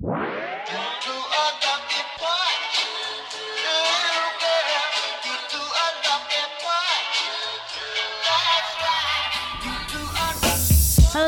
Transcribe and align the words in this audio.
Halo 0.00 0.16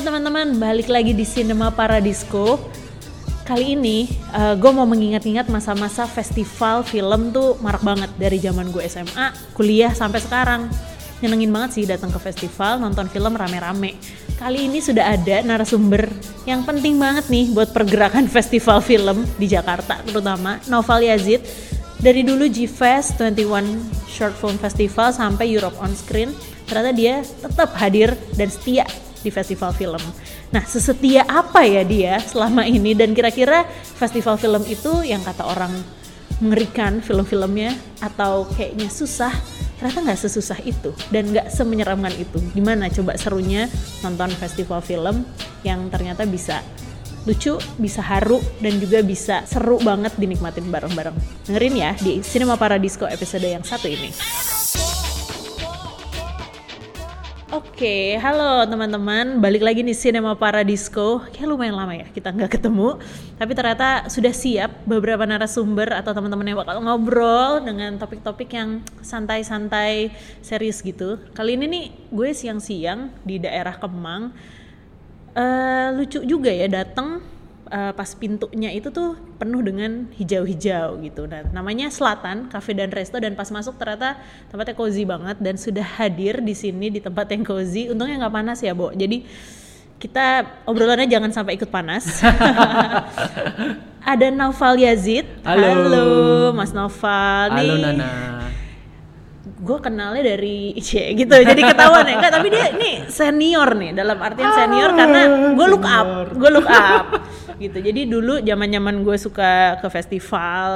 teman-teman, 0.01 0.57
balik 0.57 0.89
lagi 0.89 1.13
di 1.13 1.29
Cinema 1.29 1.69
Paradisco. 1.69 2.65
Kali 3.45 3.77
ini 3.77 4.09
uh, 4.33 4.57
gue 4.57 4.73
mau 4.73 4.89
mengingat-ingat 4.89 5.53
masa-masa 5.53 6.09
festival 6.09 6.81
film 6.81 7.29
tuh 7.29 7.61
marak 7.61 7.85
banget 7.85 8.09
dari 8.17 8.41
zaman 8.41 8.73
gue 8.73 8.89
SMA, 8.89 9.53
kuliah 9.53 9.93
sampai 9.93 10.25
sekarang. 10.25 10.73
Nyenengin 11.21 11.53
banget 11.53 11.71
sih 11.77 11.85
datang 11.85 12.09
ke 12.09 12.17
festival, 12.17 12.81
nonton 12.81 13.05
film 13.13 13.37
rame-rame. 13.37 14.01
Kali 14.43 14.67
ini 14.67 14.83
sudah 14.83 15.15
ada 15.15 15.39
narasumber 15.47 16.11
yang 16.51 16.67
penting 16.67 16.99
banget 16.99 17.31
nih 17.31 17.55
buat 17.55 17.71
pergerakan 17.71 18.27
festival 18.35 18.83
film 18.83 19.23
di 19.39 19.47
Jakarta 19.47 20.03
terutama, 20.03 20.59
Noval 20.67 21.07
Yazid. 21.07 21.47
Dari 22.03 22.27
dulu 22.27 22.51
G-Fest 22.51 23.23
21 23.23 23.39
Short 24.11 24.35
Film 24.35 24.59
Festival 24.59 25.15
sampai 25.15 25.47
Europe 25.47 25.79
on 25.79 25.95
Screen, 25.95 26.35
ternyata 26.67 26.91
dia 26.91 27.23
tetap 27.23 27.71
hadir 27.79 28.19
dan 28.35 28.51
setia 28.51 28.83
di 29.23 29.31
festival 29.31 29.71
film. 29.71 30.03
Nah, 30.51 30.67
sesetia 30.67 31.23
apa 31.31 31.63
ya 31.63 31.87
dia 31.87 32.19
selama 32.19 32.67
ini 32.67 32.99
dan 32.99 33.15
kira-kira 33.15 33.63
festival 33.95 34.35
film 34.43 34.67
itu 34.67 35.07
yang 35.07 35.23
kata 35.23 35.47
orang 35.47 35.71
mengerikan 36.43 36.99
film-filmnya 36.99 37.79
atau 38.03 38.51
kayaknya 38.59 38.91
susah, 38.91 39.31
ternyata 39.79 40.03
nggak 40.03 40.21
sesusah 40.27 40.59
itu 40.67 40.91
dan 41.15 41.31
nggak 41.31 41.55
semenyeramkan 41.55 42.11
itu. 42.19 42.43
Gimana 42.51 42.91
coba 42.91 43.15
serunya 43.15 43.71
nonton 44.03 44.35
festival 44.35 44.83
film 44.83 45.23
yang 45.63 45.87
ternyata 45.89 46.27
bisa 46.27 46.59
lucu, 47.23 47.55
bisa 47.79 48.03
haru, 48.03 48.43
dan 48.59 48.83
juga 48.83 48.99
bisa 49.07 49.47
seru 49.47 49.79
banget 49.79 50.11
dinikmatin 50.19 50.67
bareng-bareng. 50.67 51.15
Dengerin 51.47 51.75
ya 51.79 51.91
di 52.03 52.19
Cinema 52.19 52.59
Paradisco 52.59 53.07
episode 53.07 53.47
yang 53.47 53.63
satu 53.63 53.87
ini. 53.87 54.11
Oke, 57.53 58.17
halo 58.17 58.65
teman-teman, 58.65 59.37
balik 59.37 59.61
lagi 59.61 59.85
di 59.85 59.93
Cinema 59.93 60.33
Paradisco. 60.33 61.21
Kayak 61.37 61.53
lumayan 61.53 61.77
lama 61.77 61.93
ya 61.93 62.09
kita 62.09 62.33
nggak 62.33 62.57
ketemu, 62.57 62.97
tapi 63.37 63.53
ternyata 63.53 64.09
sudah 64.09 64.33
siap 64.33 64.73
beberapa 64.89 65.21
narasumber 65.29 65.93
atau 65.93 66.17
teman-teman 66.17 66.49
yang 66.49 66.57
bakal 66.57 66.81
ngobrol 66.81 67.61
dengan 67.61 68.01
topik-topik 68.01 68.57
yang 68.57 68.81
santai-santai, 69.05 70.17
serius 70.41 70.81
gitu. 70.81 71.21
Kali 71.37 71.61
ini 71.61 71.69
nih 71.69 71.85
gue 72.09 72.33
siang-siang 72.33 73.13
di 73.21 73.37
daerah 73.37 73.77
Kemang. 73.77 74.33
Uh, 75.37 75.93
lucu 75.93 76.25
juga 76.25 76.49
ya 76.49 76.73
datang 76.73 77.21
uh, 77.73 77.93
pas 77.97 78.11
pintunya 78.13 78.71
itu 78.77 78.93
tuh 78.93 79.17
penuh 79.41 79.65
dengan 79.65 80.07
hijau-hijau 80.13 81.01
gitu. 81.01 81.25
Nah, 81.25 81.49
namanya 81.51 81.89
Selatan 81.89 82.53
Cafe 82.53 82.77
dan 82.77 82.93
Resto 82.93 83.17
dan 83.17 83.33
pas 83.33 83.49
masuk 83.49 83.81
ternyata 83.81 84.21
tempatnya 84.53 84.77
cozy 84.77 85.09
banget 85.09 85.41
dan 85.41 85.57
sudah 85.57 85.83
hadir 85.83 86.45
di 86.45 86.53
sini 86.53 86.93
di 86.93 87.01
tempat 87.01 87.33
yang 87.33 87.43
cozy. 87.43 87.89
Untungnya 87.89 88.29
nggak 88.29 88.35
panas 88.37 88.61
ya, 88.61 88.77
Bo. 88.77 88.93
Jadi 88.93 89.25
kita 89.97 90.45
obrolannya 90.69 91.09
jangan 91.09 91.33
sampai 91.33 91.57
ikut 91.57 91.73
panas. 91.73 92.21
Ada 94.13 94.35
Noval 94.35 94.83
Yazid. 94.83 95.25
Halo. 95.47 95.63
Halo, 95.63 96.07
Mas 96.53 96.75
Noval. 96.75 97.49
Halo 97.55 97.75
nih, 97.79 97.83
Nana. 97.97 98.13
gue 99.63 99.79
kenalnya 99.79 100.35
dari 100.35 100.75
IC 100.75 101.23
gitu 101.23 101.35
jadi 101.39 101.63
ketahuan 101.71 102.03
ya 102.03 102.19
enggak 102.19 102.35
tapi 102.35 102.51
dia 102.51 102.75
nih 102.75 103.07
senior 103.07 103.79
nih 103.79 103.95
dalam 103.95 104.19
artian 104.19 104.51
senior 104.59 104.91
karena 104.91 105.55
gue 105.55 105.67
look 105.71 105.87
up 105.87 106.35
gue 106.35 106.51
look 106.51 106.67
up 106.67 107.23
gitu. 107.59 107.79
Jadi 107.81 108.09
dulu 108.09 108.41
zaman 108.41 108.69
zaman 108.69 108.95
gue 109.05 109.17
suka 109.17 109.81
ke 109.81 109.89
festival 109.91 110.71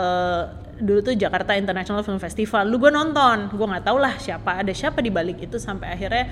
dulu 0.76 1.00
tuh 1.00 1.14
Jakarta 1.16 1.56
International 1.56 2.04
Film 2.04 2.20
Festival. 2.20 2.68
Lu 2.68 2.76
gue 2.76 2.92
nonton 2.92 3.48
gue 3.52 3.66
nggak 3.66 3.86
tahu 3.86 3.98
lah 4.00 4.14
siapa 4.20 4.60
ada 4.60 4.72
siapa 4.72 5.00
di 5.00 5.08
balik 5.08 5.40
itu 5.44 5.56
sampai 5.56 5.96
akhirnya 5.96 6.24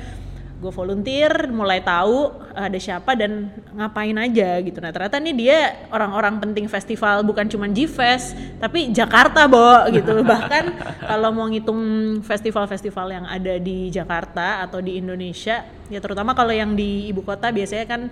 gue 0.65 0.72
volunteer 0.72 1.53
mulai 1.53 1.84
tahu 1.84 2.33
ada 2.56 2.78
siapa 2.81 3.12
dan 3.12 3.53
ngapain 3.77 4.16
aja 4.16 4.56
gitu. 4.65 4.81
Nah 4.81 4.97
ternyata 4.97 5.21
nih 5.21 5.34
dia 5.37 5.59
orang-orang 5.93 6.41
penting 6.41 6.65
festival 6.72 7.21
bukan 7.21 7.44
cuma 7.53 7.69
G-Fest 7.69 8.33
tapi 8.62 8.88
Jakarta 8.88 9.44
bo 9.44 9.84
gitu. 9.93 10.22
Bahkan 10.33 10.65
kalau 11.04 11.37
mau 11.37 11.44
ngitung 11.53 11.83
festival-festival 12.25 13.06
yang 13.12 13.27
ada 13.28 13.60
di 13.60 13.93
Jakarta 13.93 14.65
atau 14.65 14.81
di 14.81 14.97
Indonesia 14.97 15.69
ya 15.93 16.00
terutama 16.00 16.33
kalau 16.33 16.56
yang 16.56 16.72
di 16.72 17.12
ibu 17.12 17.21
kota 17.21 17.53
biasanya 17.53 17.84
kan 17.84 18.09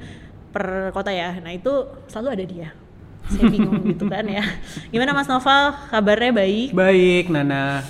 per 0.52 0.92
kota 0.92 1.10
ya. 1.10 1.40
Nah 1.40 1.50
itu 1.56 1.72
selalu 2.06 2.28
ada 2.36 2.44
dia. 2.44 2.68
Saya 3.26 3.48
bingung 3.48 3.80
gitu 3.96 4.04
kan 4.06 4.22
ya. 4.28 4.44
Gimana 4.92 5.16
Mas 5.16 5.26
Noval? 5.26 5.72
Kabarnya 5.88 6.32
baik? 6.36 6.68
Baik 6.76 7.24
Nana. 7.32 7.82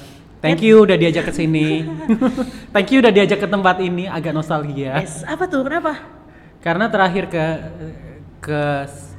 Thank 0.42 0.66
you 0.66 0.82
udah 0.82 0.98
diajak 0.98 1.30
ke 1.30 1.32
sini. 1.34 1.86
Thank 2.74 2.90
you 2.90 2.98
udah 2.98 3.14
diajak 3.14 3.38
ke 3.38 3.46
tempat 3.46 3.78
ini. 3.78 4.10
Agak 4.10 4.34
nostalgia. 4.34 4.98
yes. 4.98 5.22
Apa 5.22 5.46
tuh? 5.46 5.62
Kenapa? 5.62 6.02
Karena 6.58 6.90
terakhir 6.90 7.30
ke 7.30 7.44
ke 8.42 8.62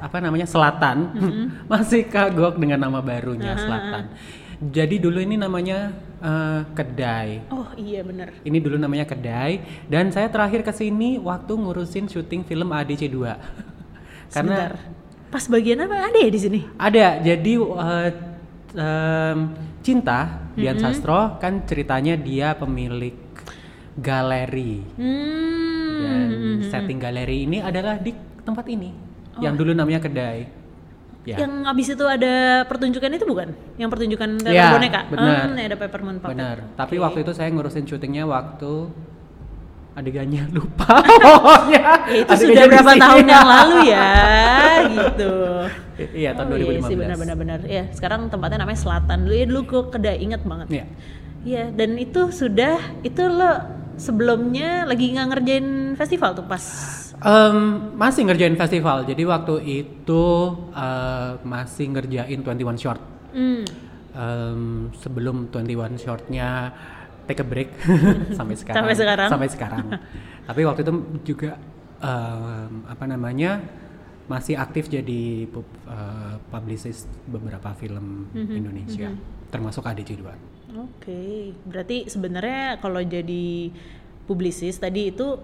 apa 0.04 0.18
namanya 0.20 0.44
Selatan. 0.44 1.16
Masih 1.72 2.04
kagok 2.12 2.60
dengan 2.60 2.84
nama 2.84 3.00
barunya 3.00 3.56
Selatan. 3.56 4.12
Jadi 4.72 4.96
dulu 5.02 5.20
ini 5.20 5.36
namanya 5.36 5.92
eh, 6.24 6.62
Kedai. 6.72 7.50
oh 7.52 7.68
iya 7.76 8.00
bener. 8.06 8.32
Ini 8.46 8.58
dulu 8.64 8.80
namanya 8.80 9.04
Kedai. 9.04 9.84
Dan 9.90 10.14
saya 10.14 10.32
terakhir 10.32 10.64
ke 10.64 10.72
sini 10.72 11.20
waktu 11.20 11.52
ngurusin 11.52 12.08
syuting 12.08 12.48
film 12.48 12.72
ADC 12.72 13.12
2. 13.12 13.12
Karena 14.36 14.72
Sebentar. 14.72 14.72
pas 15.28 15.44
bagian 15.52 15.84
apa? 15.84 15.96
Ada 16.08 16.18
ya 16.24 16.30
di 16.32 16.40
sini? 16.40 16.60
Ada, 16.80 17.08
jadi 17.20 17.54
eh, 17.60 18.10
em, 18.80 19.40
Cinta 19.84 20.48
Dian 20.56 20.80
Sastro 20.80 21.36
kan 21.44 21.68
ceritanya 21.68 22.16
dia 22.16 22.56
pemilik 22.56 23.20
galeri. 24.00 24.80
Hmm 24.96 25.74
dan 26.04 26.30
setting 26.68 27.00
galeri 27.00 27.48
ini 27.48 27.58
adalah 27.64 27.98
di 27.98 28.12
tempat 28.44 28.66
ini 28.68 28.92
yang 29.42 29.58
dulu 29.58 29.74
namanya 29.74 30.04
kedai. 30.04 30.63
Ya, 31.24 31.40
Yang 31.40 31.54
abis 31.64 31.88
itu 31.90 32.04
ada 32.04 32.34
pertunjukan 32.68 33.08
itu 33.10 33.24
bukan? 33.24 33.56
Yang 33.80 33.90
pertunjukan 33.90 34.30
teater 34.38 34.52
Ya, 34.54 34.76
boneka? 34.76 35.02
benar. 35.08 35.48
Hmm, 35.48 35.56
ada 35.56 35.76
Peppermint 35.78 36.20
Puppet. 36.20 36.36
benar. 36.36 36.58
Tapi 36.76 36.96
Oke. 36.96 37.04
waktu 37.08 37.20
itu 37.24 37.32
saya 37.32 37.48
ngurusin 37.48 37.88
syutingnya 37.88 38.28
waktu 38.28 38.92
adegannya 39.94 40.50
lupa 40.58 41.00
pokoknya. 41.00 41.84
Ya, 42.10 42.18
itu 42.18 42.28
Adegannya 42.28 42.44
sudah 42.44 42.66
berapa 42.68 42.94
tahun 42.98 43.26
yang 43.26 43.48
lalu 43.48 43.78
ya, 43.88 44.10
gitu. 45.00 45.34
Iya, 46.12 46.30
tahun 46.34 46.48
Oh, 46.50 46.58
2015. 46.58 46.68
Iya 46.68 46.82
sih 46.82 46.96
benar-benar. 46.98 47.60
Ya, 47.64 47.84
sekarang 47.94 48.28
tempatnya 48.28 48.60
namanya 48.60 48.80
Selatan. 48.82 49.18
Dulu 49.24 49.34
ya 49.34 49.46
dulu 49.46 49.62
gue 49.64 49.82
kedai 49.90 50.18
inget 50.20 50.42
banget. 50.44 50.68
Iya. 50.72 50.86
Iya, 51.44 51.64
dan 51.72 51.96
itu 51.96 52.32
sudah 52.32 52.76
itu 53.00 53.20
lo 53.22 53.52
sebelumnya 53.96 54.84
lagi 54.84 55.12
nggak 55.12 55.28
ngerjain 55.30 55.68
festival 55.94 56.34
tuh 56.34 56.44
pas. 56.44 56.64
Em, 57.24 57.58
masih 57.96 58.28
ngerjain 58.28 58.56
festival. 58.56 59.08
Jadi 59.08 59.24
waktu 59.24 59.56
itu 59.64 60.24
eh, 60.76 61.32
masih 61.42 61.86
ngerjain 61.90 62.40
21 62.44 62.76
short. 62.76 63.02
Hmm. 63.32 63.64
Em, 64.14 64.62
sebelum 65.00 65.48
21 65.48 65.96
shortnya 65.98 66.76
take 67.24 67.40
a 67.40 67.48
break 67.48 67.72
sampai 68.38 68.56
sekarang. 68.60 68.84
Sampai 68.84 68.96
sekarang. 69.00 69.30
Sampai 69.32 69.48
sekarang. 69.50 69.86
Tapi 70.44 70.62
waktu 70.68 70.82
itu 70.84 70.94
juga 71.24 71.56
em, 72.04 72.84
apa 72.86 73.06
namanya 73.08 73.64
masih 74.24 74.56
aktif 74.56 74.88
jadi 74.88 75.48
pub- 75.48 75.80
eh, 75.88 76.36
publicist 76.52 77.08
beberapa 77.28 77.72
film 77.74 78.28
Mhm, 78.32 78.52
Indonesia, 78.52 79.10
termasuk 79.48 79.84
ADC 79.84 80.20
2. 80.20 80.32
Oke, 80.74 81.54
berarti 81.64 82.08
sebenarnya 82.08 82.80
kalau 82.80 83.00
jadi 83.00 83.70
publisis 84.26 84.76
tadi 84.76 85.12
itu 85.12 85.38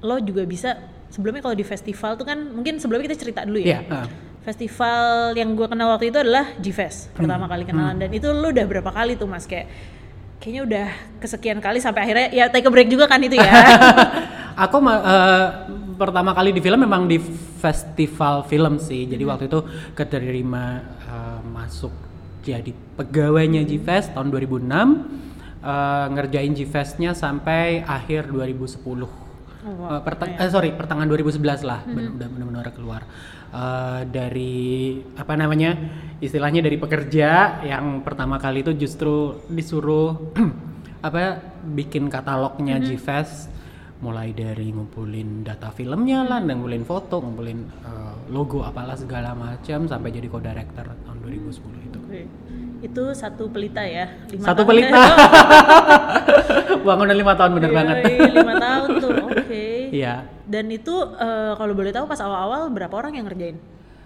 lo 0.00 0.16
juga 0.20 0.46
bisa 0.46 0.78
sebelumnya 1.10 1.42
kalau 1.44 1.56
di 1.56 1.66
festival 1.66 2.16
tuh 2.16 2.26
kan 2.28 2.38
mungkin 2.38 2.80
sebelumnya 2.80 3.12
kita 3.12 3.18
cerita 3.20 3.40
dulu 3.44 3.58
ya. 3.60 3.66
Iya, 3.66 3.80
eh. 3.84 4.06
Festival 4.44 5.32
yang 5.40 5.56
gue 5.56 5.64
kenal 5.64 5.88
waktu 5.96 6.12
itu 6.12 6.20
adalah 6.20 6.52
G-Fest 6.60 7.16
pertama 7.16 7.48
kali 7.48 7.64
kenalan 7.64 7.96
dan 7.96 8.12
itu 8.12 8.28
lo 8.28 8.52
udah 8.52 8.66
berapa 8.68 8.92
kali 8.92 9.16
tuh 9.16 9.24
mas 9.24 9.48
kayak 9.48 9.72
kayaknya 10.36 10.62
udah 10.68 10.86
kesekian 11.24 11.58
kali 11.64 11.80
sampai 11.80 12.04
akhirnya 12.04 12.28
ya 12.28 12.44
take 12.52 12.68
a 12.68 12.70
break 12.70 12.92
juga 12.92 13.08
kan 13.08 13.16
itu 13.24 13.40
ya. 13.40 13.48
Aku 14.68 14.78
eh, 14.84 15.48
pertama 15.96 16.36
kali 16.36 16.52
di 16.52 16.60
film 16.60 16.84
memang 16.84 17.08
di 17.08 17.16
festival 17.58 18.44
film 18.44 18.76
sih. 18.76 19.08
Jadi 19.08 19.24
waktu 19.24 19.48
itu 19.48 19.64
keterima 19.96 20.84
eh, 21.08 21.40
masuk 21.48 21.90
jadi 22.44 22.70
pegawainya 23.00 23.64
G-Fest 23.64 24.12
tahun 24.12 24.28
2006. 24.28 24.68
eh, 25.64 26.06
ngerjain 26.12 26.52
G-Festnya 26.52 27.16
sampai 27.16 27.80
akhir 27.80 28.28
2010. 28.28 29.23
Eh, 29.64 30.00
perteng- 30.02 30.36
eh, 30.36 30.46
sorry 30.46 30.70
pertengahan 30.70 31.08
2011 31.08 31.62
lah 31.62 31.80
ben- 31.86 32.12
udah 32.14 32.28
benar-benar 32.28 32.68
keluar. 32.70 33.02
Eh, 33.48 34.00
dari 34.06 34.54
apa 35.14 35.32
namanya 35.34 35.72
istilahnya 36.18 36.60
dari 36.60 36.76
pekerja 36.76 37.30
yang 37.62 38.00
pertama 38.00 38.36
kali 38.36 38.60
itu 38.60 38.76
justru 38.76 39.14
disuruh 39.46 40.34
apa 41.00 41.40
bikin 41.66 42.06
katalognya 42.06 42.76
G-Fest. 42.78 43.56
Mulai 43.96 44.32
dari 44.32 44.68
ngumpulin 44.68 45.40
data 45.40 45.70
filmnya 45.70 46.22
lah, 46.22 46.36
ngumpulin 46.38 46.84
foto, 46.84 47.24
ngumpulin 47.24 47.56
uh, 47.80 48.12
logo 48.28 48.60
apalah 48.60 48.92
segala 48.94 49.32
macam 49.32 49.88
sampai 49.88 50.12
jadi 50.12 50.28
co-director 50.28 50.84
tahun 51.00 51.18
2010 51.22 51.48
itu. 51.82 51.98
Oke. 51.98 52.20
Itu 52.84 53.02
satu 53.10 53.48
pelita 53.48 53.80
ya? 53.80 54.12
Lima 54.28 54.44
Satu 54.44 54.60
tahun. 54.60 54.68
pelita. 54.68 55.00
Bangunan 56.86 57.16
lima 57.16 57.32
tahun 57.32 57.52
bener 57.56 57.70
Iya, 57.70 57.76
banget. 57.76 57.96
iya, 58.04 58.30
lima 58.34 58.54
tahun 58.58 58.88
tuh. 59.00 59.10
Oke. 59.30 59.66
Iya. 59.90 60.14
Dan 60.44 60.68
itu 60.68 60.94
eh, 61.16 61.52
kalau 61.54 61.72
boleh 61.72 61.90
tahu 61.90 62.04
pas 62.04 62.20
awal-awal 62.20 62.68
berapa 62.68 62.92
orang 62.92 63.16
yang 63.16 63.24
ngerjain? 63.24 63.56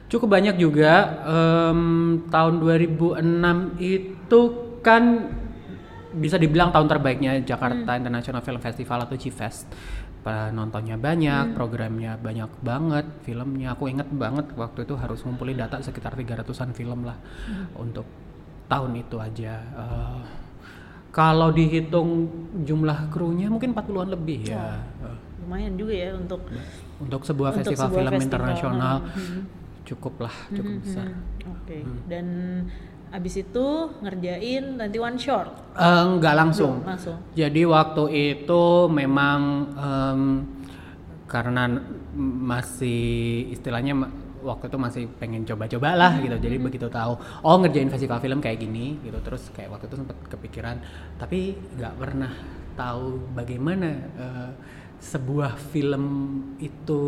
Cukup 0.08 0.30
banyak 0.30 0.56
juga 0.56 1.20
em, 1.20 1.80
tahun 2.24 2.54
2006 2.62 3.18
itu 3.76 4.40
kan 4.80 5.02
bisa 6.10 6.40
dibilang 6.40 6.72
tahun 6.72 6.88
terbaiknya 6.88 7.42
Jakarta 7.42 7.84
Hmm. 7.84 8.00
International 8.00 8.40
Film 8.40 8.56
Festival 8.58 9.04
atau 9.04 9.14
G-Fest. 9.14 9.68
Penontonnya 10.18 10.96
banyak, 10.96 11.52
Hmm. 11.52 11.54
programnya 11.54 12.16
banyak 12.16 12.48
banget, 12.58 13.06
filmnya 13.20 13.72
aku 13.72 13.86
inget 13.86 14.08
banget 14.10 14.48
waktu 14.54 14.82
itu 14.82 14.96
harus 14.96 15.20
ngumpulin 15.20 15.56
data 15.56 15.76
sekitar 15.78 16.14
300-an 16.14 16.72
film 16.72 17.04
lah 17.04 17.18
Hmm. 17.44 17.68
untuk 17.76 18.08
tahun 18.68 18.92
itu 19.00 19.16
aja. 19.16 19.54
Eh, 19.58 20.20
kalau 21.08 21.50
dihitung 21.50 22.28
jumlah 22.62 23.08
krunya 23.10 23.48
mungkin 23.48 23.72
40-an 23.72 24.12
lebih 24.12 24.52
ya. 24.52 24.78
Eh, 25.02 25.16
Lumayan 25.42 25.74
juga 25.80 25.94
ya 25.96 26.12
untuk 26.14 26.44
untuk 27.00 27.22
sebuah 27.24 27.50
Untuk 27.56 27.58
festival 27.64 27.88
sebuah 27.88 27.96
film 27.96 28.12
festival, 28.12 28.28
internasional 28.28 28.96
hmm. 29.08 29.42
cukup 29.88 30.14
lah, 30.28 30.34
cukup 30.52 30.74
besar. 30.84 31.06
Oke. 31.48 31.78
Dan 32.04 32.26
abis 33.08 33.40
itu 33.40 33.66
ngerjain 34.04 34.76
21 34.76 35.16
short. 35.16 35.50
Eh, 35.72 36.04
nggak 36.20 36.34
langsung. 36.36 36.84
Belum, 36.84 36.92
langsung. 36.92 37.16
Jadi 37.32 37.62
waktu 37.64 38.04
itu 38.12 38.62
memang 38.92 39.40
em, 39.72 40.22
karena 41.24 41.80
masih 42.20 43.48
istilahnya 43.52 43.96
waktu 44.42 44.70
itu 44.70 44.78
masih 44.78 45.02
pengen 45.18 45.42
coba-coba 45.44 45.94
lah 45.94 46.12
gitu. 46.22 46.36
Jadi 46.38 46.56
begitu 46.58 46.86
tahu 46.90 47.18
oh 47.44 47.56
ngerjain 47.60 47.90
festival 47.90 48.18
film 48.22 48.38
kayak 48.38 48.58
gini 48.62 48.98
gitu 49.02 49.18
terus 49.22 49.50
kayak 49.52 49.72
waktu 49.74 49.86
itu 49.90 49.96
sempat 49.98 50.16
kepikiran 50.30 50.76
tapi 51.18 51.56
nggak 51.76 51.94
pernah 51.98 52.32
tahu 52.78 53.34
bagaimana 53.34 53.88
eh, 54.14 54.50
sebuah 54.98 55.54
film 55.70 56.04
itu 56.58 57.02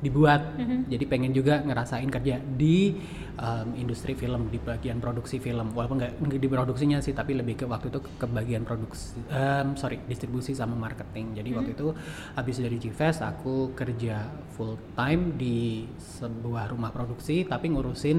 dibuat. 0.00 0.56
Jadi 0.88 1.04
pengen 1.04 1.32
juga 1.36 1.60
ngerasain 1.60 2.08
kerja 2.08 2.40
di 2.40 2.96
em, 3.36 3.68
industri 3.76 4.16
film 4.16 4.48
di 4.48 4.56
bagian 4.56 4.96
produksi 4.98 5.36
film 5.36 5.76
walaupun 5.76 6.00
nggak 6.00 6.40
di 6.40 6.48
produksinya 6.48 6.98
sih 7.04 7.12
tapi 7.12 7.36
lebih 7.36 7.60
ke 7.60 7.64
waktu 7.68 7.92
itu 7.92 8.00
ke 8.00 8.26
bagian 8.26 8.64
produksi 8.64 9.20
em, 9.28 9.76
sorry 9.76 10.00
distribusi 10.08 10.56
sama 10.56 10.72
marketing. 10.74 11.36
Jadi 11.36 11.48
waktu 11.52 11.70
itu 11.76 11.92
habis 12.32 12.56
dari 12.58 12.76
G-Fest 12.80 13.20
aku 13.20 13.76
kerja 13.76 14.24
full 14.56 14.80
time 14.96 15.36
di 15.36 15.84
sebuah 16.00 16.72
rumah 16.72 16.90
produksi 16.90 17.44
tapi 17.44 17.68
ngurusin 17.68 18.18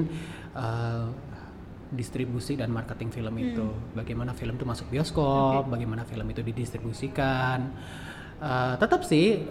eh, 0.54 1.08
distribusi 1.92 2.56
dan 2.56 2.72
marketing 2.72 3.10
film 3.12 3.36
itu. 3.42 3.68
Bagaimana 3.92 4.32
film 4.32 4.56
itu 4.56 4.64
masuk 4.64 4.88
bioskop, 4.88 5.68
bagaimana 5.68 6.08
film 6.08 6.24
itu 6.30 6.40
didistribusikan. 6.46 7.74
Eh, 8.42 8.76
tetap 8.78 9.02
sih 9.06 9.44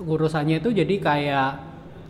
urusannya 0.00 0.58
itu 0.58 0.72
jadi 0.72 0.94
kayak 0.96 1.50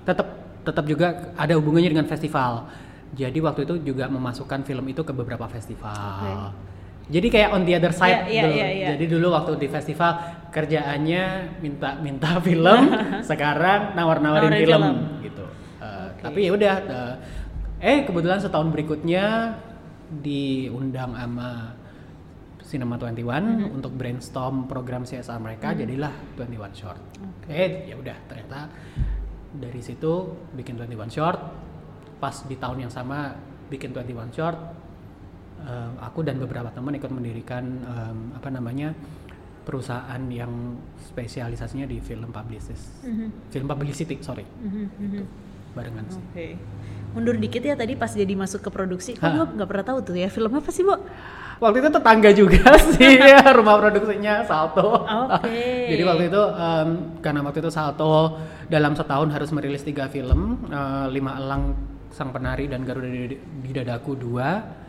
tetap 0.07 0.29
tetap 0.63 0.85
juga 0.87 1.35
ada 1.35 1.53
hubungannya 1.59 1.91
dengan 1.91 2.07
festival. 2.07 2.71
Jadi 3.11 3.43
waktu 3.43 3.67
itu 3.67 3.75
juga 3.83 4.07
memasukkan 4.07 4.63
film 4.63 4.87
itu 4.87 5.03
ke 5.03 5.11
beberapa 5.11 5.51
festival. 5.51 6.55
Jadi 7.11 7.27
kayak 7.27 7.51
on 7.51 7.67
the 7.67 7.75
other 7.75 7.91
side 7.91 8.31
Iya, 8.31 8.31
iya, 8.31 8.43
dulu. 8.47 8.55
iya, 8.55 8.69
iya. 8.71 8.87
Jadi 8.95 9.05
dulu 9.11 9.27
waktu 9.35 9.53
di 9.59 9.67
festival 9.67 10.13
kerjaannya 10.55 11.23
minta 11.59 11.99
minta 11.99 12.39
film, 12.47 12.81
sekarang 13.31 13.99
nawar-nawarin 13.99 14.47
Nawarin 14.47 14.63
film, 14.63 14.79
film. 14.79 14.97
gitu. 15.27 15.45
Eh, 15.83 16.07
Tapi 16.23 16.39
ya 16.47 16.51
udah. 16.55 16.75
eh, 16.87 17.15
eh 17.83 17.99
kebetulan 18.07 18.39
setahun 18.39 18.71
berikutnya 18.71 19.59
diundang 20.23 21.19
sama 21.19 21.75
Cinema 22.71 22.95
21 22.95 23.19
Mm-hmm. 23.19 23.75
untuk 23.75 23.91
brainstorm 23.93 24.65
program 24.65 25.03
CSR 25.03 25.37
mereka 25.37 25.75
jadilah 25.75 26.15
21 26.37 26.71
short. 26.73 27.01
Eh 27.47 27.85
ya 27.85 27.95
udah 27.95 28.15
ternyata 28.25 28.71
dari 29.51 29.81
situ 29.81 30.13
bikin 30.53 30.79
21 30.79 31.11
short 31.11 31.41
pas 32.17 32.37
di 32.41 32.55
tahun 32.55 32.87
yang 32.87 32.93
sama 32.93 33.35
bikin 33.67 33.91
21 33.91 34.31
short 34.31 34.59
eh, 35.61 35.91
aku 35.99 36.23
dan 36.23 36.39
beberapa 36.39 36.71
teman 36.71 36.95
ikut 36.95 37.11
mendirikan 37.11 37.65
em, 37.81 38.19
apa 38.33 38.49
namanya 38.49 38.95
perusahaan 39.61 40.23
yang 40.29 40.79
spesialisasinya 41.03 41.85
di 41.85 41.99
film 41.99 42.31
publicist 42.31 43.03
film 43.49 43.67
publicity 43.67 44.17
sorry 44.21 44.47
Gitu. 44.97 45.27
barengan 45.73 46.07
sih 46.09 46.23
Oke. 46.25 46.47
Mundur 47.11 47.35
dikit 47.35 47.59
ya 47.61 47.75
tadi 47.75 47.95
pas 47.95 48.07
jadi 48.07 48.31
masuk 48.33 48.63
ke 48.63 48.71
produksi. 48.71 49.11
Kok 49.13 49.27
gue 49.29 49.47
nggak 49.59 49.67
pernah 49.67 49.83
tahu 49.85 49.99
tuh 50.01 50.15
ya 50.15 50.31
film 50.31 50.55
apa 50.55 50.71
sih, 50.71 50.87
Bu? 50.87 50.95
Waktu 51.61 51.77
itu 51.85 51.89
tetangga 51.93 52.31
juga 52.33 52.73
sih 52.97 53.21
ya, 53.21 53.45
rumah 53.53 53.77
produksinya 53.79 54.43
Salto. 54.49 55.05
Oke. 55.05 55.61
Jadi 55.93 56.03
waktu 56.03 56.25
itu 56.33 56.43
em, 56.57 56.89
karena 57.21 57.41
waktu 57.45 57.61
itu 57.61 57.71
Salto 57.71 58.41
dalam 58.67 58.97
setahun 58.97 59.29
harus 59.31 59.53
merilis 59.53 59.85
tiga 59.85 60.09
film, 60.09 60.65
eh, 60.67 61.07
lima 61.13 61.37
elang 61.37 61.77
sang 62.11 62.35
penari 62.35 62.67
dan 62.67 62.83
Garuda 62.83 63.07
di, 63.07 63.39
di 63.39 63.71
dadaku 63.71 64.17
dua. 64.19 64.81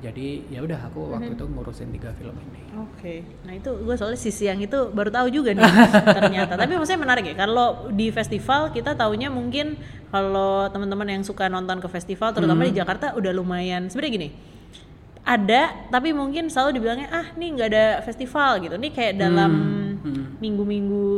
Jadi 0.00 0.48
ya 0.48 0.64
udah 0.64 0.88
aku 0.88 1.12
waktu 1.12 1.36
itu 1.36 1.44
ngurusin 1.44 1.92
tiga 1.92 2.08
film 2.16 2.32
ini. 2.32 2.72
Oke, 2.80 3.20
nah 3.44 3.52
itu 3.52 3.68
gue 3.68 3.94
soalnya 4.00 4.16
sisi 4.16 4.48
yang 4.48 4.56
itu 4.56 4.88
baru 4.96 5.12
tahu 5.12 5.28
juga 5.28 5.52
nih 5.52 5.60
ternyata. 6.16 6.56
Tapi 6.56 6.72
maksudnya 6.80 7.04
menarik 7.04 7.24
ya, 7.28 7.36
kalau 7.36 7.92
di 7.92 8.08
festival 8.08 8.72
kita 8.72 8.96
taunya 8.96 9.28
mungkin 9.28 9.76
kalau 10.08 10.72
teman-teman 10.72 11.20
yang 11.20 11.20
suka 11.20 11.52
nonton 11.52 11.84
ke 11.84 11.88
festival, 11.92 12.32
terutama 12.32 12.64
di 12.64 12.80
Jakarta 12.80 13.12
udah 13.12 13.28
lumayan. 13.36 13.92
Sebenarnya 13.92 14.12
gini, 14.16 14.28
ada 15.30 15.86
tapi 15.94 16.10
mungkin 16.10 16.50
selalu 16.50 16.82
dibilangnya 16.82 17.08
ah 17.14 17.26
nih 17.38 17.48
nggak 17.54 17.68
ada 17.70 17.86
festival 18.02 18.58
gitu. 18.66 18.74
Nih 18.74 18.90
kayak 18.90 19.14
dalam 19.14 19.52
minggu-minggu 20.42 21.10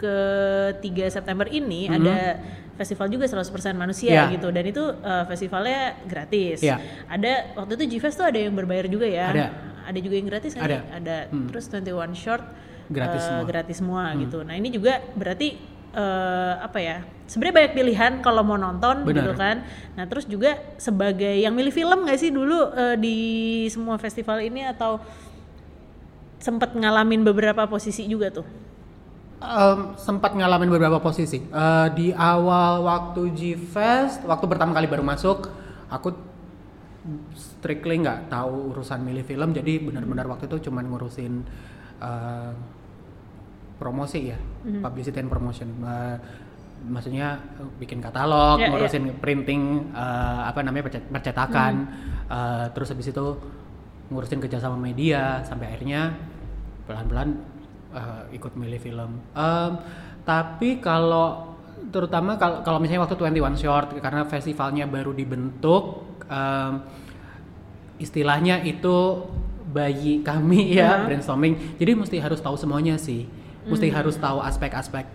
ke 0.00 0.16
3 0.80 1.10
September 1.12 1.44
ini 1.50 1.90
ada 1.90 2.40
festival 2.74 3.06
juga 3.10 3.26
100% 3.28 3.74
manusia 3.76 4.10
Ya. 4.14 4.24
gitu 4.32 4.48
dan 4.50 4.64
itu 4.64 4.82
eh, 4.96 5.24
festivalnya 5.28 5.98
gratis. 6.08 6.64
Ya. 6.64 6.80
Ada 7.10 7.54
waktu 7.58 7.76
itu 7.76 7.98
G-Fest 7.98 8.16
tuh 8.16 8.26
ada 8.26 8.38
yang 8.40 8.54
berbayar 8.56 8.88
juga 8.88 9.04
ya. 9.04 9.28
Ada. 9.30 9.46
Ada 9.84 9.98
juga 10.00 10.14
yang 10.16 10.28
gratis 10.32 10.56
kan? 10.56 10.64
Ada. 10.64 10.78
Ada. 10.96 11.16
Terus 11.52 11.64
21 11.68 12.16
short 12.16 12.44
Gratis 12.84 13.16
eh, 13.16 13.24
semua. 13.24 13.40
Hmm. 13.40 13.48
gratis 13.48 13.76
semua 13.80 14.04
gitu. 14.20 14.38
Nah, 14.44 14.54
ini 14.60 14.68
juga 14.68 15.00
berarti 15.16 15.56
eh, 15.94 16.54
apa 16.60 16.78
ya? 16.82 16.98
Sebenarnya 17.24 17.56
banyak 17.64 17.72
pilihan 17.72 18.12
kalau 18.20 18.42
mau 18.44 18.58
nonton 18.58 19.06
Benar. 19.06 19.14
gitu 19.22 19.32
kan. 19.38 19.56
Nah, 19.96 20.04
terus 20.10 20.28
juga 20.28 20.60
sebagai 20.76 21.32
yang 21.32 21.54
milih 21.56 21.72
film 21.72 22.04
nggak 22.04 22.18
sih 22.20 22.34
dulu 22.34 22.74
eh, 22.74 22.96
di 23.00 23.16
semua 23.72 23.96
festival 23.96 24.42
ini 24.44 24.66
atau 24.66 25.00
sempat 26.42 26.76
ngalamin 26.76 27.24
beberapa 27.24 27.64
posisi 27.64 28.04
juga 28.04 28.28
tuh? 28.28 28.46
Em, 29.44 29.96
sempat 29.96 30.36
ngalamin 30.36 30.68
beberapa 30.68 31.00
posisi. 31.00 31.40
Eh, 31.40 31.88
di 31.96 32.08
awal 32.12 32.84
waktu 32.84 33.32
G-Fest, 33.32 34.24
waktu 34.28 34.44
pertama 34.48 34.76
kali 34.76 34.88
baru 34.88 35.04
masuk, 35.04 35.48
aku 35.88 36.12
strictly 37.36 38.00
nggak 38.00 38.32
tahu 38.32 38.72
urusan 38.72 39.04
milih 39.04 39.24
film, 39.24 39.52
jadi 39.52 39.76
benar-benar 39.80 40.24
waktu 40.24 40.48
itu 40.48 40.68
cuman 40.68 40.88
ngurusin 40.88 41.44
eh, 42.00 42.52
promosi 43.84 44.32
ya, 44.32 44.38
Mhm. 44.64 44.80
publicity 44.80 45.20
and 45.20 45.28
promotion. 45.28 45.68
Maksudnya 46.84 47.36
eh, 47.60 47.68
bikin 47.76 48.00
katalog, 48.00 48.56
Ya, 48.56 48.68
ya. 48.68 48.68
ngurusin 48.72 49.20
printing, 49.20 49.92
eh, 49.92 50.40
apa 50.44 50.64
namanya 50.64 50.88
percet- 50.88 51.08
percetakan, 51.08 51.74
Mhm. 51.84 52.32
eh, 52.32 52.66
terus 52.72 52.88
habis 52.88 53.08
itu 53.08 53.26
ngurusin 54.08 54.40
kerjasama 54.40 54.76
media, 54.76 55.44
sampai 55.44 55.68
akhirnya 55.68 56.16
pelan-pelan 56.84 57.52
eh, 57.94 58.34
ikut 58.34 58.58
milih 58.58 58.80
film. 58.82 59.22
Em, 59.32 59.72
tapi 60.26 60.82
kalau 60.82 61.54
terutama 61.94 62.34
kalau 62.34 62.58
kalau 62.60 62.82
misalnya 62.82 63.06
waktu 63.06 63.14
21 63.14 63.54
short 63.54 63.94
karena 63.94 64.26
festivalnya 64.26 64.82
baru 64.84 65.14
dibentuk 65.14 66.02
em, 66.26 66.82
istilahnya 67.96 68.60
itu 68.60 69.22
bayi 69.70 70.26
kami 70.26 70.74
ya 70.74 70.98
Mhm. 70.98 71.04
brainstorming. 71.06 71.54
Jadi 71.78 71.90
mesti 71.94 72.16
harus 72.18 72.42
tahu 72.42 72.58
semuanya 72.58 72.98
sih. 72.98 73.30
Mesti 73.64 73.88
harus 73.92 74.16
tahu 74.20 74.38
aspek-aspek 74.44 75.06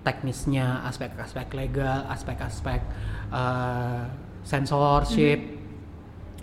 teknisnya, 0.00 0.80
aspek-aspek 0.88 1.52
legal, 1.52 2.08
aspek-aspek 2.08 2.80
eh, 3.30 4.02
censorship. 4.44 5.40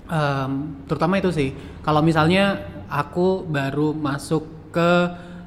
Em, 0.07 0.51
terutama 0.87 1.19
itu 1.19 1.33
sih. 1.35 1.51
Kalau 1.83 1.99
misalnya 1.99 2.63
aku 2.87 3.43
baru 3.43 3.91
masuk 3.91 4.71
ke 4.71 4.91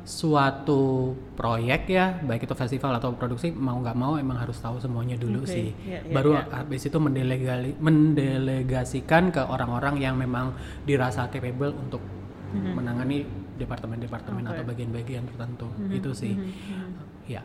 suatu 0.05 1.15
proyek 1.39 1.87
ya, 1.87 2.19
baik 2.25 2.45
itu 2.45 2.55
festival 2.59 2.99
atau 2.99 3.15
produksi, 3.15 3.55
mau 3.55 3.79
nggak 3.79 3.97
mau 3.97 4.19
emang 4.19 4.43
harus 4.43 4.59
tahu 4.59 4.83
semuanya 4.83 5.15
dulu 5.15 5.47
Oke, 5.47 5.55
sih. 5.55 5.69
iya, 5.87 6.03
iya, 6.03 6.13
baru 6.13 6.35
iya. 6.35 6.51
habis 6.51 6.83
itu 6.83 6.99
mendelegali, 6.99 7.79
mendelegasikan 7.79 9.31
ke 9.31 9.39
orang-orang 9.45 10.03
yang 10.03 10.19
memang 10.19 10.57
dirasa 10.83 11.31
capable 11.31 11.73
untuk 11.79 12.03
menangani 12.51 13.23
departemen-departemen 13.61 14.43
Oke. 14.43 14.53
atau 14.57 14.65
bagian-bagian 14.65 15.23
tertentu. 15.27 15.69
Itu 15.89 16.11
sih. 16.11 16.33
Ya. 17.27 17.45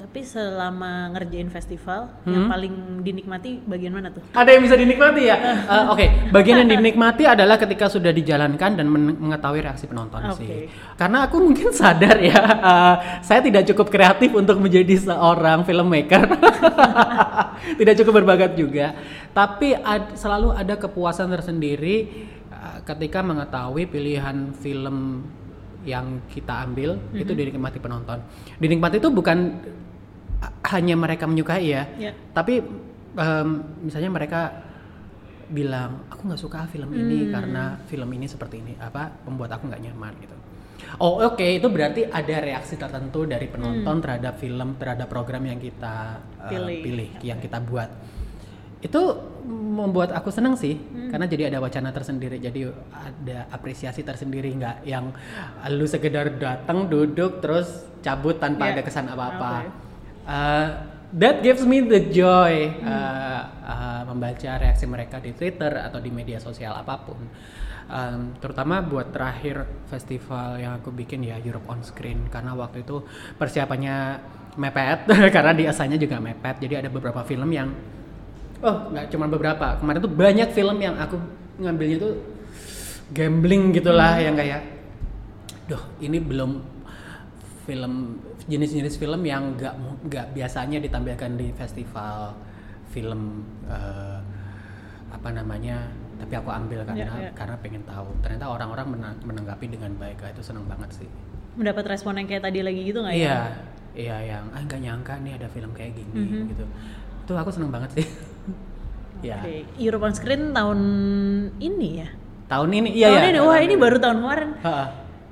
Tapi 0.00 0.24
selama 0.24 1.12
ngerjain 1.12 1.52
festival, 1.52 2.08
yang 2.24 2.48
Hmm. 2.48 2.48
paling 2.48 2.74
dinikmati 3.04 3.60
bagian 3.60 3.92
mana 3.92 4.08
tuh? 4.08 4.24
ada 4.32 4.48
yang 4.48 4.64
bisa 4.64 4.72
dinikmati 4.72 5.28
ya? 5.28 5.36
Eh, 5.76 5.84
oke. 5.92 6.06
Bagian 6.32 6.64
yang 6.64 6.72
dinikmati 6.72 7.28
adalah 7.28 7.60
ketika 7.60 7.84
sudah 7.84 8.08
dijalankan 8.08 8.80
dan 8.80 8.88
men- 8.88 9.20
mengetahui 9.20 9.60
reaksi 9.60 9.84
penonton 9.84 10.24
Oke. 10.24 10.40
sih 10.40 10.48
karena 10.96 11.28
aku 11.28 11.36
mungkin 11.38 11.68
sadar 11.70 12.16
ya 12.16 12.32
eh, 12.32 12.94
saya 13.20 13.44
tidak 13.44 13.68
cukup 13.68 13.92
kreatif 13.92 14.32
untuk 14.32 14.56
menjadi 14.56 14.96
seorang 14.96 15.68
filmmaker. 15.68 16.24
Tidak 17.76 17.94
cukup 18.00 18.24
berbakat 18.24 18.56
juga. 18.56 18.96
Tapi 19.30 19.76
ad- 19.76 20.16
selalu 20.16 20.56
ada 20.56 20.74
kepuasan 20.74 21.28
tersendiri 21.28 21.96
eh, 22.48 22.78
ketika 22.84 23.20
mengetahui 23.20 23.84
pilihan 23.84 24.56
film 24.56 25.28
yang 25.82 26.20
kita 26.28 26.64
ambil 26.64 27.00
itu 27.12 27.32
dinikmati 27.32 27.78
penonton. 27.78 28.20
Dinikmati 28.58 29.00
itu 29.00 29.08
bukan 29.08 29.38
hanya 30.70 30.94
mereka 30.96 31.24
menyukai 31.28 31.68
ya 31.68 31.84
Ya. 32.00 32.12
tapi 32.32 32.64
em, 33.12 33.48
misalnya 33.82 34.08
mereka 34.08 34.40
bilang 35.50 36.06
aku 36.08 36.30
nggak 36.30 36.40
suka 36.40 36.64
film 36.70 36.94
ini 36.94 37.28
karena 37.28 37.74
film 37.90 38.06
ini 38.14 38.24
seperti 38.24 38.62
ini 38.62 38.72
apa 38.78 39.10
membuat 39.26 39.58
aku 39.58 39.66
nggak 39.66 39.82
nyaman 39.82 40.14
gitu. 40.22 40.36
Oh 40.96 41.20
oke 41.20 41.42
itu 41.44 41.66
berarti 41.68 42.08
ada 42.08 42.36
reaksi 42.40 42.78
tertentu 42.78 43.28
dari 43.28 43.50
penonton 43.50 44.00
terhadap 44.00 44.40
film 44.40 44.78
terhadap 44.80 45.10
program 45.10 45.44
yang 45.44 45.58
kita 45.60 46.22
eh, 46.46 46.50
Pilih. 46.54 46.78
pilih 46.80 47.10
yang 47.20 47.38
kita 47.42 47.58
buat 47.60 47.90
itu 48.80 49.02
membuat 49.44 50.12
aku 50.12 50.32
senang 50.32 50.56
sih 50.56 50.80
karena 51.08 51.28
jadi 51.28 51.52
ada 51.52 51.60
wacana 51.60 51.92
tersendiri 51.92 52.40
jadi 52.40 52.72
ada 52.92 53.44
apresiasi 53.52 54.00
tersendiri 54.00 54.52
nggak 54.56 54.88
yang 54.88 55.12
lu 55.68 55.84
sekedar 55.84 56.32
datang 56.40 56.88
duduk 56.88 57.44
terus 57.44 57.84
cabut 58.00 58.40
tanpa 58.40 58.72
Ya. 58.72 58.80
ada 58.80 58.82
kesan 58.82 59.08
apa-apa 59.08 59.52
Oke. 59.60 59.68
Uh, 60.20 60.68
that 61.10 61.42
gives 61.42 61.64
me 61.64 61.82
the 61.82 62.08
joy 62.08 62.70
uh, 62.80 63.40
uh, 63.66 64.02
membaca 64.06 64.56
reaksi 64.56 64.86
mereka 64.86 65.18
di 65.18 65.34
Twitter 65.34 65.74
atau 65.76 65.98
di 65.98 66.08
media 66.08 66.38
sosial 66.38 66.76
apa 66.76 66.94
pun. 67.02 67.18
Um, 67.90 68.38
terutama 68.38 68.78
buat 68.78 69.10
terakhir 69.10 69.66
festival 69.90 70.62
yang 70.62 70.78
aku 70.78 70.94
bikin 70.94 71.26
ya 71.26 71.34
Europe 71.42 71.66
on 71.66 71.82
Screen 71.82 72.30
karena 72.30 72.54
waktu 72.54 72.86
itu 72.86 73.02
persiapannya 73.34 74.22
mepet 74.54 75.10
karena 75.34 75.50
di 75.50 75.66
asanya 75.66 75.98
juga 75.98 76.22
mepet 76.22 76.62
jadi 76.62 76.86
ada 76.86 76.88
beberapa 76.92 77.26
film 77.26 77.50
yang 77.50 77.66
oh 78.60 78.88
nggak 78.88 79.08
cuma 79.08 79.26
beberapa. 79.26 79.76
Kemarin 79.76 80.00
tuh 80.00 80.12
banyak 80.12 80.48
film 80.50 80.76
yang 80.78 80.94
aku 80.94 81.16
ngambilnya 81.56 81.98
tuh 81.98 82.12
gambling 83.10 83.70
gitulah 83.70 84.16
yang 84.16 84.32
kayak 84.32 84.62
duh 85.66 85.82
ini 85.98 86.18
belum 86.18 86.62
film 87.60 88.18
jenis-jenis 88.44 88.96
film 88.96 89.22
yang 89.22 89.54
nggak 89.54 89.74
nggak 90.04 90.26
biasanya 90.32 90.78
ditampilkan 90.78 91.30
di 91.34 91.50
festival 91.52 92.34
film 92.88 93.42
eh, 93.64 94.18
apa 95.08 95.28
namanya 95.30 95.86
tapi 96.16 96.34
aku 96.34 96.48
ambil 96.48 96.84
karena 96.84 97.06
Ya, 97.08 97.08
ya. 97.18 97.30
karena 97.32 97.56
pengen 97.56 97.82
tahu. 97.82 98.12
Ternyata 98.20 98.46
orang-orang 98.46 98.86
mena- 98.90 99.20
menanggapi 99.22 99.66
dengan 99.68 99.88
baik. 99.96 100.20
Itu 100.26 100.44
seneng 100.44 100.68
banget 100.68 100.92
sih. 100.94 101.08
Mendapat 101.56 101.88
respon 101.88 102.12
yang 102.14 102.28
kayak 102.28 102.44
tadi 102.44 102.60
lagi 102.60 102.80
gitu 102.84 103.00
nggak 103.00 103.14
ya? 103.14 103.18
iya. 103.18 103.38
Iya 103.90 104.16
yang 104.28 104.44
ah 104.48 104.60
nggak 104.60 104.80
nyangka 104.80 105.14
nih 105.18 105.32
ada 105.34 105.48
film 105.48 105.70
kayak 105.72 105.96
gini 105.96 106.14
Mhm. 106.14 106.42
gitu. 106.48 106.64
Itu 107.24 107.32
aku 107.34 107.50
seneng 107.50 107.70
banget 107.70 107.90
sih 107.96 108.06
ya 109.22 109.38
Oke, 109.38 109.54
Europe 109.76 110.02
on 110.02 110.12
Screen 110.12 110.50
tahun 110.50 110.78
ini 111.56 111.88
ya? 111.96 112.08
tahun 112.46 112.68
ini 112.72 112.88
iya 112.92 113.08
tahun 113.08 113.20
ya 113.20 113.28
ini, 113.28 113.38
wah 113.40 113.58
ini 113.58 113.74
baru 113.74 113.96
tahun 113.96 114.16
kemarin. 114.18 114.50
Ha-ha. 114.60 114.84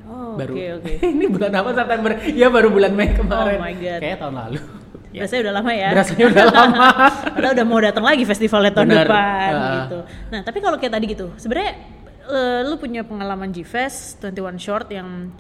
Oh, 0.07 0.35
baru 0.35 0.52
oke 0.54 0.66
oke. 0.78 0.92
ini 1.14 1.26
bulan 1.26 1.52
apa 1.52 1.71
September 1.75 2.11
ya 2.25 2.47
baru 2.49 2.68
bulan 2.68 2.92
Mei 2.92 3.11
kemarin 3.11 3.59
Oh 3.59 3.61
my 3.61 3.75
God. 3.75 4.00
kayak 4.00 4.18
tahun 4.18 4.35
lalu 4.37 4.61
Biasanya 5.12 5.40
udah 5.42 5.54
lama 5.54 5.71
ya. 5.73 5.88
Berasanya 5.90 6.25
udah 6.26 6.45
lama. 6.54 6.87
Padahal 7.28 7.52
udah 7.54 7.66
mau 7.66 7.80
datang 7.80 8.04
lagi 8.04 8.23
festivalnya 8.23 8.71
tahun 8.71 8.88
Benar. 8.88 9.04
depan 9.04 9.50
Ah. 9.50 9.73
gitu. 9.83 9.99
Nah, 10.30 10.40
tapi 10.42 10.59
kalau 10.61 10.76
kayak 10.76 10.92
tadi 10.92 11.07
gitu, 11.09 11.26
sebenarnya 11.35 11.73
eh, 12.28 12.61
lu 12.62 12.76
punya 12.76 13.02
pengalaman 13.02 13.49
G-Fest 13.49 14.21
21 14.23 14.37
Short 14.59 14.87
yang 14.88 15.33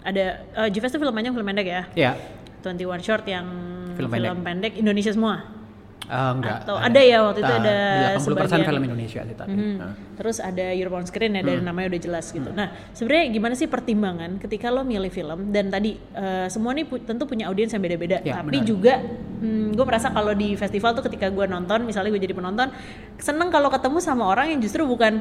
ada 0.00 0.24
eh, 0.56 0.68
G-Fest 0.68 0.94
itu 0.94 1.00
film 1.00 1.10
panjang 1.10 1.34
film 1.34 1.44
pendek 1.44 1.66
ya? 1.66 1.82
ya 1.92 2.12
21 2.60 2.78
Short 3.00 3.24
yang 3.24 3.46
Film 3.92 4.06
film, 4.08 4.38
pendek. 4.38 4.40
pendek. 4.40 4.72
Indonesia 4.78 5.10
semua. 5.10 5.57
Eh, 6.08 6.30
enggak 6.32 6.64
Atau 6.64 6.74
ada 6.74 7.00
ya 7.00 7.18
waktu 7.20 7.40
itu 7.40 7.52
Ah, 7.52 7.60
ada 7.60 7.74
80% 8.16 8.24
sebagian. 8.48 8.64
film 8.64 8.82
Indonesia 8.82 9.20
sih 9.22 9.36
tapi 9.36 9.52
Mhm. 9.52 9.76
Ah. 9.76 9.92
Terus 10.14 10.36
ada 10.40 10.66
Europe 10.72 10.96
on 10.96 11.04
Screen 11.04 11.30
ya 11.30 11.40
Hmm. 11.40 11.48
dari 11.48 11.60
namanya 11.60 11.86
udah 11.88 12.00
jelas 12.00 12.26
gitu. 12.28 12.48
Nah 12.50 12.66
sebenarnya 12.90 13.24
gimana 13.30 13.54
sih 13.54 13.66
pertimbangan 13.66 14.30
ketika 14.38 14.68
lo 14.68 14.82
milih 14.82 15.08
film 15.08 15.48
dan 15.48 15.68
tadi 15.68 15.94
eh, 15.94 16.48
semua 16.48 16.72
nih 16.72 16.84
pu- 16.84 17.00
tentu 17.00 17.22
punya 17.22 17.46
audiens 17.46 17.68
yang 17.68 17.80
beda-beda. 17.80 18.18
Ya, 18.20 18.40
Tapi 18.40 18.56
benar. 18.56 18.64
juga 18.64 18.94
gue 19.70 19.84
merasa 19.84 20.08
kalau 20.08 20.32
di 20.32 20.52
festival 20.54 20.90
tuh 20.92 21.04
ketika 21.04 21.28
gue 21.28 21.46
nonton, 21.46 21.84
misalnya 21.84 22.08
gue 22.08 22.18
jadi 22.20 22.32
penonton, 22.32 22.72
seneng 23.16 23.48
kalau 23.48 23.68
ketemu 23.68 23.98
sama 23.98 24.26
orang 24.26 24.48
yang 24.48 24.58
justru 24.58 24.82
bukan 24.82 25.20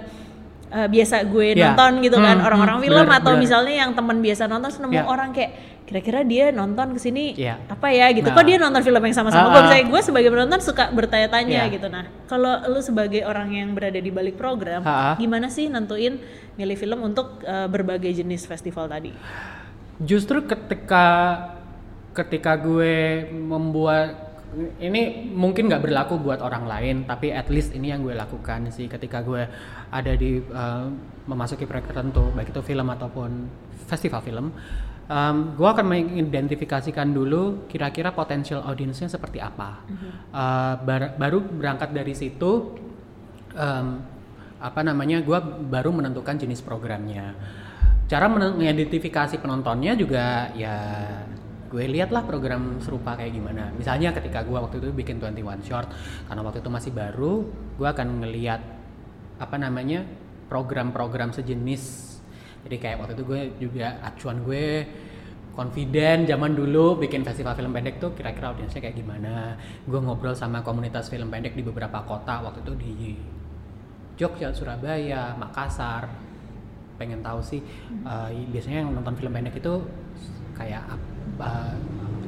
eh, 0.67 0.83
biasa 0.85 1.23
gue 1.25 1.53
Ya. 1.53 1.71
nonton 1.71 1.99
gitu 2.01 2.17
kan 2.17 2.35
Hmm, 2.35 2.45
orang-orang 2.45 2.77
hmm, 2.77 2.85
film 2.85 3.03
benar, 3.05 3.19
atau 3.19 3.31
benar. 3.31 3.39
misalnya 3.39 3.75
yang 3.77 3.91
teman 3.93 4.17
biasa 4.17 4.43
nonton 4.45 4.67
seneng 4.69 4.91
Ya. 4.93 5.03
orang 5.05 5.31
kayak 5.31 5.76
kira-kira 5.87 6.19
dia 6.21 6.51
nonton 6.51 6.91
ke 6.91 6.99
sini 6.99 7.31
Ya. 7.33 7.55
apa 7.65 7.87
ya 7.89 8.11
gitu. 8.11 8.27
Nah. 8.27 8.35
Kok 8.35 8.43
dia 8.43 8.59
nonton 8.59 8.83
film 8.83 8.99
yang 8.99 9.15
sama-sama 9.15 9.47
gue? 9.47 9.55
ah. 9.55 9.63
Misalnya 9.63 9.85
gue 9.87 10.01
sebagai 10.03 10.29
penonton 10.29 10.59
suka 10.59 10.91
bertanya-tanya 10.91 11.63
Ya. 11.63 11.71
gitu. 11.71 11.87
Nah, 11.87 12.11
kalau 12.27 12.59
lu 12.67 12.79
sebagai 12.79 13.23
orang 13.23 13.55
yang 13.55 13.71
berada 13.71 13.95
di 13.95 14.11
balik 14.11 14.35
program, 14.35 14.83
Ha-ha. 14.83 15.15
gimana 15.15 15.47
sih 15.47 15.65
nentuin 15.65 16.19
milih 16.53 16.75
film 16.75 16.99
untuk 17.01 17.39
eh, 17.41 17.65
berbagai 17.65 18.11
jenis 18.13 18.43
festival 18.43 18.85
tadi? 18.85 19.15
justru 19.97 20.45
ketika 20.45 21.05
ketika 22.13 22.53
gue 22.53 22.93
membuat 23.29 24.29
ini 24.77 25.25
mungkin 25.27 25.65
nggak 25.65 25.81
berlaku 25.81 26.17
buat 26.17 26.37
orang 26.37 26.65
lain 26.65 26.95
tapi 27.03 27.29
at 27.29 27.49
least 27.49 27.73
ini 27.73 27.89
yang 27.89 28.01
gue 28.01 28.13
lakukan 28.13 28.69
sih 28.69 28.85
ketika 28.85 29.21
gue 29.21 29.49
ada 29.89 30.13
di 30.13 30.37
uh, 30.39 30.85
memasuki 31.25 31.65
proyek 31.65 31.89
tertentu 31.89 32.29
baik 32.31 32.49
itu 32.49 32.61
film 32.61 32.87
ataupun 32.87 33.49
festival 33.85 34.21
film 34.21 34.53
um, 35.07 35.55
gue 35.55 35.67
akan 35.67 35.85
mengidentifikasikan 35.87 37.11
dulu 37.11 37.67
kira-kira 37.71 38.11
potensial 38.13 38.63
audiensnya 38.63 39.07
seperti 39.11 39.39
apa. 39.41 39.83
Uh, 40.31 40.73
bar- 40.83 41.15
baru 41.15 41.39
berangkat 41.41 41.95
dari 41.95 42.13
situ 42.13 42.77
um, 43.55 43.87
apa 44.57 44.81
namanya 44.81 45.21
gue 45.23 45.39
baru 45.67 45.89
menentukan 45.95 46.37
jenis 46.37 46.61
programnya. 46.61 47.33
Cara 48.07 48.31
men- 48.31 48.55
mengidentifikasi 48.55 49.39
penontonnya 49.43 49.95
juga 49.99 50.51
ya 50.55 50.75
gue 51.67 51.83
lihatlah 51.83 52.23
program 52.23 52.79
serupa 52.79 53.19
kayak 53.19 53.35
gimana. 53.35 53.75
Misalnya 53.75 54.15
ketika 54.15 54.43
gue 54.47 54.55
waktu 54.55 54.79
itu 54.79 54.89
bikin 54.95 55.19
21 55.19 55.67
short 55.67 55.91
karena 56.31 56.41
waktu 56.43 56.63
itu 56.63 56.69
masih 56.71 56.91
baru 56.95 57.43
gue 57.75 57.87
akan 57.87 58.23
ngelihat 58.23 58.61
apa 59.37 59.55
namanya 59.59 60.07
program-program 60.47 61.35
sejenis 61.35 62.16
jadi 62.67 62.75
kayak 62.83 62.95
waktu 62.99 63.13
itu 63.15 63.23
gue 63.23 63.41
juga 63.63 63.87
acuan 64.03 64.43
gue 64.43 64.83
confident 65.55 66.27
zaman 66.29 66.53
dulu 66.53 67.01
bikin 67.01 67.25
festival 67.25 67.57
film 67.57 67.73
pendek 67.73 67.97
tuh 67.97 68.13
kira-kira 68.13 68.53
audiensnya 68.53 68.77
kayak 68.77 68.93
gimana. 68.93 69.57
Gue 69.89 69.97
ngobrol 69.97 70.37
sama 70.37 70.61
komunitas 70.61 71.09
film 71.09 71.33
pendek 71.33 71.57
di 71.57 71.65
beberapa 71.65 72.03
kota 72.05 72.45
waktu 72.45 72.61
itu 72.61 72.73
di 72.77 72.93
Jogja, 74.19 74.53
Surabaya, 74.53 75.33
Makassar. 75.33 76.11
Pengen 77.01 77.25
tahu 77.25 77.41
sih 77.41 77.63
uh, 78.05 78.29
biasanya 78.53 78.85
yang 78.85 78.93
nonton 78.93 79.17
film 79.17 79.33
pendek 79.33 79.57
itu 79.57 79.73
kayak 80.53 80.83
apa 80.85 81.73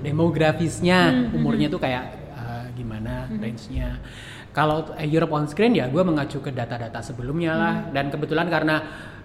demografisnya 0.02 1.30
umurnya 1.34 1.68
tuh 1.68 1.82
kayak 1.82 2.34
uh, 2.38 2.66
gimana 2.78 3.26
range-nya 3.42 3.98
kalau 4.50 4.92
eh, 4.98 5.06
Europe 5.06 5.34
on 5.34 5.46
Screen 5.46 5.78
ya 5.78 5.86
gue 5.88 6.02
mengacu 6.02 6.42
ke 6.42 6.50
data-data 6.50 7.00
sebelumnya 7.06 7.54
lah. 7.54 7.76
Dan 7.94 8.10
kebetulan 8.10 8.50
karena 8.50 8.76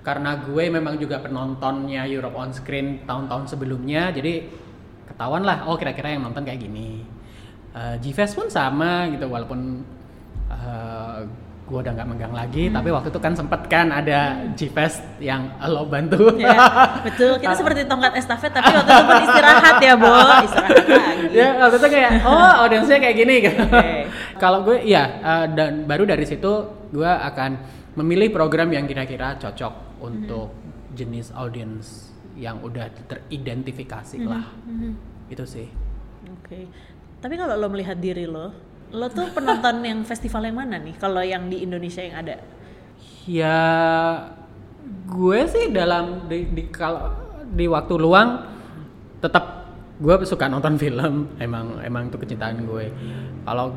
karena 0.05 0.37
gue 0.45 0.65
memang 0.69 1.01
juga 1.01 1.21
penontonnya 1.25 2.05
Europe 2.05 2.37
on 2.37 2.53
Screen 2.53 3.09
tahun-tahun 3.09 3.57
sebelumnya 3.57 4.13
jadi 4.13 4.45
ketahuan 5.09 5.45
lah 5.49 5.65
oh 5.65 5.81
kira-kira 5.81 6.13
yang 6.13 6.29
nonton 6.29 6.45
kayak 6.45 6.61
gini. 6.61 7.05
Uh, 7.75 7.99
G-Fest 7.99 8.39
pun 8.39 8.47
sama 8.47 9.11
gitu 9.11 9.27
walaupun 9.27 9.83
uh, 10.47 11.27
gue 11.65 11.79
udah 11.81 11.93
nggak 11.93 12.05
megang 12.07 12.31
lagi 12.31 12.69
tapi 12.69 12.89
waktu 12.89 13.09
itu 13.09 13.17
kan 13.17 13.33
sempet 13.33 13.65
kan 13.67 13.89
ada 13.89 14.37
G-Fest 14.53 15.01
yang 15.17 15.49
lo 15.65 15.85
bantu 15.85 16.37
Ya, 16.37 16.61
betul. 17.01 17.41
Kita 17.41 17.57
seperti 17.61 17.89
tongkat 17.89 18.13
estafet 18.15 18.53
tapi 18.53 18.69
waktu 18.71 18.91
itu 18.91 19.03
pun 19.03 19.17
istirahat 19.23 19.77
ya, 19.81 19.95
Bo. 19.97 20.13
Istirahat 20.47 20.85
lagi. 20.85 21.25
ya 21.33 21.49
waktu 21.59 21.77
itu 21.79 21.89
kayak 21.89 22.11
oh 22.23 22.53
audiensnya 22.61 22.99
kayak 22.99 23.17
gini 23.17 23.35
gitu 23.41 23.63
Oke. 23.65 23.93
kalau 24.43 24.59
gue 24.63 24.77
ya 24.85 25.03
uh, 25.19 25.47
dan 25.49 25.85
baru 25.85 26.05
dari 26.05 26.25
situ 26.25 26.53
gue 26.93 27.09
akan 27.09 27.51
memilih 27.97 28.29
program 28.29 28.69
yang 28.69 28.85
kira-kira 28.85 29.41
cocok 29.41 29.73
untuk 29.99 30.53
jenis 30.93 31.33
audiens 31.33 32.13
yang 32.37 32.61
udah 32.61 32.93
teridentifikasi 33.07 34.19
lah 34.23 34.45
Mhm. 34.63 34.93
itu 35.27 35.45
sih 35.45 35.69
Oke. 36.37 36.69
Tapi 37.19 37.35
kalau 37.35 37.57
lo 37.57 37.69
melihat 37.69 37.97
diri 37.97 38.25
lo, 38.25 38.53
lo 38.93 39.07
tuh 39.09 39.31
penonton 39.33 39.81
yang 39.81 40.01
festival 40.05 40.45
yang 40.45 40.59
mana 40.59 40.77
nih? 40.83 40.95
Kalau 40.99 41.23
yang 41.25 41.49
di 41.49 41.65
Indonesia 41.65 42.05
yang 42.05 42.21
ada? 42.21 42.37
ya 43.25 43.59
gue 45.09 45.41
sih 45.49 45.73
dalam 45.73 46.29
di, 46.29 46.45
di 46.53 46.63
kalau 46.69 47.09
di 47.49 47.65
waktu 47.65 47.95
luang 47.97 48.45
tetap 49.21 49.65
gue 49.97 50.15
suka 50.29 50.51
nonton 50.51 50.77
film 50.77 51.33
emang 51.41 51.81
emang 51.81 52.13
itu 52.13 52.21
kecintaan 52.21 52.69
gue 52.69 52.93
kalau 53.49 53.73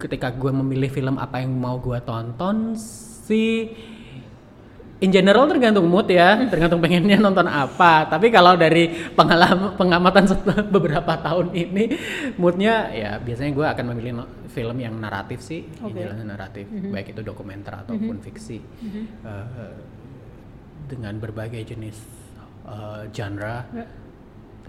ketika 0.00 0.32
gue 0.32 0.48
memilih 0.48 0.88
film 0.88 1.20
apa 1.20 1.44
yang 1.44 1.52
mau 1.52 1.76
gue 1.76 2.00
tonton 2.00 2.72
sih 3.28 3.68
in 5.00 5.10
general 5.10 5.48
tergantung 5.48 5.88
mood 5.88 6.06
ya 6.12 6.36
tergantung 6.48 6.80
pengennya 6.80 7.16
nonton 7.16 7.48
apa. 7.48 8.04
Tapi 8.06 8.28
kalau 8.28 8.54
dari 8.56 8.88
pengalaman 9.16 9.74
pengamatan 9.74 10.24
setelah 10.30 10.60
beberapa 10.64 11.16
tahun 11.16 11.56
ini 11.56 11.84
moodnya 12.36 12.92
ya 12.92 13.16
biasanya 13.16 13.52
gue 13.56 13.66
akan 13.66 13.84
memilih 13.96 14.12
no- 14.20 14.30
film 14.50 14.76
yang 14.82 14.98
naratif 14.98 15.40
sih 15.40 15.64
Oke. 15.80 15.96
idealnya 15.96 16.36
naratif. 16.36 16.68
Baik 16.68 17.16
itu 17.16 17.20
dokumenter 17.24 17.80
ataupun 17.86 18.20
fiksi. 18.20 18.58
Eh, 18.60 19.74
dengan 20.90 21.14
berbagai 21.16 21.62
jenis 21.64 21.96
eh, 22.66 23.02
genre. 23.14 23.56
Ya. 23.72 23.86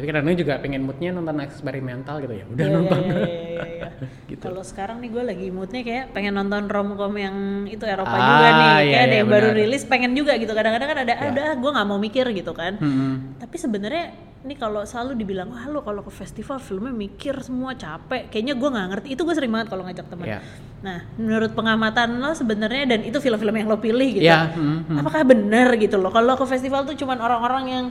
Tapi 0.02 0.10
kadang-kadang 0.10 0.40
juga 0.40 0.54
pengen 0.58 0.82
moodnya 0.82 1.14
nonton 1.14 1.38
eksperimental 1.40 2.16
gitu 2.20 2.34
ya 2.34 2.46
udah 2.50 2.66
Iya, 2.66 2.74
nonton 2.74 2.98
iya, 2.98 3.14
iya, 3.14 3.22
iya, 3.22 3.66
iya. 3.78 3.88
Gitu. 4.26 4.42
Kalau 4.42 4.64
sekarang 4.64 4.98
nih 4.98 5.10
gue 5.14 5.24
lagi 5.24 5.48
moodnya 5.48 5.82
kayak 5.84 6.06
pengen 6.10 6.34
nonton 6.34 6.66
romcom 6.66 7.14
yang 7.14 7.36
itu 7.70 7.86
Eropa 7.86 8.10
Ah, 8.10 8.26
juga 8.26 8.48
nih, 8.50 8.66
iya, 8.66 8.74
kayak 8.82 8.98
ada 8.98 9.06
iya, 9.06 9.20
yang 9.22 9.30
baru 9.30 9.46
benar. 9.46 9.60
rilis 9.62 9.84
pengen 9.86 10.12
juga 10.16 10.34
gitu. 10.36 10.50
Kadang-kadang 10.50 10.90
kan 10.90 11.00
ada, 11.00 11.14
Iya. 11.14 11.30
ada 11.30 11.44
gue 11.54 11.70
nggak 11.70 11.86
mau 11.86 12.00
mikir 12.00 12.26
gitu 12.32 12.52
kan. 12.52 12.82
Mm-mm. 12.82 13.38
Tapi 13.38 13.56
sebenarnya 13.56 14.06
ini 14.42 14.58
kalau 14.58 14.82
selalu 14.82 15.14
dibilang 15.14 15.54
wah 15.54 15.70
lu 15.70 15.80
kalau 15.80 16.02
ke 16.02 16.10
festival 16.10 16.58
filmnya 16.58 16.90
mikir 16.90 17.38
semua 17.46 17.78
capek, 17.78 18.26
kayaknya 18.28 18.58
gue 18.58 18.70
nggak 18.74 18.88
ngerti. 18.90 19.08
Itu 19.14 19.22
gue 19.22 19.36
sering 19.38 19.54
banget 19.54 19.70
kalau 19.70 19.86
ngajak 19.86 20.10
teman. 20.10 20.26
Iya. 20.26 20.40
Nah, 20.82 20.98
menurut 21.14 21.54
pengamatan 21.54 22.18
lo 22.18 22.34
sebenarnya 22.34 22.90
dan 22.90 23.06
itu 23.06 23.22
film-film 23.22 23.54
yang 23.54 23.70
lo 23.70 23.78
pilih 23.78 24.18
gitu. 24.18 24.26
Iya, 24.26 24.50
mm, 24.50 24.90
mm. 24.90 24.98
Apakah 24.98 25.22
benar 25.22 25.70
gitu 25.78 26.02
loh? 26.02 26.10
Kalau 26.10 26.34
ke 26.34 26.46
festival 26.50 26.82
tuh 26.84 26.98
cuman 26.98 27.22
orang-orang 27.22 27.66
yang 27.70 27.86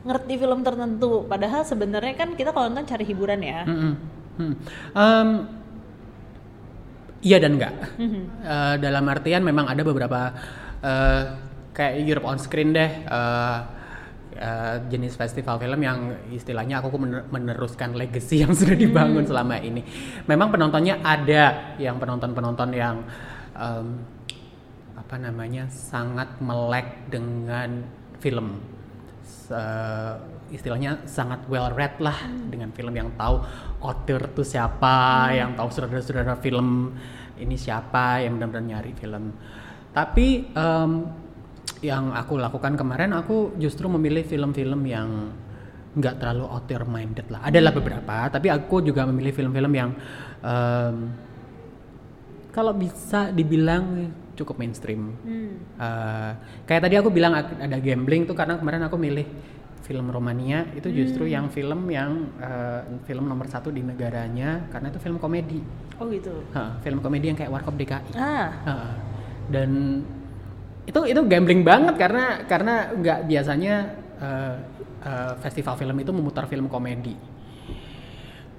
ngerti 0.00 0.34
film 0.40 0.64
tertentu, 0.64 1.28
padahal 1.28 1.62
sebenarnya 1.64 2.14
kan 2.16 2.32
kita 2.32 2.56
kalau 2.56 2.72
nonton 2.72 2.88
cari 2.88 3.04
hiburan 3.04 3.40
ya. 3.44 3.68
Mm-mm. 3.68 3.92
Hmm. 4.40 4.54
Em, 4.96 5.28
iya 7.20 7.36
dan 7.36 7.60
enggak. 7.60 7.74
Mhm. 8.00 8.22
Eh, 8.40 8.74
dalam 8.80 9.04
artian 9.12 9.44
memang 9.44 9.68
ada 9.68 9.84
beberapa 9.84 10.32
eh, 10.80 11.22
kayak 11.76 11.94
Europe 12.08 12.26
on 12.32 12.38
Screen 12.40 12.72
deh 12.72 12.88
eh, 13.04 13.58
eh, 14.40 14.76
jenis 14.88 15.20
festival 15.20 15.60
film 15.60 15.80
yang 15.84 16.16
istilahnya 16.32 16.80
aku 16.80 16.96
mener- 16.96 17.28
meneruskan 17.28 17.92
legacy 17.92 18.40
yang 18.40 18.56
sudah 18.56 18.72
dibangun 18.72 19.28
selama 19.28 19.60
ini. 19.60 19.84
Memang 20.24 20.48
penontonnya 20.48 21.04
ada 21.04 21.76
yang 21.76 22.00
penonton-penonton 22.00 22.72
yang 22.72 23.04
em, 23.52 23.86
apa 24.96 25.16
namanya 25.20 25.68
sangat 25.68 26.40
melek 26.40 27.12
dengan 27.12 27.84
film 28.24 28.79
Se- 29.30 30.18
istilahnya 30.50 31.06
sangat 31.06 31.46
well 31.46 31.70
read 31.70 31.98
lah 32.02 32.18
dengan 32.50 32.74
film 32.74 32.90
yang 32.90 33.14
tahu 33.14 33.38
author 33.86 34.30
tuh 34.34 34.46
siapa, 34.46 35.30
yang 35.30 35.54
tahu 35.54 35.70
saudara-saudara 35.70 36.38
film 36.42 36.94
ini 37.38 37.54
siapa, 37.54 38.20
yang 38.22 38.36
benar-benar 38.36 38.66
nyari 38.66 38.92
film. 38.98 39.30
Tapi 39.94 40.50
em, 40.50 40.90
yang 41.80 42.12
aku 42.12 42.36
lakukan 42.36 42.74
kemarin, 42.76 43.14
aku 43.16 43.56
justru 43.56 43.88
memilih 43.88 44.26
film-film 44.26 44.82
yang 44.84 45.08
nggak 45.90 46.22
terlalu 46.22 46.46
author 46.46 46.86
minded 46.86 47.26
lah. 47.30 47.46
Adalah 47.46 47.72
beberapa, 47.74 48.30
tapi 48.30 48.50
aku 48.50 48.82
juga 48.82 49.06
memilih 49.08 49.34
film-film 49.34 49.72
yang 49.74 49.90
em, 50.42 50.96
kalau 52.50 52.74
bisa 52.74 53.30
dibilang 53.30 54.10
cukup 54.40 54.56
mainstream. 54.56 55.12
Hmm. 55.20 55.52
Eh, 55.76 56.30
kayak 56.64 56.88
tadi 56.88 56.94
aku 56.96 57.12
bilang 57.12 57.36
ada 57.36 57.76
gambling 57.78 58.24
tuh 58.24 58.32
karena 58.32 58.56
kemarin 58.56 58.82
aku 58.88 58.96
milih 58.96 59.26
film 59.84 60.06
Romania 60.08 60.70
itu 60.72 60.86
justru 60.88 61.26
Hmm. 61.26 61.34
yang 61.34 61.46
film 61.50 61.80
yang 61.90 62.10
eh, 62.38 62.80
film 63.04 63.26
nomor 63.26 63.50
satu 63.50 63.68
di 63.68 63.82
negaranya 63.82 64.70
karena 64.70 64.88
itu 64.88 64.98
film 65.02 65.18
komedi 65.18 65.58
Oh 66.00 66.06
gitu. 66.08 66.32
Hah, 66.54 66.80
film 66.80 67.02
komedi 67.04 67.28
yang 67.28 67.36
kayak 67.36 67.50
Warkop 67.52 67.74
DKI 67.76 68.14
Ah, 68.14 68.48
Hah, 68.64 68.90
dan 69.50 70.00
itu 70.86 71.00
itu 71.06 71.20
gambling 71.26 71.60
banget 71.66 71.94
karena 71.98 72.40
karena 72.46 72.74
nggak 72.94 73.18
biasanya 73.26 73.74
eh, 74.22 74.54
eh, 75.04 75.32
festival 75.42 75.74
film 75.74 75.96
itu 75.98 76.10
memutar 76.14 76.46
film 76.46 76.70
komedi 76.70 77.18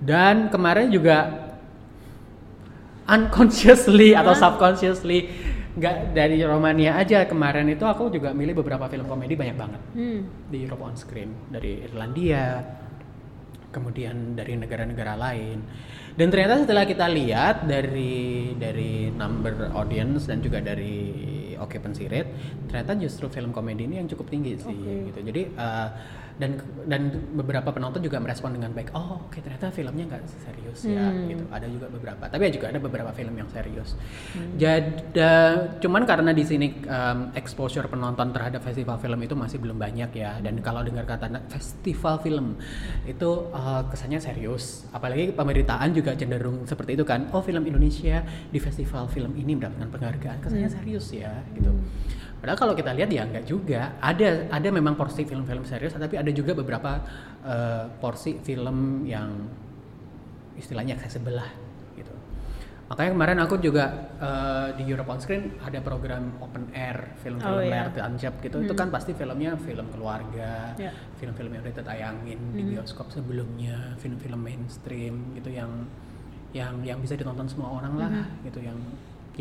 dan 0.01 0.49
kemarin 0.49 0.91
juga 0.91 1.47
unconsciously 3.07 4.13
atau 4.15 4.31
subconsciously 4.33 5.27
nggak 5.71 6.11
dari 6.11 6.43
Romania 6.43 6.99
aja 6.99 7.23
kemarin 7.23 7.71
itu 7.71 7.87
aku 7.87 8.11
juga 8.11 8.35
milih 8.35 8.59
beberapa 8.59 8.91
film 8.91 9.07
komedi 9.07 9.39
banyak 9.39 9.55
banget 9.55 9.81
hmm. 9.95 10.19
di 10.51 10.57
Europe 10.67 10.83
on 10.83 10.95
Screen 10.99 11.47
dari 11.47 11.87
Irlandia 11.87 12.59
kemudian 13.71 14.35
dari 14.35 14.59
negara-negara 14.59 15.15
lain 15.15 15.63
dan 16.19 16.27
ternyata 16.27 16.67
setelah 16.67 16.83
kita 16.83 17.07
lihat 17.07 17.71
dari 17.71 18.51
dari 18.59 19.15
number 19.15 19.71
audience 19.71 20.27
dan 20.27 20.43
juga 20.43 20.59
dari 20.59 21.07
occupancy 21.55 22.11
rate 22.11 22.67
ternyata 22.67 22.99
justru 22.99 23.31
film 23.31 23.55
komedi 23.55 23.87
ini 23.87 24.03
yang 24.03 24.11
cukup 24.11 24.27
tinggi 24.27 24.59
sih 24.59 24.75
Oke. 24.75 25.07
gitu 25.07 25.19
jadi 25.23 25.41
eh, 25.55 25.87
dan 26.41 26.57
dan 26.89 27.01
beberapa 27.37 27.69
penonton 27.69 28.01
juga 28.01 28.17
merespon 28.17 28.57
dengan 28.57 28.73
baik 28.73 28.89
oh 28.97 29.29
oke 29.29 29.37
ternyata 29.37 29.69
filmnya 29.69 30.09
nggak 30.09 30.21
serius 30.25 30.81
ya 30.89 31.05
Hmm. 31.11 31.27
gitu. 31.29 31.43
Ada 31.51 31.67
juga 31.69 31.87
beberapa 31.91 32.23
tapi 32.25 32.49
juga 32.49 32.73
ada 32.73 32.79
beberapa 32.81 33.11
film 33.13 33.33
yang 33.37 33.49
serius. 33.53 33.93
Jadi 34.57 35.21
cuman 35.83 36.03
karena 36.09 36.31
di 36.33 36.41
sini 36.41 36.67
em, 36.81 37.19
exposure 37.35 37.85
penonton 37.85 38.33
terhadap 38.33 38.63
festival 38.65 38.97
film 38.97 39.19
itu 39.21 39.35
masih 39.37 39.61
belum 39.61 39.77
banyak 39.77 40.09
ya 40.15 40.41
dan 40.41 40.57
kalau 40.65 40.81
dengar 40.81 41.05
kata 41.05 41.29
festival 41.51 42.17
film 42.23 42.57
itu 43.05 43.29
eh, 43.53 43.81
kesannya 43.91 44.19
serius. 44.23 44.87
Apalagi 44.89 45.35
pemberitaan 45.35 45.93
juga 45.93 46.15
cenderung 46.17 46.63
seperti 46.65 46.95
itu 46.97 47.03
kan 47.05 47.29
oh 47.35 47.43
film 47.43 47.67
Indonesia 47.67 48.23
di 48.49 48.57
festival 48.57 49.05
film 49.11 49.35
ini 49.35 49.53
mendapatkan 49.53 49.89
penghargaan 49.91 50.37
kesannya 50.41 50.71
serius 50.71 51.11
ya 51.11 51.31
gitu 51.53 51.71
Padahal 52.41 52.57
kalau 52.57 52.73
kita 52.73 52.91
lihat 52.91 53.09
ya 53.09 53.21
enggak 53.23 53.45
juga. 53.45 53.93
Ada 54.01 54.49
ada 54.49 54.67
memang 54.73 54.97
porsi 54.97 55.21
film-film 55.23 55.61
serius, 55.63 55.93
tapi 55.93 56.17
ada 56.17 56.33
juga 56.33 56.57
beberapa 56.57 57.05
eh, 57.45 57.85
porsi 58.01 58.41
film 58.41 59.05
yang 59.05 59.29
istilahnya 60.57 60.97
accessible 60.97 61.37
lah 61.37 61.47
gitu. 61.93 62.09
Makanya 62.89 63.11
kemarin 63.13 63.37
aku 63.39 63.55
juga 63.61 63.85
eh, 64.17 64.67
di 64.73 64.89
Europe 64.89 65.13
on 65.13 65.19
Screen 65.21 65.53
ada 65.61 65.79
program 65.79 66.33
open 66.41 66.73
air 66.73 67.13
film-film 67.21 67.55
Oh, 67.55 67.61
iya. 67.61 67.87
layar 67.87 67.93
tancap 67.93 68.33
gitu. 68.41 68.57
Itu 68.65 68.73
kan 68.73 68.89
pasti 68.89 69.13
filmnya 69.13 69.53
film 69.61 69.85
keluarga, 69.93 70.73
Ya. 70.81 70.91
film-film 71.21 71.53
yang 71.53 71.61
udah 71.61 71.73
ditayangin 71.77 72.39
di 72.51 72.61
bioskop 72.73 73.13
sebelumnya, 73.13 73.93
film-film 74.01 74.41
mainstream 74.41 75.37
gitu 75.37 75.53
yang 75.53 75.69
yang 76.51 76.83
yang 76.83 76.99
bisa 76.99 77.15
ditonton 77.15 77.47
semua 77.47 77.79
orang 77.79 77.95
lah 77.95 78.11
gitu 78.43 78.59
yang 78.59 78.75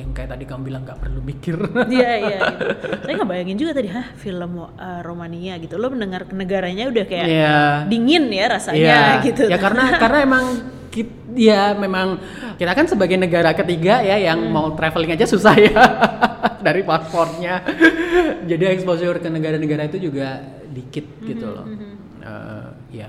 yang 0.00 0.10
kayak 0.10 0.32
tadi 0.32 0.44
kamu 0.44 0.62
bilang 0.64 0.82
nggak 0.82 0.98
perlu 0.98 1.20
mikir. 1.20 1.56
Iya 1.92 2.10
iya. 2.16 2.38
Gitu. 2.50 2.86
Saya 3.04 3.12
nggak 3.20 3.28
bayangin 3.28 3.56
juga 3.56 3.72
tadi, 3.76 3.88
hah 3.92 4.06
film 4.16 4.52
uh, 4.58 4.68
Romania 5.00 5.54
gitu. 5.56 5.76
Lo 5.76 5.92
mendengar 5.92 6.24
negaranya 6.32 6.88
udah 6.88 7.04
kayak 7.04 7.26
Iya. 7.28 7.58
dingin 7.86 8.24
ya 8.28 8.46
rasanya 8.48 8.80
Iya, 8.80 9.02
gitu. 9.22 9.42
Ya 9.46 9.56
karena 9.56 9.84
karena 10.02 10.18
emang 10.24 10.44
kit- 10.90 11.28
ya 11.36 11.76
memang 11.76 12.18
kita 12.56 12.72
kan 12.72 12.84
sebagai 12.84 13.14
negara 13.14 13.52
ketiga 13.52 14.00
ya 14.00 14.16
yang 14.16 14.40
Hmm. 14.40 14.50
mau 14.50 14.66
traveling 14.74 15.14
aja 15.14 15.24
susah 15.24 15.54
ya 15.54 15.76
dari 16.58 16.82
paspornya. 16.82 17.62
Jadi 18.42 18.64
exposure 18.66 19.16
ke 19.16 19.28
negara-negara 19.28 19.86
itu 19.86 20.10
juga 20.10 20.40
dikit 20.66 21.06
gitu 21.22 21.46
Hmm, 21.46 21.54
loh. 21.54 21.66
Eh, 22.20 22.66
ya. 22.96 23.08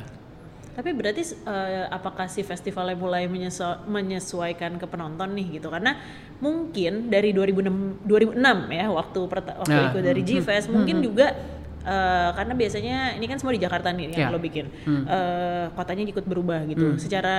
Tapi 0.81 0.97
berarti 0.97 1.21
uh, 1.45 1.85
apakah 1.93 2.25
si 2.25 2.41
festivalnya 2.41 2.97
mulai 2.97 3.29
menyesu- 3.29 3.85
menyesuaikan 3.85 4.81
ke 4.81 4.89
penonton 4.89 5.29
nih 5.29 5.61
gitu? 5.61 5.69
Karena 5.69 5.93
mungkin 6.41 7.13
dari 7.13 7.29
2006 7.37 8.01
2006 8.09 8.33
ya 8.73 8.89
waktu 8.89 9.19
waktu 9.21 9.69
Nah, 9.69 9.93
ikut 9.93 10.01
dari 10.01 10.25
hmm, 10.25 10.29
G-Fest 10.41 10.73
mungkin 10.73 11.05
juga 11.05 11.37
uh, 11.85 12.33
karena 12.33 12.57
biasanya 12.57 12.97
ini 13.13 13.29
kan 13.29 13.37
semua 13.37 13.53
di 13.53 13.61
Jakarta 13.61 13.93
nih 13.93 14.09
yang 14.09 14.25
Ya. 14.25 14.33
lo 14.33 14.41
bikin. 14.41 14.73
Hmm. 14.81 15.05
Uh, 15.05 15.65
kotanya 15.77 16.01
ikut 16.01 16.25
berubah 16.25 16.65
gitu. 16.65 16.97
Secara 16.97 17.37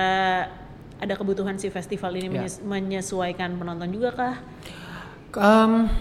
ada 0.95 1.13
kebutuhan 1.19 1.59
si 1.59 1.67
festival 1.67 2.15
ini 2.15 2.31
Ya. 2.31 2.47
menyes- 2.47 2.63
menyesuaikan 2.63 3.59
penonton 3.59 3.91
juga 3.91 4.15
kah? 4.15 4.35
Em, 5.35 5.91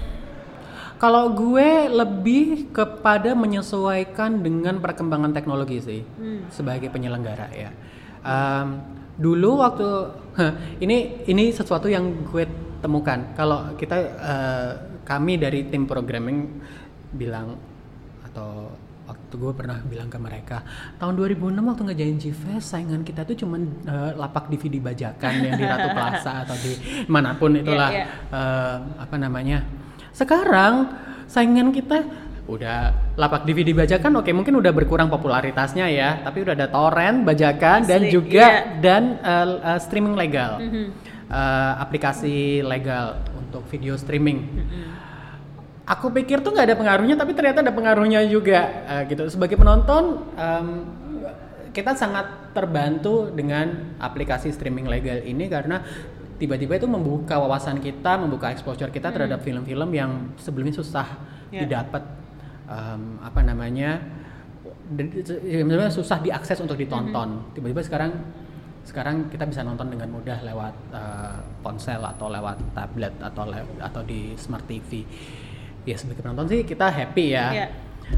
kalau 1.03 1.35
gue 1.35 1.91
lebih 1.91 2.71
kepada 2.71 3.35
menyesuaikan 3.35 4.39
dengan 4.39 4.79
perkembangan 4.79 5.35
teknologi 5.35 5.83
sih 5.83 6.01
Hmm. 6.15 6.47
sebagai 6.47 6.87
penyelenggara 6.89 7.51
ya. 7.51 7.75
Em, 8.23 8.79
dulu 9.19 9.59
waktu 9.59 9.87
ini 10.85 11.27
ini 11.27 11.51
sesuatu 11.51 11.91
yang 11.91 12.23
gue 12.23 12.47
temukan. 12.79 13.35
Kalau 13.35 13.75
kita 13.75 13.97
eh, 13.99 14.71
kami 15.03 15.43
dari 15.43 15.67
tim 15.67 15.91
programming 15.91 16.63
bilang 17.11 17.59
atau 18.23 18.71
waktu 19.03 19.35
gue 19.35 19.53
pernah 19.53 19.83
bilang 19.83 20.07
ke 20.07 20.17
mereka 20.17 20.63
tahun 20.97 21.19
2006 21.19 21.59
waktu 21.59 21.83
ngejain 21.85 22.17
G-Fest 22.17 22.71
saingan 22.71 23.03
kita 23.03 23.27
tuh 23.27 23.35
cuman 23.35 23.61
eh, 23.85 24.11
lapak 24.15 24.47
DVD 24.49 24.79
bajakan 24.79 25.33
yang 25.43 25.59
di 25.59 25.65
Ratu 25.67 25.91
Plaza 25.91 26.47
atau 26.47 26.55
di 26.57 26.73
mana 27.13 27.35
pun 27.35 27.53
itulah 27.53 27.91
Iya, 27.91 28.07
eh, 28.31 28.77
apa 29.03 29.17
namanya 29.19 29.67
sekarang 30.13 30.93
saingan 31.27 31.73
kita 31.73 32.05
udah 32.45 32.93
lapak 33.17 33.47
DVD 33.47 33.73
bajakan 33.73 34.19
oke 34.21 34.29
mungkin 34.35 34.59
udah 34.59 34.73
berkurang 34.75 35.07
popularitasnya 35.09 35.87
ya 35.89 36.21
tapi 36.21 36.43
udah 36.43 36.53
ada 36.59 36.67
torrent 36.69 37.23
bajakan 37.23 37.87
dan 37.87 38.03
Asli, 38.03 38.13
juga 38.13 38.47
iya. 38.51 38.83
dan 38.83 39.03
uh, 39.23 39.47
uh, 39.63 39.79
streaming 39.81 40.15
legal 40.19 40.59
Mhm. 40.61 40.87
Uh, 41.33 41.81
aplikasi 41.81 42.61
legal 42.61 43.17
untuk 43.33 43.65
video 43.73 43.97
streaming 43.97 44.45
Mhm. 44.53 44.85
aku 45.89 46.13
pikir 46.13 46.45
tuh 46.45 46.53
nggak 46.53 46.67
ada 46.69 46.77
pengaruhnya 46.77 47.17
tapi 47.17 47.33
ternyata 47.33 47.65
ada 47.65 47.73
pengaruhnya 47.73 48.21
juga 48.29 48.61
uh, 48.85 49.03
gitu 49.09 49.25
sebagai 49.33 49.57
penonton 49.57 50.21
um, 50.37 50.69
kita 51.73 51.97
sangat 51.97 52.53
terbantu 52.53 53.33
dengan 53.33 53.97
aplikasi 53.97 54.53
streaming 54.53 54.85
legal 54.85 55.25
ini 55.25 55.49
karena 55.49 55.81
tiba-tiba 56.43 56.75
itu 56.75 56.91
membuka 56.91 57.39
wawasan 57.39 57.79
kita 57.79 58.19
membuka 58.19 58.51
exposure 58.51 58.91
kita 58.91 59.15
terhadap 59.15 59.39
film-film 59.41 59.95
yang 59.95 60.11
sebelumnya 60.35 60.75
susah 60.75 61.07
Ya. 61.53 61.69
didapat 61.69 62.01
um, 62.67 63.21
apa 63.21 63.45
namanya 63.45 64.01
sebenarnya 64.97 65.93
susah 65.93 66.19
diakses 66.19 66.59
untuk 66.59 66.81
ditonton. 66.81 67.53
Tiba-tiba 67.53 67.85
sekarang 67.85 68.13
sekarang 68.83 69.29
kita 69.31 69.47
bisa 69.47 69.63
nonton 69.63 69.93
dengan 69.93 70.11
mudah 70.11 70.43
lewat 70.43 70.75
uh, 70.91 71.39
ponsel 71.63 72.03
atau 72.03 72.27
lewat 72.27 72.59
tablet 72.75 73.15
atau 73.23 73.47
lew- 73.47 73.79
atau 73.79 74.03
di 74.03 74.35
smart 74.35 74.67
TV 74.67 75.07
ya 75.85 75.95
sebagai 75.95 76.25
penonton 76.25 76.49
sih 76.51 76.67
kita 76.67 76.91
happy 76.91 77.27
ya. 77.31 77.47
Iya. 77.53 77.67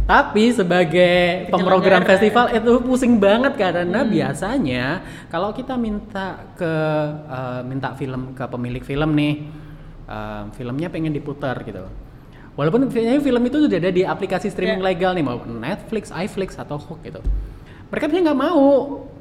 Tapi 0.04 0.52
sebagai 0.52 1.48
pemrogram 1.48 2.04
festival 2.04 2.52
itu 2.52 2.72
pusing 2.84 3.16
banget 3.16 3.56
karena 3.56 4.04
biasanya 4.04 5.00
kalau 5.32 5.54
kita 5.56 5.78
minta 5.80 6.44
ke 6.58 6.72
uh, 7.24 7.60
minta 7.64 7.96
film 7.96 8.36
ke 8.36 8.44
pemilik 8.44 8.84
film 8.84 9.16
nih 9.16 9.48
uh, 10.04 10.50
filmnya 10.52 10.92
pengen 10.92 11.14
diputar 11.14 11.56
gitu. 11.64 11.88
Walaupun 12.54 12.86
film 13.18 13.42
itu 13.48 13.58
sudah 13.66 13.78
ada 13.82 13.90
di 13.90 14.06
aplikasi 14.06 14.46
streaming 14.46 14.78
Ya. 14.78 14.86
legal 14.94 15.10
nih 15.16 15.24
mau 15.26 15.42
Netflix, 15.42 16.14
iFlix 16.14 16.54
atau 16.54 16.78
Hook 16.78 17.02
gitu. 17.02 17.18
Mereka 17.90 18.06
biasanya 18.06 18.30
nggak 18.30 18.40
mau. 18.44 18.62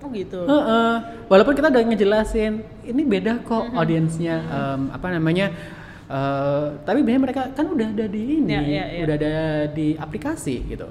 Oh 0.04 0.10
gitu. 0.12 0.44
Heeh. 0.44 0.94
walaupun 1.32 1.56
kita 1.56 1.72
udah 1.72 1.84
ngejelasin 1.88 2.60
ini 2.84 3.02
beda 3.08 3.40
kok 3.48 3.72
audiensnya 3.72 4.36
em, 4.44 4.82
apa 4.92 5.08
namanya 5.16 5.48
eh, 6.08 6.66
tapi 6.82 7.00
biasanya 7.02 7.24
mereka 7.24 7.42
kan 7.52 7.66
udah 7.66 7.88
ada 7.90 8.06
di 8.06 8.22
ini 8.38 8.52
Ya, 8.52 8.62
ya, 8.62 8.86
ya. 8.90 9.02
udah 9.06 9.16
ada 9.16 9.34
di 9.70 9.88
aplikasi 9.96 10.68
gitu. 10.68 10.88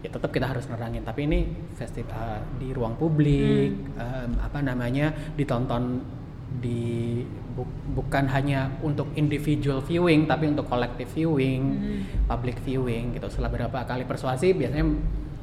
Ya 0.00 0.08
tetap 0.08 0.32
kita 0.32 0.48
harus 0.48 0.64
nerangin 0.64 1.04
tapi 1.04 1.28
ini 1.28 1.44
festival 1.76 2.40
di 2.56 2.72
ruang 2.72 2.96
publik 2.96 3.70
em, 3.94 4.30
apa 4.40 4.58
namanya 4.60 5.12
ditonton 5.36 6.00
di 6.50 7.20
bu- 7.52 7.68
bukan 7.94 8.24
hanya 8.26 8.72
untuk 8.80 9.12
individual 9.14 9.78
viewing 9.80 10.24
tapi 10.24 10.48
untuk 10.48 10.66
collective 10.66 11.06
viewing 11.06 11.62
public 12.24 12.56
viewing 12.64 13.12
gitu. 13.12 13.28
Setelah 13.28 13.52
beberapa 13.52 13.84
kali 13.84 14.08
persuasi 14.08 14.50
biasanya 14.50 14.88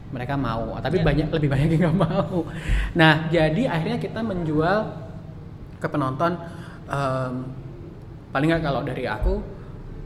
mereka 0.08 0.34
mau 0.34 0.74
tapi 0.82 1.00
Ya. 1.00 1.06
banyak 1.06 1.28
lebih 1.30 1.50
banyak 1.54 1.70
yang 1.72 1.82
nggak 1.94 2.00
mau. 2.02 2.50
Nah 2.98 3.30
jadi 3.30 3.70
akhirnya 3.70 4.02
kita 4.02 4.26
menjual 4.26 4.78
ke 5.78 5.86
penonton 5.86 6.34
em, 6.90 7.34
paling 8.38 8.54
nggak 8.54 8.70
kalau 8.70 8.86
dari 8.86 9.10
aku 9.10 9.42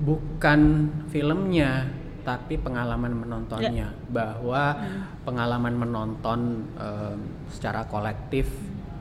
bukan 0.08 0.88
filmnya 1.12 1.84
tapi 2.24 2.56
pengalaman 2.56 3.12
menontonnya. 3.12 3.92
Bahwa 4.08 4.80
pengalaman 5.28 5.76
menonton 5.76 6.64
em, 6.80 7.20
secara 7.52 7.84
kolektif 7.92 8.48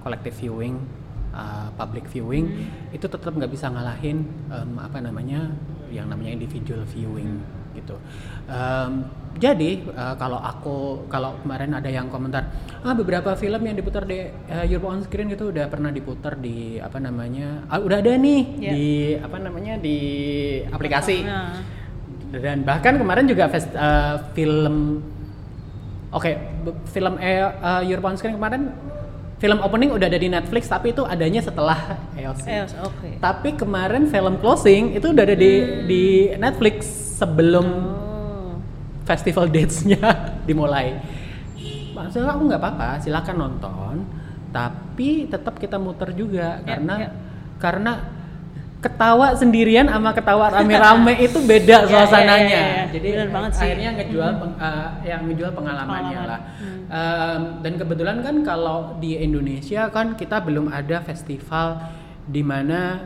kolektif 0.03 0.35
viewing 0.43 0.83
uh, 1.31 1.71
public 1.79 2.11
viewing 2.11 2.67
itu 2.91 3.07
tetap 3.07 3.31
nggak 3.31 3.55
bisa 3.55 3.71
ngalahin 3.71 4.27
em, 4.51 4.71
apa 4.83 4.99
namanya 4.99 5.47
yang 5.95 6.11
namanya 6.11 6.35
individual 6.35 6.83
viewing 6.91 7.39
gitu. 7.73 7.97
Em, 8.47 9.07
jadi 9.39 9.71
eh, 9.87 10.15
kalau 10.17 10.37
aku 10.37 11.07
kalau 11.07 11.39
kemarin 11.41 11.71
ada 11.71 11.87
yang 11.87 12.11
komentar 12.11 12.51
ah 12.83 12.93
beberapa 12.93 13.31
film 13.35 13.63
yang 13.63 13.79
diputar 13.79 14.03
di 14.03 14.27
eh, 14.27 14.65
Europe 14.67 14.91
on 14.91 15.01
Screen 15.01 15.31
gitu 15.31 15.49
udah 15.49 15.71
pernah 15.71 15.89
diputar 15.89 16.35
di 16.35 16.77
apa 16.77 16.99
namanya 16.99 17.63
ah, 17.67 17.79
udah 17.79 17.99
ada 17.99 18.15
nih 18.17 18.43
Ya. 18.59 18.73
di 18.73 18.87
apa 19.17 19.37
namanya 19.39 19.79
di 19.79 19.97
aplikasi. 20.67 21.23
Nah, 21.23 21.63
dan 22.31 22.63
bahkan 22.63 22.95
kemarin 22.95 23.27
juga 23.27 23.47
fest, 23.47 23.71
eh, 23.71 24.17
film 24.33 25.03
oke 26.11 26.31
be- 26.67 26.79
film 26.89 27.15
eh, 27.19 27.47
Europe 27.87 28.07
on 28.07 28.17
Screen 28.17 28.35
kemarin 28.35 28.75
film 29.41 29.59
opening 29.59 29.91
udah 29.91 30.05
ada 30.05 30.17
di 30.17 30.29
Netflix 30.29 30.69
tapi 30.69 30.93
itu 30.93 31.01
adanya 31.03 31.41
setelah 31.41 31.97
EOS 32.13 32.45
eh, 32.45 32.69
oke. 32.79 33.09
tapi 33.19 33.57
kemarin 33.57 34.05
film 34.05 34.37
closing 34.37 34.93
itu 34.93 35.09
udah 35.09 35.25
ada 35.25 35.33
di 35.35 35.53
di 35.85 36.05
Netflix 36.37 36.87
sebelum 37.17 37.67
Oh. 37.67 38.57
festival 39.03 39.49
dates-nya 39.49 39.99
dimulai. 40.49 40.97
Maksudnya 41.91 42.31
aku 42.31 42.43
nggak 42.47 42.63
apa-apa, 42.63 42.89
silakan 42.99 43.37
nonton, 43.37 43.95
tapi 44.49 45.27
tetap 45.27 45.59
kita 45.59 45.77
muter 45.77 46.13
juga 46.13 46.61
Ya, 46.61 46.65
karena 46.65 46.95
ya. 46.97 47.11
karena 47.59 47.93
ketawa 48.81 49.37
sendirian 49.37 49.85
sama 49.85 50.11
ketawa 50.11 50.49
rame-rame 50.51 51.21
itu 51.21 51.37
beda 51.39 51.77
Ya, 51.77 51.85
ya, 51.85 51.87
suasananya. 51.87 52.49
ya, 52.51 52.57
ya, 52.59 52.73
ya. 52.73 52.85
Jadi 52.91 53.09
Bener 53.13 53.29
banget 53.29 53.51
sih. 53.53 53.63
akhirnya 53.63 53.91
ngejual 53.95 54.31
peng- 54.37 54.59
eh, 54.59 54.89
yang 55.07 55.21
ngejual 55.25 55.51
pengalamannya 55.53 56.17
Pengalaman. 56.17 56.27
lah. 56.27 56.41
Hmm. 56.57 56.79
Em, 56.91 57.41
dan 57.61 57.73
kebetulan 57.77 58.17
kan 58.19 58.37
kalau 58.41 58.79
di 58.97 59.15
Indonesia 59.15 59.87
kan 59.89 60.13
kita 60.15 60.41
belum 60.41 60.69
ada 60.69 60.99
festival 61.01 61.77
di 62.23 62.41
mana 62.41 63.05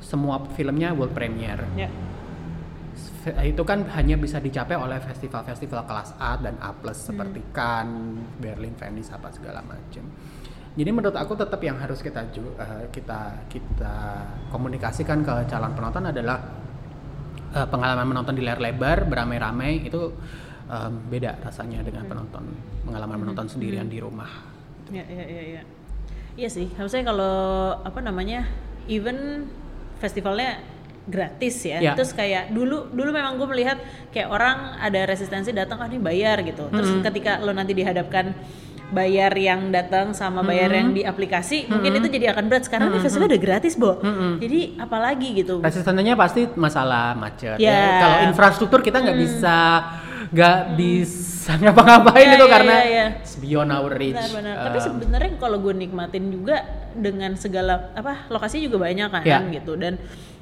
semua 0.00 0.42
filmnya 0.50 0.90
world 0.90 1.10
premiere 1.10 1.62
Ya. 1.74 1.88
Fe- 3.18 3.34
itu 3.44 3.62
kan 3.62 3.86
hanya 3.92 4.14
bisa 4.14 4.38
dicapai 4.38 4.74
oleh 4.74 4.98
festival-festival 5.00 5.84
kelas 5.84 6.10
A 6.16 6.36
dan 6.36 6.58
A 6.58 6.70
plus 6.72 6.98
seperti 7.00 7.42
Cannes, 7.48 8.18
Berlin, 8.36 8.74
Venice 8.74 9.10
apa 9.10 9.28
segala 9.28 9.58
macam. 9.60 10.02
Jadi 10.78 10.90
menurut 10.94 11.16
aku 11.18 11.34
tetap 11.34 11.58
yang 11.58 11.74
harus 11.82 11.98
kita 11.98 12.30
eh, 12.30 12.86
kita 12.94 13.50
kita 13.50 13.94
komunikasikan 14.54 15.26
ke 15.26 15.34
calon 15.50 15.74
penonton 15.74 16.06
adalah 16.06 16.38
eh, 17.50 17.66
pengalaman 17.66 18.06
menonton 18.06 18.38
di 18.38 18.46
layar 18.46 18.62
lebar 18.62 19.10
beramai-ramai 19.10 19.90
itu 19.90 20.14
em, 20.70 20.92
beda 21.10 21.42
rasanya 21.42 21.82
dengan 21.82 22.06
penonton 22.06 22.46
pengalaman 22.86 23.18
menonton 23.26 23.50
sendirian 23.50 23.90
di 23.90 23.98
rumah. 23.98 24.30
Ya, 24.94 25.02
ya, 25.04 25.24
ya, 25.26 25.42
ya. 25.58 25.62
Iya 26.38 26.48
sih, 26.48 26.70
harusnya 26.78 27.02
kalau 27.02 27.34
apa 27.82 27.98
namanya, 27.98 28.46
even 28.86 29.50
festivalnya 29.98 30.62
gratis 31.10 31.66
ya. 31.66 31.82
Ya. 31.82 31.92
Terus 31.98 32.14
kayak 32.14 32.54
dulu 32.54 32.92
dulu 32.94 33.10
memang 33.10 33.34
gue 33.40 33.48
melihat 33.50 33.82
kayak 34.14 34.30
orang 34.30 34.78
ada 34.78 35.08
resistensi 35.08 35.50
datang 35.50 35.82
ah 35.82 35.90
ini 35.90 35.98
bayar 35.98 36.44
gitu. 36.46 36.70
Terus 36.70 36.88
Mm-hmm. 36.94 37.06
ketika 37.10 37.32
lo 37.42 37.50
nanti 37.50 37.74
dihadapkan 37.74 38.36
bayar 38.88 39.32
yang 39.32 39.68
datang 39.68 40.10
sama 40.10 40.40
bayar 40.40 40.68
Mm-hmm. 40.68 40.80
yang 40.80 40.90
di 40.90 41.02
aplikasi, 41.02 41.68
mungkin 41.68 41.92
itu 41.94 42.08
jadi 42.08 42.32
akan 42.32 42.44
berat. 42.46 42.64
Sekarang 42.64 42.88
ini 42.88 42.98
festival 42.98 43.28
udah 43.28 43.40
gratis, 43.40 43.74
Bo. 43.74 44.00
Jadi 44.36 44.76
apalagi 44.76 45.28
gitu. 45.36 45.60
Resistensinya 45.60 46.14
pasti 46.14 46.48
masalah 46.54 47.12
macet. 47.12 47.56
Ya. 47.56 47.68
ya. 47.68 47.86
Kalau 48.00 48.16
infrastruktur 48.26 48.80
kita 48.80 48.98
nggak 48.98 49.18
bisa 49.18 49.56
nggak 50.28 50.58
bisa 50.76 51.52
ngapa-ngapain 51.64 52.26
Ya, 52.26 52.36
itu 52.36 52.44
ya, 52.44 52.52
karena 52.52 52.74
ya, 52.74 52.84
ya. 52.84 53.06
it's 53.18 53.36
beyond 53.36 53.70
our 53.70 53.88
reach. 53.90 54.12
Benar-benar. 54.12 54.54
Tapi 54.62 54.78
Um, 54.78 54.84
sebenarnya 54.84 55.30
kalau 55.36 55.58
gue 55.58 55.74
nikmatin 55.74 56.24
juga 56.28 56.56
dengan 56.92 57.32
segala 57.34 57.92
apa 57.92 58.28
lokasi 58.28 58.60
juga 58.60 58.82
banyak 58.82 59.08
kan 59.08 59.22
Ya. 59.24 59.40
gitu 59.46 59.76
dan 59.76 59.96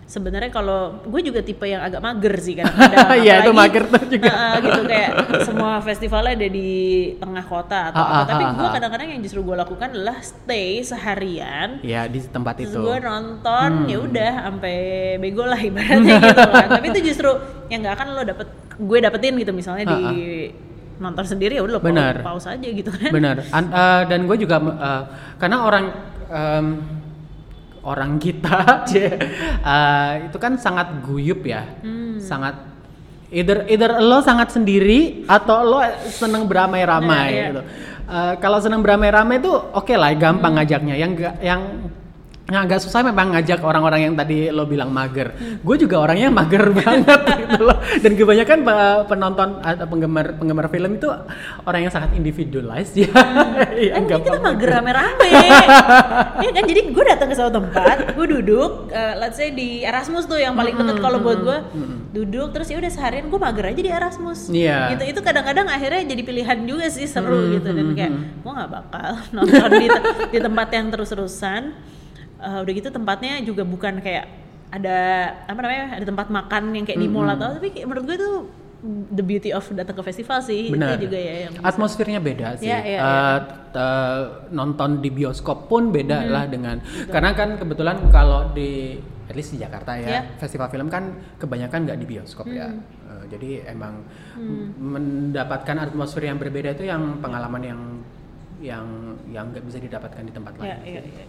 sebenarnya 0.07 0.49
kalau 0.49 1.03
gue 1.03 1.21
juga 1.21 1.43
tipe 1.43 1.67
yang 1.67 1.83
agak 1.83 1.99
mager 1.99 2.35
sih 2.39 2.55
kadang-kadang. 2.59 3.19
Iya, 3.19 3.35
itu 3.43 3.51
mager 3.51 3.85
tuh 3.85 4.03
juga. 4.15 4.31
uh, 4.31 4.39
uh, 4.39 4.55
gitu 4.63 4.81
kayak 4.87 5.11
semua 5.43 5.73
festivalnya 5.79 6.33
ada 6.35 6.49
di 6.49 6.71
tengah 7.19 7.45
kota 7.45 7.79
atau 7.91 8.01
apa. 8.01 8.23
Tapi 8.25 8.43
gue 8.55 8.69
kadang-kadang 8.71 9.09
yang 9.11 9.21
justru 9.21 9.43
gue 9.43 9.57
lakukan 9.57 9.89
adalah 9.91 10.19
stay 10.19 10.79
seharian 10.81 11.83
ya 11.83 12.07
di 12.07 12.23
tempat 12.23 12.55
terus 12.57 12.71
itu. 12.71 12.81
gue 12.81 12.97
nonton 12.99 13.69
Hmm. 13.77 13.91
ya 13.91 13.99
udah 13.99 14.33
sampai 14.47 14.77
bego 15.19 15.43
lah 15.43 15.59
ibaratnya 15.59 16.23
gitu 16.23 16.43
kan 16.47 16.69
tapi 16.71 16.87
itu 16.89 17.01
justru 17.05 17.31
yang 17.67 17.83
nggak 17.83 17.95
akan 17.99 18.07
lo 18.15 18.23
dapet 18.23 18.47
gue 18.79 18.99
dapetin 19.01 19.35
gitu 19.37 19.51
misalnya 19.51 19.85
di 19.91 20.01
nonton 20.97 21.25
sendiri 21.27 21.59
ya 21.59 21.63
udah 21.67 21.75
lo 21.77 21.81
pause 22.23 22.47
aja 22.47 22.63
gitu 22.63 22.89
kan 22.89 23.11
Benar. 23.11 23.43
Eh, 23.43 24.03
dan 24.07 24.21
gue 24.25 24.37
juga 24.39 24.57
eh, 24.63 25.03
karena 25.37 25.57
orang 25.61 25.85
em, 26.31 26.67
orang 27.87 28.19
kita 28.19 28.83
eh, 28.91 30.11
itu 30.27 30.37
kan 30.37 30.59
sangat 30.59 30.91
guyup 31.07 31.47
ya, 31.47 31.63
Hmm. 31.87 32.19
sangat 32.19 32.59
either 33.31 33.63
either 33.67 34.03
lo 34.03 34.19
sangat 34.21 34.51
sendiri 34.51 35.23
atau 35.27 35.63
lo 35.63 35.79
seneng 36.11 36.47
beramai-ramai 36.47 37.07
Nah, 37.07 37.27
iya. 37.31 37.47
gitu. 37.51 37.63
Eh, 38.07 38.35
kalau 38.39 38.59
seneng 38.63 38.83
beramai-ramai 38.83 39.39
itu 39.39 39.51
oke 39.51 39.95
lah, 39.95 40.15
gampang 40.15 40.55
ngajaknya. 40.59 40.95
Yang 40.95 41.13
yang 41.43 41.63
Nah, 42.47 42.63
agak 42.63 42.79
susah 42.79 43.03
memang 43.03 43.35
ngajak 43.35 43.59
orang-orang 43.59 44.07
yang 44.07 44.15
tadi 44.15 44.55
lo 44.55 44.71
bilang 44.71 44.95
mager. 44.95 45.35
Gue 45.67 45.83
juga 45.83 45.99
orangnya 45.99 46.31
mager 46.31 46.71
banget 46.79 47.21
gitu 47.43 47.67
loh. 47.67 47.75
Dan 47.99 48.15
kebanyakan 48.15 48.59
pe- 48.63 49.03
penonton 49.11 49.49
atau 49.67 49.87
penggemar 49.91 50.39
penggemar 50.39 50.71
film 50.71 50.95
itu 50.95 51.11
orang 51.67 51.81
yang 51.83 51.93
sangat 51.93 52.15
individualized 52.15 52.95
ya. 52.95 53.11
Iya, 53.77 53.99
kan 53.99 54.23
kita 54.23 54.39
mager 54.39 54.69
rame-rame. 54.79 55.27
Ya 56.47 56.51
kan? 56.55 56.65
Jadi 56.71 56.81
gue 56.95 57.05
datang 57.05 57.29
ke 57.29 57.35
suatu 57.35 57.59
tempat 57.59 58.15
gue 58.15 58.27
duduk 58.31 58.95
eh, 58.95 59.19
let's 59.19 59.35
say 59.35 59.51
di 59.51 59.83
Erasmus 59.83 60.31
tuh 60.31 60.39
yang 60.39 60.55
paling 60.55 60.79
deket 60.79 61.03
kalau 61.03 61.19
buat 61.19 61.39
gue. 61.43 61.59
Duduk 62.15 62.55
terus 62.55 62.71
ya 62.71 62.79
udah 62.79 62.89
seharian 62.89 63.27
gue 63.27 63.41
mager 63.43 63.75
aja 63.75 63.81
di 63.83 63.91
Erasmus. 63.91 64.55
Iya. 64.55 64.95
gitu. 64.95 65.19
Itu 65.19 65.21
kadang-kadang 65.21 65.67
akhirnya 65.67 66.15
jadi 66.15 66.23
pilihan 66.23 66.59
juga 66.63 66.87
sih 66.89 67.11
seru 67.11 67.37
Hmm, 67.37 67.59
gitu. 67.59 67.69
Dan 67.75 67.87
hmm, 67.91 67.97
kayak 67.99 68.13
hmm. 68.15 68.25
gue 68.47 68.53
nggak 68.55 68.71
bakal 68.71 69.11
nonton 69.35 69.71
di, 69.77 69.89
te- 69.91 70.05
di 70.31 70.39
tempat 70.39 70.69
yang 70.71 70.87
terus-terusan 70.95 71.63
Eh, 72.37 72.59
udah 72.61 72.73
gitu 72.75 72.89
tempatnya 72.89 73.41
juga 73.41 73.65
bukan 73.65 73.99
kayak 73.99 74.29
ada 74.69 74.99
apa 75.43 75.57
namanya 75.57 75.97
ada 75.97 76.05
tempat 76.05 76.29
makan 76.29 76.63
yang 76.71 76.85
kayak 76.85 76.99
di 76.99 77.07
mall 77.07 77.25
Hmm, 77.25 77.33
atau 77.33 77.49
tapi 77.55 77.71
kayak 77.71 77.87
menurut 77.87 78.05
gue 78.05 78.17
tuh 78.19 78.35
the 79.11 79.21
beauty 79.21 79.51
of 79.51 79.65
datang 79.73 79.95
ke 79.95 80.05
festival 80.05 80.39
sih 80.41 80.69
Benar. 80.69 80.95
itu 80.95 81.09
juga 81.09 81.17
ya 81.17 81.35
yang 81.43 81.53
bisa- 81.55 81.65
Atmosfernya 81.65 82.21
beda 82.21 82.49
sih. 82.57 82.69
Iya, 82.69 82.79
iya, 82.79 82.99
Eh, 82.99 83.01
iya. 83.01 83.39
t- 83.73 84.27
nonton 84.53 85.01
di 85.01 85.09
bioskop 85.09 85.65
pun 85.67 85.89
beda 85.91 86.19
Hmm. 86.21 86.31
lah 86.31 86.45
dengan 86.45 86.77
karena 87.07 87.31
kan 87.33 87.57
kebetulan 87.57 87.97
kalau 88.11 88.53
di 88.53 89.01
at 89.27 89.35
least 89.35 89.51
di 89.51 89.59
Jakarta 89.59 89.97
ya 89.97 90.07
Iya. 90.07 90.23
festival 90.37 90.69
film 90.69 90.87
kan 90.87 91.09
kebanyakan 91.37 91.89
nggak 91.89 91.99
di 91.99 92.07
bioskop 92.07 92.47
ya. 92.47 92.69
Hmm. 92.69 92.85
Eh, 93.07 93.25
jadi 93.29 93.51
emang 93.67 94.05
mendapatkan 94.77 95.77
atmosfer 95.81 96.23
yang 96.23 96.37
berbeda 96.37 96.73
itu 96.73 96.85
yang 96.85 97.19
pengalaman 97.19 97.63
yang 97.65 97.81
yang 98.59 98.87
yang 99.27 99.45
nggak 99.47 99.65
bisa 99.65 99.79
didapatkan 99.79 100.21
di 100.21 100.33
tempat 100.33 100.53
lain. 100.57 100.65
Iya, 100.67 100.77
iya, 100.83 101.01
iya, 101.03 101.25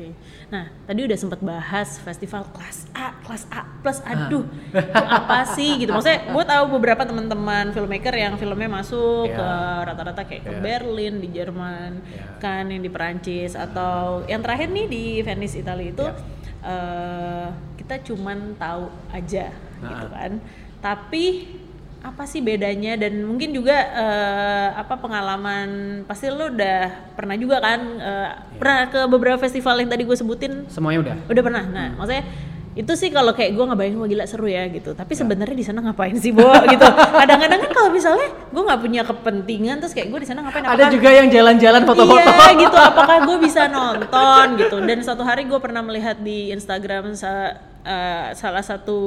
Oke. 0.00 0.16
Nah, 0.48 0.64
tadi 0.88 1.00
udah 1.04 1.18
sempat 1.20 1.44
bahas 1.44 2.00
festival 2.00 2.48
kelas 2.56 2.88
A, 2.96 3.12
kelas 3.20 3.44
A 3.52 3.68
plus. 3.84 4.00
Aduh, 4.00 4.48
itu 4.72 5.04
apa 5.04 5.44
sih 5.52 5.76
gitu? 5.76 5.92
Maksudnya, 5.92 6.32
gue 6.32 6.44
tahu 6.48 6.64
beberapa 6.72 7.04
teman-teman 7.04 7.68
filmmaker 7.76 8.16
yang 8.16 8.40
filmnya 8.40 8.72
masuk 8.72 9.28
Iya. 9.28 9.36
ke 9.36 9.48
rata-rata 9.92 10.22
kayak 10.24 10.42
ke 10.48 10.52
Iya. 10.56 10.60
Berlin 10.64 11.14
di 11.20 11.28
Jerman, 11.28 12.00
Iya. 12.00 12.24
kan 12.40 12.64
yang 12.72 12.80
di 12.80 12.88
Perancis 12.88 13.52
atau 13.52 14.24
yang 14.24 14.40
terakhir 14.40 14.72
nih 14.72 14.86
di 14.88 15.04
Venice 15.20 15.60
Italia 15.60 15.92
itu 15.92 16.06
Iya. 16.08 16.16
eh, 16.64 17.48
kita 17.76 18.00
cuman 18.00 18.56
tahu 18.56 18.88
aja 19.12 19.52
gitu 19.80 20.06
Nah. 20.08 20.12
kan. 20.16 20.32
Tapi 20.80 21.24
apa 22.00 22.24
sih 22.24 22.40
bedanya? 22.40 22.96
Dan 22.96 23.22
mungkin 23.22 23.52
juga 23.52 23.76
eh, 23.76 24.68
apa 24.72 24.96
pengalaman 24.96 25.68
pasti 26.04 26.32
lo 26.32 26.48
udah 26.48 27.12
pernah 27.12 27.36
juga 27.36 27.60
kan 27.60 27.80
eh, 28.00 28.28
pernah 28.56 28.80
ke 28.88 29.00
beberapa 29.04 29.36
festival 29.36 29.76
yang 29.78 29.90
tadi 29.92 30.08
gue 30.08 30.16
sebutin? 30.16 30.64
Semuanya 30.66 30.98
udah. 31.04 31.16
udah 31.28 31.42
pernah? 31.44 31.64
Nah 31.64 31.88
maksudnya 31.94 32.24
itu 32.70 32.94
sih 32.94 33.10
kalau 33.10 33.34
kayak 33.34 33.58
gue 33.58 33.64
ngebayangin 33.66 33.98
wah 33.98 34.08
gila 34.08 34.24
seru 34.24 34.46
ya 34.46 34.64
gitu. 34.70 34.94
Tapi 34.94 35.12
sebenarnya 35.12 35.52
di 35.52 35.66
sana 35.66 35.82
ngapain 35.82 36.14
sih 36.16 36.30
Bo? 36.30 36.46
Gitu. 36.72 36.86
Kadang-kadang 36.88 37.58
kan 37.66 37.70
kalau 37.74 37.90
misalnya 37.90 38.30
gue 38.30 38.62
nggak 38.62 38.80
punya 38.80 39.02
kepentingan 39.02 39.76
terus 39.82 39.92
kayak 39.92 40.08
gue 40.08 40.20
di 40.22 40.28
sana 40.30 40.46
ngapain? 40.46 40.62
Ada 40.64 40.72
apakah- 40.78 40.94
juga 40.94 41.10
yang 41.10 41.28
jalan-jalan 41.28 41.82
foto-foto. 41.82 42.30
Iya 42.30 42.48
gitu, 42.56 42.78
apakah 42.94 43.16
gue 43.26 43.36
bisa 43.42 43.66
nonton 43.66 44.46
gitu? 44.56 44.76
Dan 44.86 44.98
suatu 45.02 45.26
hari 45.26 45.50
gue 45.50 45.58
pernah 45.58 45.82
melihat 45.82 46.16
di 46.22 46.54
Instagram 46.54 47.12
sa- 47.12 47.58
eh, 47.82 48.32
salah 48.38 48.62
satu 48.62 48.98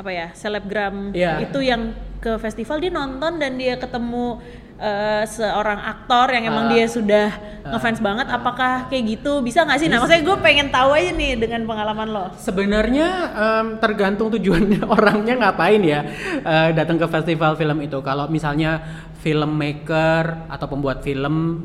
apa 0.00 0.10
ya 0.10 0.26
selebgram 0.32 1.12
Iya. 1.12 1.44
itu 1.44 1.60
yang 1.60 1.92
ke 2.16 2.36
festival 2.36 2.80
dia 2.80 2.88
nonton 2.88 3.36
dan 3.36 3.52
dia 3.56 3.76
ketemu 3.76 4.40
eh, 4.80 5.28
seorang 5.28 5.76
aktor 5.76 6.32
yang 6.32 6.48
emang 6.48 6.64
Ah. 6.64 6.72
dia 6.72 6.88
sudah 6.88 7.28
ngefans 7.68 8.00
banget. 8.00 8.32
Apakah 8.32 8.88
kayak 8.88 9.04
gitu 9.12 9.44
bisa 9.44 9.60
nggak 9.60 9.76
sih? 9.76 9.92
Nah, 9.92 10.00
maksudnya 10.00 10.24
gue 10.24 10.36
pengen 10.40 10.72
tahu 10.72 10.96
aja 10.96 11.12
nih 11.12 11.36
dengan 11.36 11.68
pengalaman 11.68 12.08
lo. 12.08 12.32
Sebenarnya 12.32 13.08
em, 13.28 13.66
tergantung 13.76 14.32
tujuannya 14.32 14.80
orangnya 14.96 15.36
ngapain 15.36 15.84
ya 15.84 16.00
eh, 16.40 16.72
datang 16.72 16.96
ke 16.96 17.04
festival 17.06 17.60
film 17.60 17.76
itu. 17.84 18.00
Kalau 18.00 18.24
misalnya 18.32 18.80
filmmaker 19.20 20.48
atau 20.48 20.64
pembuat 20.64 21.04
film 21.04 21.60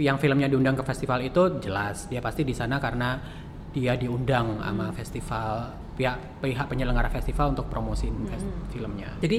yang 0.00 0.16
filmnya 0.16 0.48
diundang 0.48 0.72
ke 0.72 0.82
festival 0.82 1.20
itu 1.20 1.60
jelas 1.60 2.08
dia 2.08 2.24
pasti 2.24 2.40
di 2.40 2.56
sana 2.56 2.80
karena 2.80 3.20
dia 3.70 3.94
diundang 3.94 4.58
sama 4.58 4.90
festival 4.90 5.70
pihak 5.94 6.40
pihak 6.40 6.66
penyelenggara 6.66 7.12
festival 7.12 7.52
untuk 7.52 7.68
promosiin 7.68 8.14
fes- 8.26 8.48
filmnya. 8.72 9.14
Jadi 9.20 9.38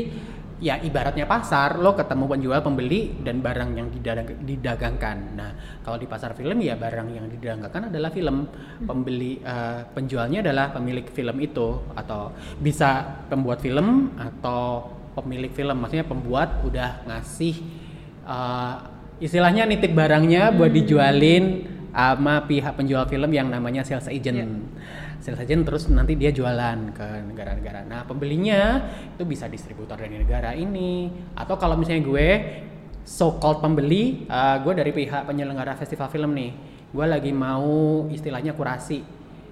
ya 0.61 0.77
ibaratnya 0.77 1.25
pasar 1.25 1.81
lo 1.81 1.97
ketemu 1.97 2.37
penjual 2.37 2.61
pembeli 2.61 3.17
dan 3.25 3.41
barang 3.41 3.69
yang 3.73 3.87
didagang- 3.89 4.45
didagangkan. 4.45 5.17
Nah 5.33 5.51
kalau 5.81 5.97
di 5.97 6.05
pasar 6.05 6.37
film 6.37 6.61
ya 6.61 6.77
barang 6.77 7.07
yang 7.11 7.25
didagangkan 7.27 7.89
adalah 7.89 8.13
film. 8.13 8.45
Pembeli 8.85 9.41
eh, 9.41 9.81
penjualnya 9.89 10.45
adalah 10.45 10.69
pemilik 10.69 11.09
film 11.09 11.41
itu 11.41 11.81
atau 11.97 12.29
bisa 12.61 13.25
pembuat 13.25 13.57
film 13.59 14.13
atau 14.21 14.85
pemilik 15.17 15.49
film. 15.49 15.81
Maksudnya 15.81 16.05
pembuat 16.05 16.61
udah 16.61 17.09
ngasih 17.09 17.55
eh, 18.29 18.75
istilahnya 19.17 19.65
nitip 19.65 19.97
barangnya 19.97 20.53
buat 20.53 20.69
dijualin 20.69 21.65
sama 21.91 22.47
pihak 22.47 22.73
penjual 22.79 23.03
film 23.07 23.31
yang 23.35 23.51
namanya 23.51 23.83
sales 23.83 24.07
agent 24.07 24.39
Iya. 24.39 24.47
sales 25.19 25.43
agent 25.43 25.67
terus 25.67 25.85
nanti 25.91 26.15
dia 26.17 26.31
jualan 26.33 26.95
ke 26.95 27.07
negara-negara. 27.29 27.85
Nah 27.85 28.07
pembelinya 28.07 28.89
itu 29.13 29.27
bisa 29.27 29.45
distributor 29.51 29.99
dari 29.99 30.17
negara 30.17 30.55
ini 30.55 31.11
atau 31.35 31.59
kalau 31.59 31.77
misalnya 31.77 32.07
gue 32.07 32.27
so 33.05 33.37
called 33.37 33.59
pembeli, 33.61 34.25
uh, 34.31 34.61
gue 34.63 34.73
dari 34.73 34.91
pihak 34.95 35.27
penyelenggara 35.27 35.77
festival 35.77 36.09
film 36.09 36.31
nih, 36.33 36.51
gue 36.89 37.05
lagi 37.05 37.29
mau 37.35 38.07
istilahnya 38.09 38.55
kurasi 38.55 39.03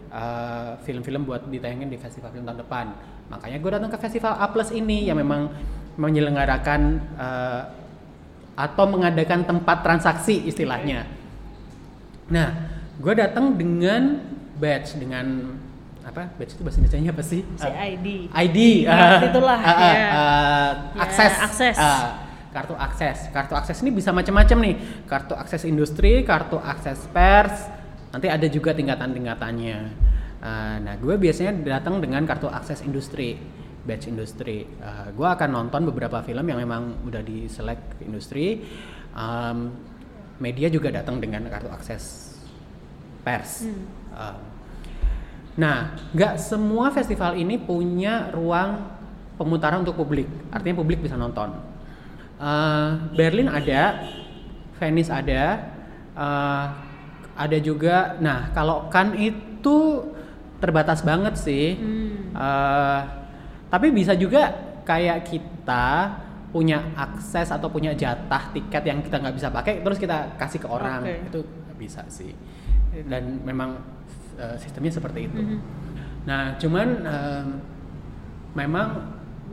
uh, 0.10 0.80
film-film 0.82 1.26
buat 1.28 1.46
ditayangin 1.46 1.90
di 1.90 1.98
festival 2.00 2.34
film 2.34 2.46
tahun 2.46 2.60
depan. 2.66 2.86
Makanya 3.30 3.58
gue 3.62 3.72
datang 3.74 3.92
ke 3.94 3.98
festival 4.02 4.38
A 4.42 4.48
ini 4.74 5.06
yang 5.06 5.18
memang 5.22 5.54
menyelenggarakan 6.00 6.82
uh, 7.20 7.62
atau 8.58 8.86
mengadakan 8.90 9.46
tempat 9.48 9.86
transaksi 9.86 10.50
istilahnya. 10.50 11.19
Nah, 12.30 12.48
gue 13.02 13.14
datang 13.18 13.58
dengan 13.58 14.22
badge 14.58 14.98
dengan 15.02 15.58
apa? 16.06 16.30
Badge 16.38 16.58
itu 16.58 16.62
bahasa 16.66 16.78
Indonesia 16.82 17.12
apa 17.14 17.24
sih? 17.26 17.42
Si 17.46 17.68
Uh, 17.68 17.74
ID. 17.76 18.08
ID. 18.34 18.60
Uh, 18.86 19.20
itulah, 19.30 19.60
uh, 19.60 19.70
uh, 19.70 19.78
ya. 19.78 19.90
uh, 19.94 20.72
Ya, 20.94 21.02
akses. 21.06 21.34
akses. 21.42 21.78
Uh, 21.78 22.10
kartu 22.50 22.74
akses. 22.78 23.18
Kartu 23.30 23.54
akses 23.54 23.78
ini 23.86 23.92
bisa 23.94 24.10
macam-macam 24.10 24.58
nih. 24.62 24.76
Kartu 25.06 25.34
akses 25.38 25.66
industri, 25.66 26.22
kartu 26.26 26.58
akses 26.58 27.06
pers. 27.14 27.70
Nanti 28.10 28.26
ada 28.26 28.48
juga 28.50 28.74
tingkatan-tingkatannya. 28.74 29.78
Uh, 30.40 30.76
nah, 30.82 30.96
gue 30.98 31.14
biasanya 31.20 31.52
datang 31.78 32.00
dengan 32.02 32.26
kartu 32.26 32.50
akses 32.50 32.82
industri, 32.82 33.38
badge 33.86 34.10
industri. 34.10 34.66
Uh, 34.82 35.14
gue 35.14 35.28
akan 35.30 35.50
nonton 35.52 35.86
beberapa 35.86 36.22
film 36.26 36.46
yang 36.48 36.58
memang 36.58 37.06
udah 37.06 37.22
di 37.22 37.46
select 37.46 38.02
industri. 38.02 38.66
Um, 39.14 39.74
media 40.40 40.72
juga 40.72 40.90
datang 40.90 41.20
dengan 41.20 41.46
kartu 41.52 41.70
akses 41.70 42.36
pers. 43.22 43.68
Hmm. 43.68 43.86
Um, 44.16 44.38
Nah, 45.60 45.92
nggak 46.16 46.40
semua 46.40 46.88
festival 46.88 47.36
ini 47.36 47.60
punya 47.60 48.32
ruang 48.32 48.80
pemutaran 49.36 49.84
untuk 49.84 50.00
publik. 50.00 50.32
Artinya 50.56 50.80
publik 50.80 51.04
bisa 51.04 51.20
nonton. 51.20 51.52
Eh, 52.40 52.90
Berlin 53.12 53.52
ada, 53.52 54.08
Venice 54.80 55.12
ada, 55.12 55.44
eh, 56.16 56.66
ada 57.36 57.58
juga. 57.60 58.16
Nah, 58.24 58.56
kalau 58.56 58.88
kan 58.88 59.12
itu 59.20 60.08
terbatas 60.64 61.04
banget 61.04 61.36
sih. 61.36 61.76
Hmm. 61.76 62.32
Eh, 62.32 63.02
tapi 63.68 63.92
bisa 63.92 64.16
juga 64.16 64.56
kayak 64.88 65.28
kita 65.28 65.88
punya 66.50 66.82
akses 66.98 67.54
atau 67.54 67.70
punya 67.70 67.94
jatah 67.94 68.50
tiket 68.50 68.82
yang 68.82 69.00
kita 69.06 69.22
nggak 69.22 69.36
bisa 69.38 69.54
pakai, 69.54 69.86
terus 69.86 70.02
kita 70.02 70.34
kasih 70.38 70.60
ke 70.62 70.68
orang. 70.70 71.06
Oke. 71.06 71.16
Itu 71.30 71.40
bisa 71.78 72.02
sih. 72.10 72.34
Dan 73.06 73.46
memang 73.46 73.78
eh, 74.40 74.58
sistemnya 74.58 74.90
seperti 74.90 75.30
itu. 75.30 75.38
Mhm. 75.38 75.58
Nah, 76.26 76.58
cuman 76.58 76.88
em, 77.06 77.48
memang 78.58 78.88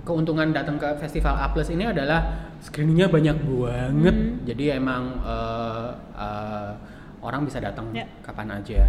keuntungan 0.07 0.55
datang 0.55 0.79
ke 0.79 0.89
festival 1.03 1.35
A 1.37 1.51
Plus 1.51 1.69
ini 1.69 1.85
adalah 1.85 2.49
screeningnya 2.63 3.11
banyak 3.13 3.37
banget. 3.45 4.17
Mhm. 4.17 4.33
Jadi 4.49 4.65
emang 4.73 5.21
eh, 5.21 5.91
eh, 6.17 6.71
orang 7.21 7.43
bisa 7.45 7.59
datang 7.61 7.91
Ya. 7.93 8.07
kapan 8.25 8.57
aja. 8.57 8.87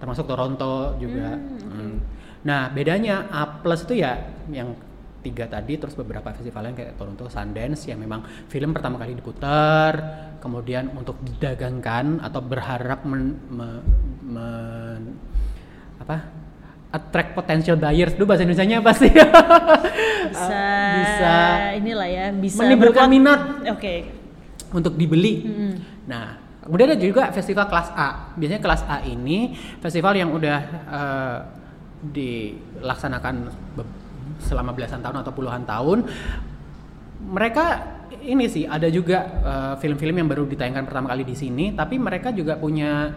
Termasuk 0.00 0.24
Toronto 0.28 0.96
juga. 0.96 1.36
Hmm, 1.36 1.56
oke. 1.60 1.68
Hmm. 1.76 1.96
Nah, 2.40 2.72
bedanya 2.72 3.28
A 3.28 3.60
Plus 3.60 3.84
itu 3.84 4.00
ya 4.00 4.16
yang 4.48 4.72
tiga 5.20 5.44
tadi 5.46 5.76
terus 5.76 5.92
beberapa 5.92 6.32
festival 6.32 6.68
lain 6.68 6.76
kayak 6.76 6.96
Toronto 6.96 7.28
Sundance 7.28 7.84
yang 7.88 8.00
memang 8.00 8.24
film 8.48 8.72
pertama 8.72 8.96
kali 8.96 9.12
diputar 9.16 9.92
kemudian 10.40 10.88
untuk 10.96 11.20
didagangkan 11.20 12.24
atau 12.24 12.40
berharap 12.40 13.04
men, 13.04 13.36
me- 13.52 13.84
men- 14.24 15.16
apa 16.00 16.16
attract 16.90 17.36
potential 17.36 17.76
buyers 17.76 18.16
dulu 18.16 18.32
bahasa 18.34 18.42
Indonesia 18.48 18.80
apa 18.80 18.92
sih 18.96 19.12
Bisa, 20.30 20.62
bisa 21.02 21.34
inilah 21.74 22.08
ya, 22.08 22.26
bisa 22.30 22.62
menimbulkan 22.62 23.10
minat 23.10 23.66
Oke. 23.74 24.08
untuk 24.70 24.94
dibeli 24.94 25.42
Mm-mm. 25.44 25.72
nah 26.06 26.50
Kemudian 26.60 26.92
ada 26.92 27.00
juga 27.00 27.32
festival 27.32 27.66
kelas 27.72 27.88
A. 27.96 28.36
Biasanya 28.36 28.60
kelas 28.60 28.82
A 28.84 29.00
ini 29.08 29.56
festival 29.80 30.12
yang 30.12 30.30
udah 30.30 30.58
eh, 30.92 31.38
dilaksanakan 32.04 33.34
selama 34.40 34.74
belasan 34.74 35.04
tahun 35.04 35.22
atau 35.22 35.32
puluhan 35.32 35.62
tahun. 35.68 36.08
Mereka 37.20 37.64
ini 38.24 38.48
sih 38.48 38.64
ada 38.66 38.88
juga 38.90 39.18
eh, 39.40 39.74
film-film 39.78 40.16
yang 40.20 40.28
baru 40.28 40.44
ditayangkan 40.48 40.84
pertama 40.88 41.12
kali 41.12 41.24
di 41.24 41.36
sini, 41.36 41.72
tapi 41.76 41.96
mereka 41.96 42.34
juga 42.34 42.56
punya 42.56 43.14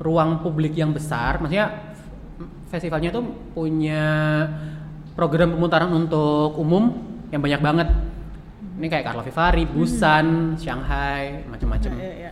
ruang 0.00 0.40
publik 0.40 0.74
yang 0.78 0.94
besar. 0.94 1.38
Maksudnya 1.42 1.94
festivalnya 2.70 3.10
tuh 3.14 3.24
punya 3.52 4.04
program 5.16 5.56
pemutaran 5.56 5.90
untuk 5.92 6.56
umum 6.60 6.92
yang 7.32 7.40
banyak 7.40 7.62
banget. 7.62 7.88
Ini 8.76 8.86
kayak 8.92 9.04
Carlo 9.08 9.24
Vivari, 9.24 9.64
Busan, 9.64 10.52
Shanghai, 10.60 11.48
macam-macam. 11.48 11.90
Iya, 11.96 12.12
iya. 12.12 12.30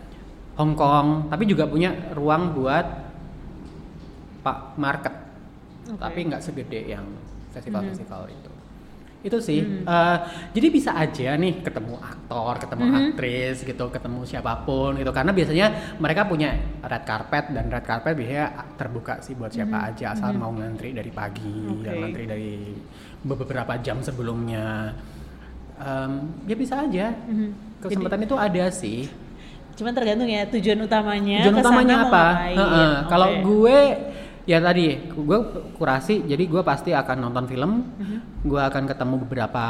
Hong 0.61 0.77
Kong, 0.77 1.33
tapi 1.33 1.51
juga 1.51 1.67
punya 1.67 2.15
ruang 2.15 2.55
buat 2.55 2.87
pak 4.45 4.77
market, 4.77 5.15
Oke. 5.89 5.99
tapi 5.99 6.21
nggak 6.29 6.43
segede 6.45 6.95
yang 6.95 7.03
festival-festival 7.55 8.23
itu. 8.29 8.51
Itu 9.25 9.41
sih. 9.41 9.65
Eh, 9.65 10.19
jadi 10.53 10.67
bisa 10.69 10.93
aja 10.93 11.33
nih 11.41 11.65
ketemu 11.65 11.97
aktor, 11.97 12.61
ketemu 12.61 12.85
aktris 12.93 13.65
gitu, 13.65 13.89
ketemu 13.89 14.21
siapa 14.29 14.69
pun 14.69 15.01
gitu. 15.01 15.09
Karena 15.17 15.33
biasanya 15.33 15.97
mereka 15.97 16.29
punya 16.29 16.53
red 16.85 17.05
carpet 17.09 17.49
dan 17.57 17.73
red 17.73 17.85
carpet 17.89 18.13
biasanya 18.13 18.47
terbuka 18.77 19.25
sih 19.25 19.33
buat 19.33 19.49
siapa 19.49 19.89
aja 19.95 20.13
asal 20.13 20.37
mau 20.37 20.53
ngantri 20.53 20.93
dari 20.93 21.09
pagi 21.09 21.57
Oke. 21.73 21.89
dan 21.89 21.95
ngantri 22.05 22.25
dari 22.29 22.53
beberapa 23.25 23.81
jam 23.81 24.05
sebelumnya. 24.05 24.93
Em, 25.81 26.13
ya 26.45 26.55
bisa 26.55 26.85
aja. 26.85 27.17
Mhm. 27.25 27.81
Kesempatan 27.81 28.21
itu 28.29 28.37
ada 28.37 28.65
sih. 28.69 29.09
Cuman 29.75 29.91
tergantung 29.97 30.29
ya 30.29 30.45
tujuan 30.53 30.85
utamanya. 30.85 31.49
Tujuan 31.49 31.59
utamanya 31.65 31.97
apa? 32.13 32.27
Kalau 33.09 33.29
Oke. 33.33 33.41
gue 33.41 33.79
ya 34.45 34.61
tadi 34.61 35.09
gue 35.09 35.39
kurasi, 35.75 36.25
jadi 36.25 36.45
gue 36.45 36.63
pasti 36.63 36.93
akan 36.93 37.17
nonton 37.29 37.45
film, 37.49 37.73
Mhm. 37.97 38.19
gue 38.45 38.61
akan 38.61 38.85
ketemu 38.85 39.15
beberapa 39.25 39.65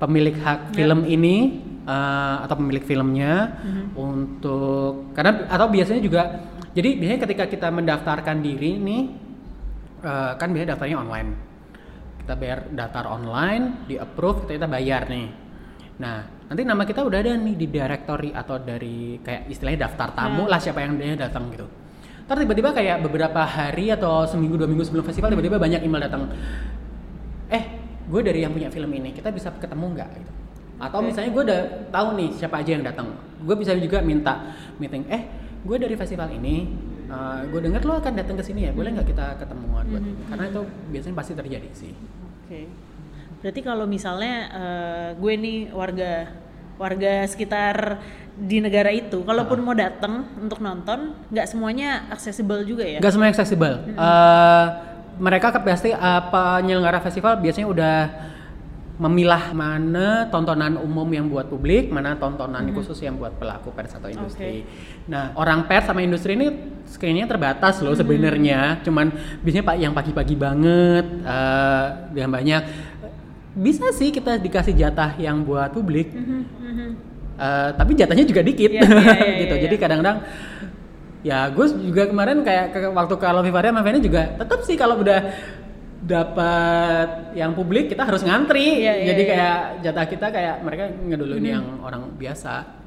pemilik 0.00 0.36
hak 0.36 0.72
film 0.72 1.04
ini 1.04 1.36
eh, 1.80 2.36
atau 2.44 2.54
pemilik 2.60 2.84
filmnya 2.84 3.56
Mhm. 3.60 3.84
untuk 3.96 5.10
karena 5.12 5.48
atau 5.48 5.66
biasanya 5.66 6.00
juga 6.00 6.22
jadi 6.70 6.96
biasanya 6.96 7.20
ketika 7.26 7.44
kita 7.50 7.68
mendaftarkan 7.72 8.38
diri 8.40 8.78
nih 8.78 9.02
eh, 10.00 10.32
kan 10.36 10.48
biasanya 10.48 10.76
daftarnya 10.76 10.98
online. 11.00 11.30
Kita 12.20 12.32
bayar 12.36 12.58
daftar 12.70 13.04
online 13.10 13.84
di 13.84 13.96
approve 13.96 14.44
kita, 14.46 14.60
kita 14.60 14.68
bayar 14.70 15.08
nih. 15.08 15.28
Nah 16.00 16.16
nanti 16.48 16.62
nama 16.64 16.82
kita 16.84 17.04
udah 17.04 17.18
ada 17.20 17.32
nih 17.36 17.54
di 17.58 17.66
directory 17.68 18.30
atau 18.32 18.56
dari 18.60 19.18
kayak 19.20 19.50
istilahnya 19.50 19.86
daftar 19.88 20.08
tamu 20.14 20.48
lah 20.48 20.56
siapa 20.56 20.80
yang 20.80 20.96
dia 20.96 21.16
datang 21.16 21.52
gitu 21.52 21.66
Ntar 22.30 22.46
tiba-tiba 22.46 22.70
kayak 22.70 23.02
beberapa 23.02 23.42
hari 23.42 23.90
atau 23.90 24.22
seminggu 24.22 24.54
dua 24.54 24.70
minggu 24.70 24.86
sebelum 24.86 25.02
festival 25.02 25.34
tiba-tiba 25.34 25.58
banyak 25.58 25.82
email 25.82 26.06
datang. 26.06 26.30
Eh 27.50 27.64
gue 28.06 28.20
dari 28.22 28.46
yang 28.46 28.54
punya 28.54 28.70
film 28.70 28.86
ini 28.94 29.10
kita 29.10 29.34
bisa 29.34 29.50
ketemu 29.58 29.98
nggak? 29.98 30.08
Gitu. 30.14 30.32
Atau 30.78 31.02
Oke. 31.02 31.10
misalnya 31.10 31.30
gue 31.34 31.42
udah 31.50 31.60
tahu 31.90 32.08
nih 32.14 32.30
siapa 32.38 32.62
aja 32.62 32.70
yang 32.78 32.86
datang. 32.86 33.18
Gue 33.42 33.58
bisa 33.58 33.74
juga 33.74 33.98
minta 33.98 34.54
meeting 34.78 35.10
eh 35.10 35.26
gue 35.66 35.74
dari 35.74 35.98
festival 35.98 36.30
ini 36.30 36.70
eh, 37.10 37.40
gue 37.50 37.60
dengar 37.66 37.82
lo 37.82 37.98
akan 37.98 38.12
datang 38.14 38.38
ke 38.38 38.46
sini 38.46 38.70
ya 38.70 38.78
boleh 38.78 38.94
nggak 38.94 39.10
kita 39.10 39.34
ketemuan? 39.34 39.90
Buat 39.90 40.06
ini 40.06 40.22
karena 40.30 40.44
itu 40.54 40.62
biasanya 40.94 41.14
pasti 41.18 41.32
terjadi 41.34 41.68
sih. 41.74 41.90
Oke. 42.46 42.70
Berarti 43.42 43.60
kalau 43.66 43.90
misalnya 43.90 44.34
eh, 44.54 45.08
gue 45.18 45.32
nih 45.34 45.74
warga 45.74 46.30
warga 46.78 47.26
sekitar 47.26 47.98
di 48.40 48.56
negara 48.58 48.88
itu, 48.88 49.20
kalaupun 49.20 49.60
mau 49.60 49.76
datang 49.76 50.24
untuk 50.34 50.58
nonton, 50.58 51.12
nggak 51.28 51.46
semuanya 51.46 52.08
aksesibel 52.08 52.64
juga 52.64 52.82
ya? 52.82 52.96
nggak 52.98 53.12
semua 53.12 53.28
accessible 53.28 53.84
Eh, 53.86 54.66
mereka 55.16 55.50
ke- 55.50 55.60
pasti 55.60 55.90
eh, 55.90 56.22
penyelenggara 56.26 56.98
festival 56.98 57.36
biasanya 57.36 57.68
udah 57.68 57.96
memilah 58.96 59.52
mana 59.52 60.28
tontonan 60.28 60.76
umum 60.76 61.08
yang 61.08 61.24
buat 61.26 61.48
publik, 61.48 61.88
mana 61.88 62.16
tontonan 62.16 62.68
khusus 62.70 63.00
yang 63.00 63.16
buat 63.16 63.32
pelaku 63.34 63.68
pers 63.70 63.92
atau 63.94 64.08
industri. 64.08 64.64
Nah, 65.06 65.32
orang 65.34 65.64
pers 65.64 65.84
sama 65.84 66.00
industri 66.00 66.32
ini 66.34 66.52
screeningnya 66.84 67.24
terbatas 67.26 67.80
loh 67.80 67.92
sebenarnya. 67.94 68.80
Cuman 68.80 69.08
biasanya 69.40 69.64
pak 69.64 69.76
yang 69.78 69.92
pagi-pagi 69.92 70.36
banget 70.36 71.04
eh 71.18 71.86
dan 72.12 72.28
banyak. 72.28 72.62
Bisa 73.50 73.88
sih 73.90 74.08
kita 74.08 74.36
dikasih 74.36 74.72
jatah 74.74 75.16
yang 75.16 75.42
buat 75.42 75.72
publik, 75.72 76.12
Mhm, 76.12 76.40
mhm. 76.60 76.88
Eh, 77.40 77.68
tapi 77.72 77.96
jatahnya 77.96 78.22
juga 78.22 78.42
dikit 78.42 78.70
Iya, 78.70 78.80
iya, 78.80 79.00
iya, 79.24 79.36
gitu. 79.40 79.54
iya, 79.56 79.62
Jadi 79.64 79.74
iya. 79.74 79.82
kadang-kadang 79.82 80.18
ya 81.20 81.38
gue 81.48 81.66
juga 81.84 82.02
kemarin 82.06 82.40
kayak 82.40 82.66
ke- 82.70 82.92
waktu 82.92 83.14
kalau 83.16 83.40
Vivaria 83.40 83.68
sama 83.68 83.80
Vena 83.80 83.98
juga 83.98 84.22
tetap 84.36 84.60
sih 84.62 84.72
kalau 84.74 84.96
udah 84.96 85.20
dapat 86.00 87.08
yang 87.36 87.52
publik 87.52 87.92
kita 87.92 88.02
harus 88.02 88.24
ngantri. 88.24 88.80
Iya, 88.80 88.92
iya, 88.96 89.06
Jadi. 89.12 89.22
Mhm. 89.22 89.28
kayak 89.28 89.56
jatah 89.84 90.06
kita 90.08 90.26
kayak 90.28 90.54
mereka 90.64 90.84
ngeduluin 90.88 91.44
yang 91.44 91.64
orang 91.80 92.08
biasa 92.16 92.79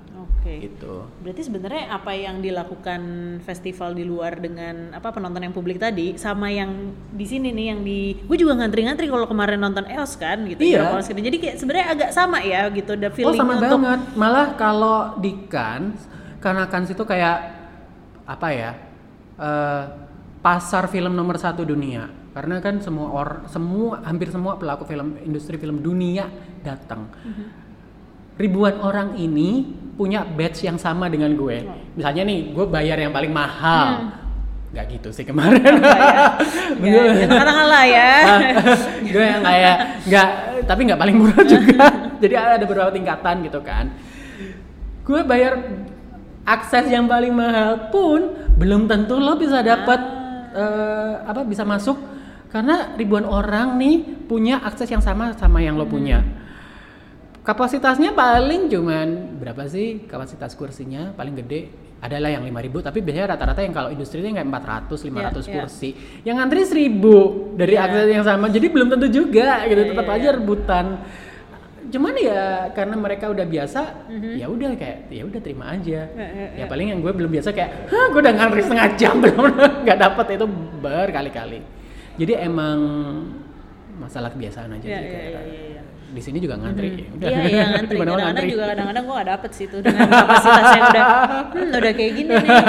Oke. 0.43 0.67
gitu. 0.67 1.07
Berarti 1.23 1.41
sebenarnya 1.47 1.87
apa 1.87 2.11
yang 2.11 2.43
dilakukan 2.43 3.01
festival 3.47 3.95
di 3.95 4.03
luar 4.03 4.35
dengan 4.43 4.91
apa 4.91 5.15
penonton 5.15 5.39
yang 5.39 5.55
publik 5.55 5.79
tadi 5.79 6.19
sama 6.19 6.51
yang 6.51 6.91
di 7.15 7.23
sini 7.23 7.55
nih 7.55 7.65
yang 7.71 7.79
di 7.79 8.19
gue 8.19 8.37
juga 8.37 8.59
ngantri-ngantri 8.59 9.07
kalau 9.07 9.23
kemarin 9.23 9.63
nonton 9.63 9.87
EOS 9.87 10.19
kan 10.19 10.43
gitu 10.43 10.59
Iya. 10.59 10.99
Gitu. 10.99 11.15
Jadi 11.23 11.37
kayak 11.39 11.55
sebenarnya 11.63 11.85
agak 11.95 12.09
sama 12.11 12.43
ya 12.43 12.67
gitu 12.75 12.91
ada 12.91 13.07
Oh 13.07 13.15
feeling 13.15 13.39
sama 13.39 13.55
untuk 13.55 13.79
banget. 13.79 13.99
Malah 14.19 14.47
kalau 14.59 15.15
di 15.23 15.31
Cannes, 15.47 16.03
karena 16.43 16.67
Cannes 16.67 16.91
itu 16.91 17.03
kayak 17.07 17.37
apa 18.27 18.47
ya? 18.51 18.71
eh, 19.33 19.83
pasar 20.43 20.91
film 20.91 21.15
nomor 21.15 21.39
satu 21.39 21.63
dunia. 21.63 22.05
Karena 22.33 22.57
kan 22.59 22.81
semua 22.81 23.13
or, 23.13 23.29
semua 23.45 24.01
hampir 24.03 24.33
semua 24.33 24.57
pelaku 24.57 24.89
film 24.89 25.17
industri 25.21 25.55
film 25.61 25.79
dunia 25.85 26.27
datang. 26.65 27.05
Ribuan 28.33 28.81
orang 28.81 29.13
ini 29.21 29.61
punya 29.93 30.25
badge 30.25 30.65
yang 30.65 30.81
sama 30.81 31.05
dengan 31.05 31.37
gue. 31.37 31.61
Misalnya 31.93 32.25
nih, 32.25 32.49
gue 32.49 32.65
bayar 32.65 32.97
yang 32.97 33.13
paling 33.13 33.29
mahal. 33.29 34.09
Nggak 34.73 34.85
gitu 34.97 35.09
sih 35.13 35.21
kemarin. 35.21 35.61
ya, 36.81 37.01
ya, 37.13 37.27
kadang 37.29 37.59
lah 37.69 37.85
ya. 37.85 38.11
gue 39.13 39.21
yang 39.21 39.45
kayak 39.45 39.75
nggak 40.09 40.27
tapi 40.65 40.81
nggak 40.89 40.97
paling 40.97 41.15
murah 41.21 41.43
juga. 41.45 41.85
Jadi 42.23 42.33
ada 42.33 42.65
beberapa 42.65 42.89
tingkatan 42.89 43.45
gitu 43.45 43.61
kan. 43.61 43.93
Gue 45.05 45.21
bayar 45.21 45.61
akses 46.41 46.89
yang 46.89 47.05
paling 47.05 47.37
mahal 47.37 47.93
pun 47.93 48.49
belum 48.57 48.89
tentu 48.89 49.21
lo 49.21 49.37
bisa 49.37 49.61
dapat 49.61 50.01
eh, 50.57 51.13
apa 51.21 51.45
bisa 51.45 51.61
masuk. 51.61 52.01
Karena 52.49 52.97
ribuan 52.97 53.29
orang 53.29 53.77
nih 53.77 54.25
punya 54.25 54.57
akses 54.65 54.89
yang 54.89 55.05
sama 55.05 55.37
sama 55.37 55.61
yang 55.61 55.77
lo 55.77 55.85
punya 55.85 56.42
kapasitasnya 57.43 58.15
paling 58.15 58.71
cuman 58.71 59.37
berapa 59.37 59.67
sih 59.67 60.07
kapasitas 60.07 60.55
kursinya? 60.55 61.11
Paling 61.13 61.35
gede 61.43 61.61
adalah 62.03 62.27
yang 62.27 62.43
5000 62.43 62.83
tapi 62.83 62.99
biasanya 62.99 63.35
rata-rata 63.35 63.63
yang 63.63 63.71
kalau 63.71 63.87
industri 63.91 64.19
itu 64.19 64.27
kayak 64.27 64.47
400 64.47 64.91
500 64.91 65.07
Iya, 65.07 65.23
iya. 65.31 65.51
kursi. 65.55 65.89
Yang 66.23 66.37
antri 66.39 66.61
1000 66.67 67.55
dari 67.55 67.75
Iya. 67.75 67.83
akses 67.87 68.07
yang 68.11 68.25
sama 68.27 68.45
jadi 68.47 68.67
belum 68.67 68.87
tentu 68.91 69.07
juga 69.07 69.63
gitu. 69.67 69.81
Iya, 69.83 69.89
tetap 69.95 70.07
iya, 70.07 70.15
aja 70.19 70.27
rebutan. 70.35 70.85
Cuman 71.83 72.13
ya 72.17 72.41
karena 72.73 72.95
mereka 72.97 73.29
udah 73.29 73.45
biasa 73.45 73.81
ya 74.33 74.47
udah 74.49 74.73
kayak 74.73 74.97
ya 75.11 75.23
udah 75.27 75.39
terima 75.39 75.65
aja. 75.71 75.99
Iya, 76.09 76.27
iya, 76.31 76.47
ya 76.63 76.65
paling 76.67 76.91
yang 76.91 76.99
gue 76.99 77.11
belum 77.11 77.31
biasa 77.31 77.51
kayak 77.51 77.91
hah 77.91 78.05
gue 78.11 78.19
udah 78.23 78.33
ngantri 78.33 78.61
setengah 78.63 78.87
jam 78.99 79.15
belum 79.23 79.43
nggak 79.83 79.97
dapet 79.99 80.25
itu 80.35 80.45
berkali-kali. 80.79 81.59
Jadi 82.19 82.33
emang 82.35 82.79
masalah 83.95 84.27
kebiasaan 84.33 84.73
aja 84.75 84.83
Iya, 84.83 84.97
sih 84.99 85.05
iya, 85.05 85.11
kayak 85.11 85.27
iya, 85.29 85.41
iya, 85.45 85.61
iya. 85.71 85.81
Di 86.13 86.21
sini 86.21 86.37
juga 86.37 86.55
ngantri 86.55 86.87
ya 86.93 87.07
udah 87.11 87.27
Iya, 87.27 87.39
iya 87.43 87.63
ngantri. 87.71 87.97
Kadang-kadang 87.99 88.27
ngantri. 88.29 88.47
juga 88.47 88.65
kadang-kadang 88.69 89.03
gue 89.03 89.15
gak 89.15 89.29
dapet 89.29 89.51
sih 89.51 89.65
tuh 89.65 89.79
dengan 89.79 90.05
kapasitas 90.07 90.65
yang 90.71 90.85
udah, 90.87 91.05
hmm, 91.49 91.71
udah 91.73 91.91
kayak 91.91 92.13
gini 92.13 92.33
nih. 92.35 92.61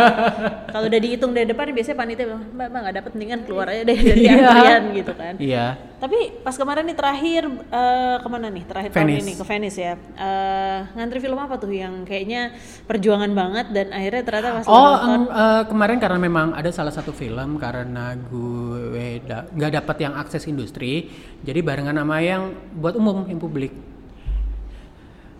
Kalau 0.66 0.84
udah 0.84 1.00
dihitung 1.00 1.30
dari 1.30 1.46
depan 1.46 1.64
biasanya 1.70 1.98
panitia 1.98 2.24
bilang, 2.24 2.44
mbak, 2.48 2.66
mbak 2.66 2.80
gak 2.82 2.96
dapet 2.96 3.10
mendingan 3.12 3.40
keluar 3.42 3.66
aja 3.68 3.82
deh 3.82 3.98
dari 4.08 4.20
Iya. 4.22 4.32
antrian 4.34 4.82
gitu 4.92 5.12
kan. 5.14 5.34
iya 5.38 5.66
Tapi 6.04 6.44
pas 6.44 6.52
kemarin 6.52 6.84
nih 6.84 6.92
terakhir 7.00 7.48
eh, 7.48 8.16
ke 8.20 8.28
mana 8.28 8.52
nih? 8.52 8.68
Terakhir 8.68 8.92
tahun 8.92 9.24
ini 9.24 9.32
ke 9.40 9.44
Venice 9.48 9.78
ya. 9.80 9.96
Eh, 9.96 10.78
ngantri 10.92 11.16
film 11.16 11.40
apa 11.40 11.56
tuh 11.56 11.72
yang 11.72 12.04
kayaknya 12.04 12.52
perjuangan 12.84 13.32
banget 13.32 13.72
dan 13.72 13.88
akhirnya 13.88 14.20
ternyata 14.20 14.48
pas 14.60 14.64
Oh, 14.68 14.84
nonton, 14.84 15.08
em, 15.08 15.22
eh, 15.32 15.62
kemarin 15.64 15.96
karena 15.96 16.20
memang 16.20 16.52
ada 16.52 16.68
salah 16.68 16.92
satu 16.92 17.08
film 17.16 17.56
karena 17.56 18.12
gue 18.20 19.24
da- 19.24 19.48
dapat 19.48 19.96
yang 20.04 20.12
akses 20.20 20.44
industri, 20.44 21.08
jadi 21.40 21.64
barengan 21.64 21.96
sama 21.96 22.20
yang 22.20 22.52
buat 22.76 23.00
umum, 23.00 23.24
yang 23.24 23.40
publik. 23.40 23.72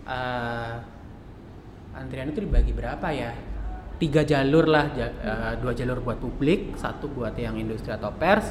Eh, 0.09 0.73
antrian 1.93 2.33
itu 2.33 2.41
dibagi 2.41 2.73
berapa 2.73 3.05
ya? 3.13 3.37
Tiga 4.01 4.25
jalur 4.25 4.65
lah, 4.65 4.89
ja- 4.97 5.13
eh, 5.13 5.53
dua 5.61 5.77
jalur 5.77 6.01
buat 6.01 6.17
publik, 6.17 6.73
satu 6.73 7.05
buat 7.05 7.37
yang 7.37 7.53
industri 7.53 7.93
atau 7.93 8.09
pers. 8.17 8.49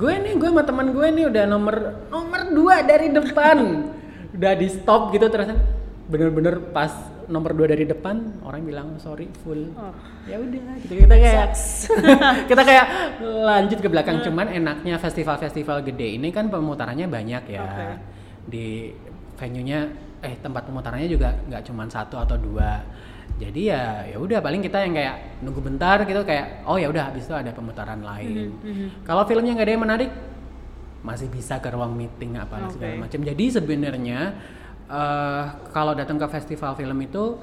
Gue 0.00 0.16
nih, 0.16 0.32
gue 0.40 0.48
sama 0.48 0.64
teman 0.64 0.96
gue 0.96 1.06
nih 1.12 1.24
udah 1.28 1.44
nomor 1.44 1.76
nomor 2.08 2.40
dua 2.56 2.80
dari 2.80 3.12
depan, 3.12 3.84
udah 4.36 4.52
di 4.56 4.68
stop 4.72 5.12
gitu 5.12 5.28
terus 5.28 5.52
bener-bener 6.08 6.58
pas 6.72 6.90
nomor 7.30 7.54
dua 7.54 7.70
dari 7.70 7.86
depan 7.86 8.42
orang 8.42 8.64
bilang 8.64 8.88
sorry 8.98 9.28
full. 9.44 9.70
Oh. 9.76 9.94
ya 10.24 10.40
udah 10.40 10.80
gitu. 10.82 11.04
Kita 11.04 11.16
kayak 11.20 11.48
kita 12.50 12.62
kayak 12.64 12.86
lanjut 13.22 13.78
ke 13.78 13.88
belakang. 13.92 14.24
Cuman 14.24 14.50
enaknya 14.50 14.96
festival-festival 14.96 15.84
gede 15.84 16.16
ini 16.16 16.32
kan 16.32 16.48
pemutarannya 16.48 17.06
banyak 17.06 17.44
ya. 17.46 17.62
Oke. 17.62 17.88
di 18.50 18.90
venue-nya 19.36 19.86
eh 20.20 20.34
tempat 20.40 20.68
pemutarannya 20.68 21.08
juga 21.08 21.32
nggak 21.48 21.62
cuman 21.70 21.88
satu 21.88 22.16
atau 22.18 22.36
dua 22.40 22.82
jadi 23.40 23.60
ya 23.72 23.82
ya 24.12 24.16
udah 24.20 24.38
paling 24.44 24.60
kita 24.60 24.84
yang 24.84 24.92
kayak 24.92 25.16
nunggu 25.40 25.60
bentar 25.64 26.04
gitu 26.04 26.20
kayak 26.28 26.60
oh 26.68 26.76
ya 26.76 26.92
udah 26.92 27.08
habis 27.08 27.24
itu 27.24 27.32
ada 27.32 27.48
pemutaran 27.56 28.04
lain. 28.04 28.52
Mhm, 28.52 28.86
kalau 29.08 29.24
filmnya 29.24 29.56
nggak 29.56 29.66
ada 29.66 29.72
yang 29.72 29.84
menarik 29.88 30.10
masih 31.00 31.32
bisa 31.32 31.56
ke 31.56 31.72
ruang 31.72 31.96
meeting 31.96 32.36
apa 32.36 32.68
Oke. 32.68 32.76
segala 32.76 33.08
macam. 33.08 33.20
Jadi 33.24 33.44
sebenarnya 33.48 34.20
eh, 34.92 35.44
kalau 35.72 35.96
datang 35.96 36.20
ke 36.20 36.28
festival 36.28 36.76
film 36.76 37.00
itu 37.00 37.40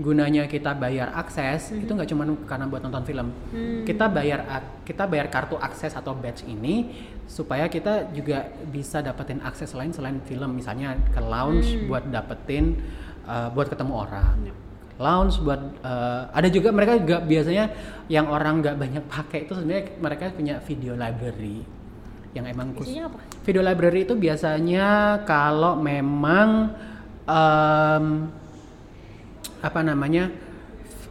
gunanya 0.00 0.46
kita 0.46 0.72
bayar 0.78 1.12
akses 1.12 1.76
itu 1.76 1.90
nggak 1.90 2.08
cuma 2.08 2.24
karena 2.46 2.70
buat 2.70 2.80
nonton 2.86 3.02
film. 3.02 3.34
Hmm. 3.50 3.82
kita 3.82 4.06
bayar 4.06 4.46
kita 4.86 5.04
bayar 5.10 5.26
kartu 5.28 5.58
akses 5.58 5.92
atau 5.98 6.14
badge 6.14 6.46
ini 6.46 6.94
supaya 7.26 7.66
kita 7.66 8.08
juga 8.14 8.48
bisa 8.70 9.02
dapetin 9.02 9.42
akses 9.42 9.74
lain 9.74 9.90
selain 9.90 10.22
film. 10.22 10.54
Misalnya 10.54 10.94
ke 11.10 11.18
lounge 11.18 11.90
buat 11.90 12.06
dapetin 12.06 12.78
eh, 13.26 13.48
buat 13.50 13.66
ketemu 13.66 13.92
orang 13.98 14.69
lounge 15.00 15.40
buat 15.40 15.60
eh, 15.80 16.22
ada 16.30 16.48
juga 16.52 16.68
mereka 16.70 17.00
juga 17.00 17.24
biasanya 17.24 17.72
yang 18.12 18.28
orang 18.28 18.60
nggak 18.60 18.76
banyak 18.76 19.04
pakai 19.08 19.48
itu 19.48 19.56
sebenarnya 19.56 19.84
mereka 19.96 20.28
punya 20.30 20.60
video 20.60 20.92
library 20.94 21.64
yang 22.30 22.46
emang 22.46 22.76
khusus 22.76 22.94
Isinya 22.94 23.10
apa? 23.10 23.18
video 23.42 23.62
library 23.64 24.06
itu 24.06 24.14
biasanya 24.14 24.86
kalau 25.24 25.74
memang 25.74 26.76
em, 27.26 28.04
apa 29.60 29.80
namanya 29.82 30.30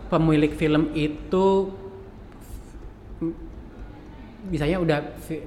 pemilik 0.08 0.54
film 0.56 0.96
itu 0.96 1.74
misalnya 4.48 4.80
udah 4.80 5.00
fi- 5.20 5.44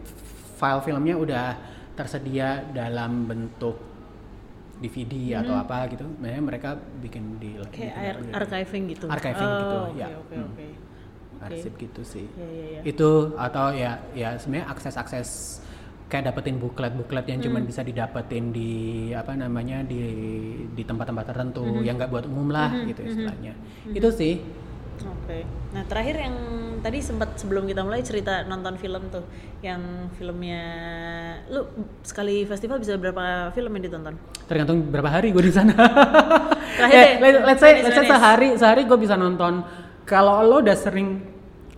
file 0.61 0.83
filmnya 0.85 1.17
udah 1.17 1.47
tersedia 1.97 2.63
dalam 2.71 3.25
bentuk 3.27 3.92
DVD 4.83 5.15
atau 5.39 5.55
apa 5.55 5.87
gitu, 5.87 6.03
makanya 6.19 6.43
mereka 6.43 6.71
bikin 6.99 7.39
di 7.39 7.55
Kayak 7.71 7.95
ar- 7.95 8.03
library. 8.19 8.33
archiving 8.35 8.85
gitu. 8.91 9.05
Archiving 9.07 9.51
gitu, 9.55 9.73
Oh, 9.73 9.87
oke, 9.87 9.97
ya. 9.97 10.09
Oke, 10.13 10.35
Hmm. 10.35 10.51
Oke. 10.51 10.67
arsip 11.43 11.75
gitu 11.75 12.03
sih 12.05 12.27
Ya, 12.33 12.47
ya, 12.47 12.67
ya. 12.73 12.81
itu 12.85 13.11
atau 13.35 13.67
ya 13.73 13.91
ya 14.13 14.35
sebenarnya 14.37 14.67
akses 14.69 14.95
akses 14.95 15.29
kayak 16.07 16.31
dapetin 16.31 16.55
buklet 16.57 16.93
buklet 16.93 17.27
yang 17.27 17.39
Hmm. 17.39 17.47
cuman 17.49 17.63
bisa 17.65 17.83
didapetin 17.83 18.51
di 18.51 18.71
apa 19.13 19.35
namanya 19.35 19.83
di 19.83 19.99
di 20.69 20.83
tempat-tempat 20.83 21.25
tertentu 21.27 21.67
Hmm. 21.67 21.83
yang 21.83 21.97
nggak 21.97 22.11
buat 22.11 22.27
umum 22.27 22.47
lah 22.47 22.71
gitu 22.85 23.03
istilahnya 23.05 23.59
itu 23.89 24.09
sih 24.13 24.35
Oke. 25.03 25.43
Nah 25.73 25.83
terakhir 25.83 26.15
yang 26.21 26.37
tadi 26.83 26.99
sempat 26.99 27.39
sebelum 27.39 27.65
kita 27.65 27.81
mulai 27.81 28.03
cerita 28.03 28.43
nonton 28.43 28.75
film 28.75 29.07
tuh, 29.07 29.23
yang 29.61 29.79
filmnya, 30.13 30.63
lu 31.47 31.63
sekali 32.03 32.43
festival 32.43 32.77
bisa 32.77 32.95
berapa 32.95 33.25
film 33.51 33.71
yang 33.73 33.85
ditonton? 33.87 34.15
tergantung 34.43 34.85
berapa 34.85 35.09
hari 35.09 35.31
gue 35.31 35.41
di 35.41 35.55
sana 35.55 35.73
Terakhir 36.77 36.93
Ya, 36.93 37.01
deh, 37.01 37.13
let- 37.23 37.45
let's 37.47 37.61
say 37.61 37.73
manis, 37.73 37.85
let's 37.85 37.95
say 37.95 38.03
manis. 38.03 38.13
sehari 38.13 38.49
sehari 38.55 38.83
gue 38.85 38.99
bisa 38.99 39.15
nonton 39.15 39.63
kalau 40.03 40.43
lo 40.43 40.61
udah 40.61 40.75
sering 40.75 41.23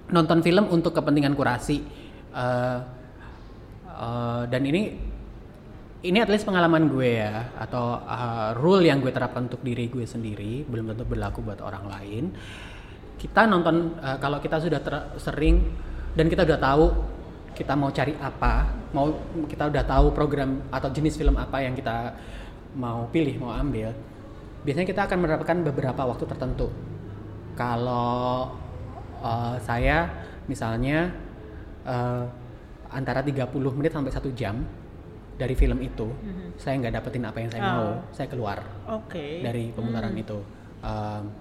nonton 0.06 0.40
film 0.40 0.66
untuk 0.68 0.90
kepentingan 0.90 1.36
kurasi 1.36 1.84
eh, 2.32 2.78
eh, 3.86 4.42
dan 4.48 4.62
ini 4.64 4.82
ini 6.02 6.18
at 6.18 6.28
least 6.28 6.44
pengalaman 6.44 6.84
gue 6.86 7.16
ya 7.16 7.48
atau 7.56 7.96
uh, 7.96 8.52
rule 8.54 8.84
yang 8.84 9.00
gue 9.00 9.08
terapkan 9.08 9.48
untuk 9.48 9.60
diri 9.60 9.88
gue 9.88 10.04
sendiri 10.04 10.60
belum 10.64 10.92
tentu 10.92 11.04
berlaku 11.04 11.40
buat 11.40 11.64
orang 11.64 11.88
lain 11.88 12.24
kita 13.24 13.48
nonton 13.48 13.96
uh, 13.98 14.20
kalau 14.20 14.36
kita 14.36 14.60
sudah 14.60 14.78
ter- 14.78 15.08
sering 15.16 15.64
dan 16.12 16.28
kita 16.28 16.44
udah 16.44 16.60
tahu 16.60 16.84
kita 17.56 17.72
mau 17.72 17.88
cari 17.88 18.12
apa 18.20 18.68
mau 18.92 19.08
kita 19.48 19.72
udah 19.72 19.82
tahu 19.82 20.12
program 20.12 20.60
atau 20.68 20.92
jenis 20.92 21.16
film 21.16 21.32
apa 21.34 21.62
yang 21.62 21.72
kita 21.72 22.12
mau 22.76 23.08
pilih 23.08 23.40
mau 23.40 23.54
ambil 23.54 23.94
biasanya 24.60 24.84
kita 24.84 25.08
akan 25.08 25.18
mendapatkan 25.24 25.56
beberapa 25.64 26.02
waktu 26.04 26.24
tertentu 26.26 26.68
kalau 27.54 28.50
uh, 29.22 29.56
saya 29.62 30.10
misalnya 30.44 31.14
uh, 31.86 32.26
antara 32.90 33.22
30 33.22 33.48
menit 33.72 33.90
sampai 33.90 34.12
satu 34.12 34.28
jam 34.34 34.60
dari 35.34 35.54
film 35.54 35.82
itu 35.82 36.06
saya 36.54 36.78
nggak 36.78 36.94
dapetin 36.94 37.24
apa 37.24 37.38
yang 37.40 37.50
saya 37.50 37.62
Oh. 37.64 37.70
mau 37.72 37.88
saya 38.10 38.28
keluar 38.28 38.58
Oke. 39.00 39.40
dari 39.40 39.72
pemutaran 39.72 40.12
itu 40.14 40.38
Um, 40.84 41.32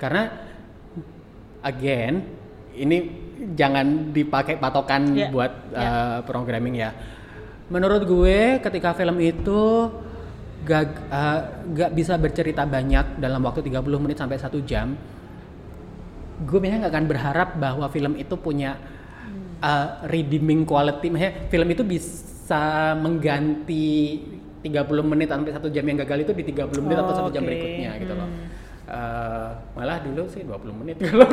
karena 0.00 0.24
again 1.64 2.22
ini 2.76 2.96
jangan 3.56 4.12
dipakai 4.14 4.60
patokan 4.60 5.16
Ya, 5.16 5.28
buat 5.32 5.52
uh, 5.74 6.20
programming 6.22 6.78
ya. 6.78 6.90
Menurut 7.72 8.04
gue 8.04 8.60
ketika 8.60 8.92
film 8.92 9.18
itu 9.24 9.90
gak, 10.68 10.84
uh, 11.08 11.40
gak 11.72 11.90
bisa 11.96 12.14
bercerita 12.20 12.62
banyak 12.68 13.18
dalam 13.18 13.40
waktu 13.42 13.64
30 13.64 14.04
menit 14.04 14.16
sampai 14.20 14.38
satu 14.38 14.60
jam 14.62 14.94
gue 16.34 16.58
biasanya 16.58 16.86
nggak 16.86 16.94
akan 16.98 17.06
berharap 17.06 17.48
bahwa 17.62 17.86
film 17.94 18.18
itu 18.18 18.34
punya 18.34 18.74
uh, 19.62 20.02
redeeming 20.10 20.66
quality. 20.66 21.06
Maksudnya 21.14 21.32
film 21.46 21.68
itu 21.70 21.82
bisa 21.86 22.92
mengganti 22.98 24.18
30 24.64 24.74
menit 25.04 25.28
sampai 25.30 25.52
satu 25.52 25.68
jam 25.70 25.84
yang 25.84 26.00
gagal 26.02 26.26
itu 26.26 26.32
di 26.34 26.42
30 26.50 26.84
menit 26.84 26.96
atau 26.98 27.14
satu 27.14 27.30
jam 27.30 27.44
Oke. 27.44 27.48
berikutnya 27.52 27.90
gitu 28.00 28.14
loh. 28.16 28.28
Hmm. 28.28 28.63
Uh, 28.84 29.48
malah 29.72 29.96
dulu 30.04 30.28
sih 30.28 30.44
20 30.44 30.60
menit 30.84 31.00
kalau 31.00 31.24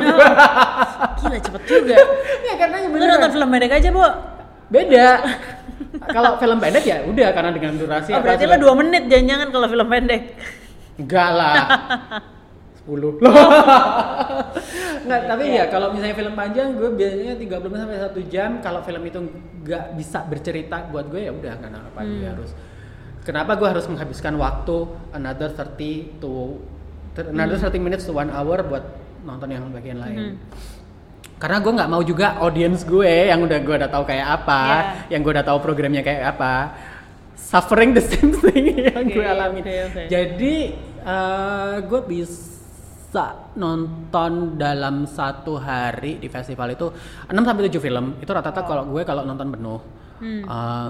Gila 1.20 1.36
cepet 1.36 1.62
juga. 1.68 1.96
ya 2.40 2.54
karena 2.56 2.76
Lu 2.88 2.96
beneran 2.96 3.20
nonton 3.20 3.32
film 3.36 3.48
pendek 3.52 3.72
aja, 3.76 3.88
Bu. 3.92 4.00
beda 4.72 5.08
kalau 6.16 6.40
film 6.40 6.56
pendek 6.56 6.84
ya 6.88 7.04
udah 7.04 7.28
karena 7.36 7.50
dengan 7.52 7.76
durasi 7.76 8.16
Oh, 8.16 8.24
berarti 8.24 8.48
lu 8.48 8.56
2 8.56 8.80
menit 8.80 9.02
jangan-jangan 9.04 9.48
kalau 9.52 9.66
film 9.68 9.84
pendek. 9.84 10.22
Enggak 10.96 11.28
lah. 11.36 11.54
10. 12.88 13.20
Enggak, 15.04 15.20
tapi 15.28 15.44
ya 15.52 15.64
kalau 15.68 15.92
misalnya 15.92 16.16
film 16.16 16.34
panjang 16.34 16.72
gue 16.72 16.88
biasanya 16.88 17.34
30 17.36 17.68
menit 17.68 17.80
sampai 17.84 18.00
1 18.00 18.32
jam. 18.32 18.50
Kalau 18.64 18.80
film 18.80 19.02
itu 19.04 19.18
nggak 19.62 19.84
bisa 19.94 20.18
bercerita 20.24 20.88
buat 20.88 21.06
gue 21.06 21.20
ya 21.20 21.32
udah 21.36 21.52
nggak 21.52 21.84
apa 21.92 22.00
gue 22.02 22.26
harus. 22.26 22.50
Kenapa 23.22 23.54
gue 23.54 23.68
harus 23.68 23.86
menghabiskan 23.86 24.34
waktu 24.34 24.76
another 25.12 25.52
30 25.52 26.18
to 26.18 26.58
another 27.16 27.58
30 27.60 27.76
minutes 27.78 28.04
to 28.04 28.12
1 28.12 28.32
hour 28.32 28.64
buat 28.64 28.84
nonton 29.22 29.48
yang 29.50 29.68
bagian 29.68 30.00
lain. 30.00 30.40
Karena 31.36 31.58
gue 31.58 31.72
nggak 31.74 31.90
mau 31.90 32.02
juga 32.02 32.38
audience 32.38 32.86
gue 32.86 33.26
yang 33.26 33.42
udah 33.42 33.58
gue 33.58 33.74
udah 33.74 33.90
tahu 33.90 34.06
kayak 34.06 34.26
apa, 34.42 34.62
Yeah. 34.62 35.18
yang 35.18 35.20
gue 35.26 35.32
udah 35.34 35.42
tahu 35.42 35.58
programnya 35.58 36.00
kayak 36.00 36.38
apa, 36.38 36.54
suffering 37.34 37.90
the 37.92 38.02
same 38.10 38.30
thing 38.30 38.78
yang 38.78 39.04
gue 39.04 39.26
alami. 39.26 39.58
oke, 39.58 39.74
oke. 39.90 40.02
Jadi 40.06 40.54
eh, 41.02 41.74
gue 41.82 42.00
bisa 42.06 43.26
nonton 43.58 44.54
dalam 44.54 45.02
satu 45.04 45.58
hari 45.58 46.22
di 46.22 46.30
festival 46.30 46.72
itu 46.72 46.86
6 47.26 47.34
sampai 47.34 47.66
7 47.66 47.82
film. 47.82 48.22
Itu 48.22 48.30
rata-rata 48.30 48.62
kalau 48.62 48.86
gue 48.86 49.02
kalau 49.02 49.26
nonton 49.26 49.50
penuh. 49.50 49.80
Hmm. 50.22 50.42
Eh, 50.46 50.88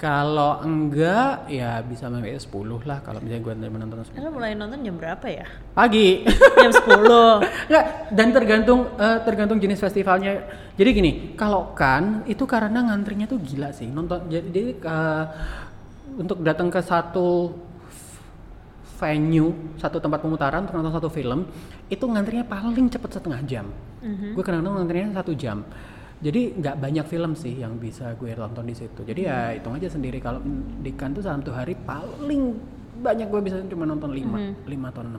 kalau 0.00 0.64
enggak 0.64 1.44
ya 1.52 1.84
bisa 1.84 2.08
sampai 2.08 2.32
10 2.32 2.48
lah 2.88 3.04
kalau 3.04 3.20
misalnya 3.20 3.44
gue 3.44 3.68
menonton 3.68 4.00
10. 4.00 4.16
Lu 4.16 4.32
mulai 4.32 4.56
nonton 4.56 4.80
jam 4.80 4.96
berapa 4.96 5.26
ya? 5.28 5.44
Pagi. 5.76 6.24
Jam 6.64 6.72
10. 6.72 7.68
Enggak, 7.68 7.84
dan 8.08 8.28
tergantung 8.32 8.80
eh, 8.96 9.18
tergantung 9.28 9.60
jenis 9.60 9.76
festivalnya. 9.76 10.40
Jadi 10.80 10.88
gini, 10.96 11.12
kalau 11.36 11.76
kan 11.76 12.24
itu 12.24 12.48
karena 12.48 12.80
ngantrinya 12.80 13.28
tuh 13.28 13.44
gila 13.44 13.76
sih. 13.76 13.92
Nonton 13.92 14.24
jadi, 14.32 14.72
eh, 14.80 15.24
untuk 16.16 16.40
datang 16.40 16.72
ke 16.72 16.80
satu 16.80 17.52
venue, 18.96 19.76
satu 19.76 20.00
tempat 20.00 20.24
pemutaran 20.24 20.64
untuk 20.64 20.80
nonton 20.80 20.96
satu 20.96 21.12
film, 21.12 21.44
itu 21.92 22.04
ngantrinya 22.08 22.48
paling 22.48 22.88
cepet 22.88 23.20
setengah 23.20 23.40
jam. 23.44 23.68
Gue 24.32 24.40
kadang-kadang 24.40 24.80
ngantrinya 24.80 25.20
satu 25.20 25.36
jam. 25.36 25.60
Jadi 26.20 26.52
nggak 26.60 26.76
banyak 26.76 27.06
film 27.08 27.32
sih 27.32 27.56
yang 27.56 27.80
bisa 27.80 28.12
gue 28.20 28.36
tonton 28.36 28.68
di 28.68 28.76
situ. 28.76 29.00
Jadi 29.00 29.24
ya 29.24 29.56
hitung 29.56 29.72
aja 29.72 29.88
sendiri 29.88 30.20
kalau 30.20 30.44
di 30.84 30.92
kan 30.92 31.16
tuh 31.16 31.24
satu 31.24 31.48
hari 31.48 31.72
paling 31.72 32.60
banyak 33.00 33.32
gue 33.32 33.40
bisa 33.40 33.56
cuma 33.64 33.88
nonton 33.88 34.12
5 34.12 34.68
lima 34.68 34.86
atau 34.92 35.00
6 35.00 35.16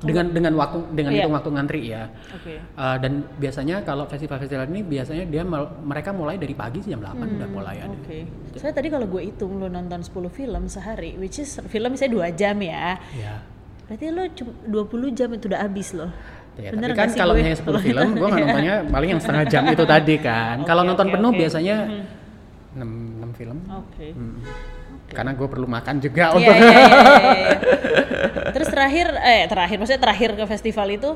dengan 0.00 0.32
dengan 0.32 0.52
waktu 0.56 0.78
dengan 0.96 1.12
Iya. 1.12 1.18
hitung 1.20 1.34
waktu 1.36 1.50
ngantri 1.52 1.80
ya. 1.92 2.08
Oke. 2.32 2.56
Uh, 2.72 2.96
dan 2.96 3.12
biasanya 3.36 3.84
kalau 3.84 4.08
festival-festival 4.08 4.64
ini 4.72 4.80
biasanya 4.80 5.24
dia 5.28 5.42
mereka 5.84 6.16
mulai 6.16 6.40
dari 6.40 6.56
pagi 6.56 6.80
sih 6.80 6.94
jam 6.96 7.04
8 7.04 7.36
udah 7.36 7.48
mulai 7.52 7.84
ada. 7.84 7.92
Oke. 7.92 8.24
Saya 8.56 8.72
tadi 8.72 8.88
kalau 8.88 9.04
gue 9.04 9.28
hitung 9.28 9.60
lu 9.60 9.68
nonton 9.68 10.00
10 10.00 10.32
film 10.32 10.62
sehari, 10.72 11.20
which 11.20 11.36
is 11.36 11.60
film 11.68 11.92
misalnya 11.92 12.32
2 12.32 12.40
jam 12.40 12.56
ya. 12.64 12.96
Ya. 13.12 13.44
Berarti 13.90 14.06
lu 14.08 14.24
cuma 14.32 14.52
20 14.88 15.18
jam 15.18 15.28
itu 15.36 15.44
udah 15.52 15.60
habis 15.66 15.92
loh. 15.92 16.08
Ya, 16.60 16.70
Bener 16.70 16.88
tapi 16.88 17.00
kan 17.00 17.08
kalau 17.14 17.32
misalnya 17.32 17.58
10 17.58 17.80
film, 17.82 18.08
gue 18.12 18.26
nggak 18.26 18.40
nontonnya 18.42 18.76
paling 18.94 19.08
yang 19.08 19.20
setengah 19.20 19.44
jam 19.46 19.62
itu 19.66 19.84
tadi 19.84 20.14
kan. 20.16 20.56
kalau 20.62 20.82
Oke, 20.82 20.88
nonton 20.92 21.06
oke, 21.06 21.14
penuh 21.14 21.30
oke. 21.30 21.38
biasanya 21.38 21.76
6, 22.76 22.80
6 23.26 23.32
film. 23.34 23.58
Oke. 23.66 24.06
Mm. 24.12 24.36
Karena 25.10 25.32
gue 25.32 25.48
perlu 25.48 25.66
makan 25.66 25.94
juga 25.98 26.24
Iya, 26.30 26.36
untuk 26.36 26.54
iya, 26.54 26.62
iya, 26.62 26.70
iya, 26.70 27.04
iya. 27.34 27.48
Terus 28.54 28.68
terakhir, 28.68 29.06
eh 29.16 29.42
terakhir, 29.44 29.76
maksudnya 29.76 29.98
terakhir 30.00 30.30
ke 30.32 30.44
festival 30.46 30.86
itu, 30.88 31.10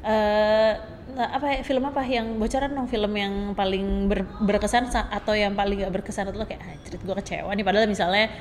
eh 0.00 0.72
nah, 1.14 1.28
apa 1.30 1.46
ya, 1.48 1.58
film 1.60 1.84
apa 1.84 2.02
yang 2.02 2.26
bocoran 2.34 2.72
dong 2.72 2.88
film 2.88 3.12
yang 3.12 3.34
paling 3.52 4.08
ber- 4.08 4.26
berkesan 4.40 4.88
sa- 4.88 5.06
atau 5.08 5.30
yang 5.32 5.52
paling 5.52 5.78
gak 5.78 5.92
berkesan 5.92 6.26
atau 6.26 6.34
lo 6.34 6.44
kayak 6.44 6.58
ah, 6.58 6.74
cerit 6.80 6.98
gue 6.98 7.14
kecewa 7.14 7.50
nih 7.52 7.62
padahal 7.62 7.86
misalnya 7.86 8.32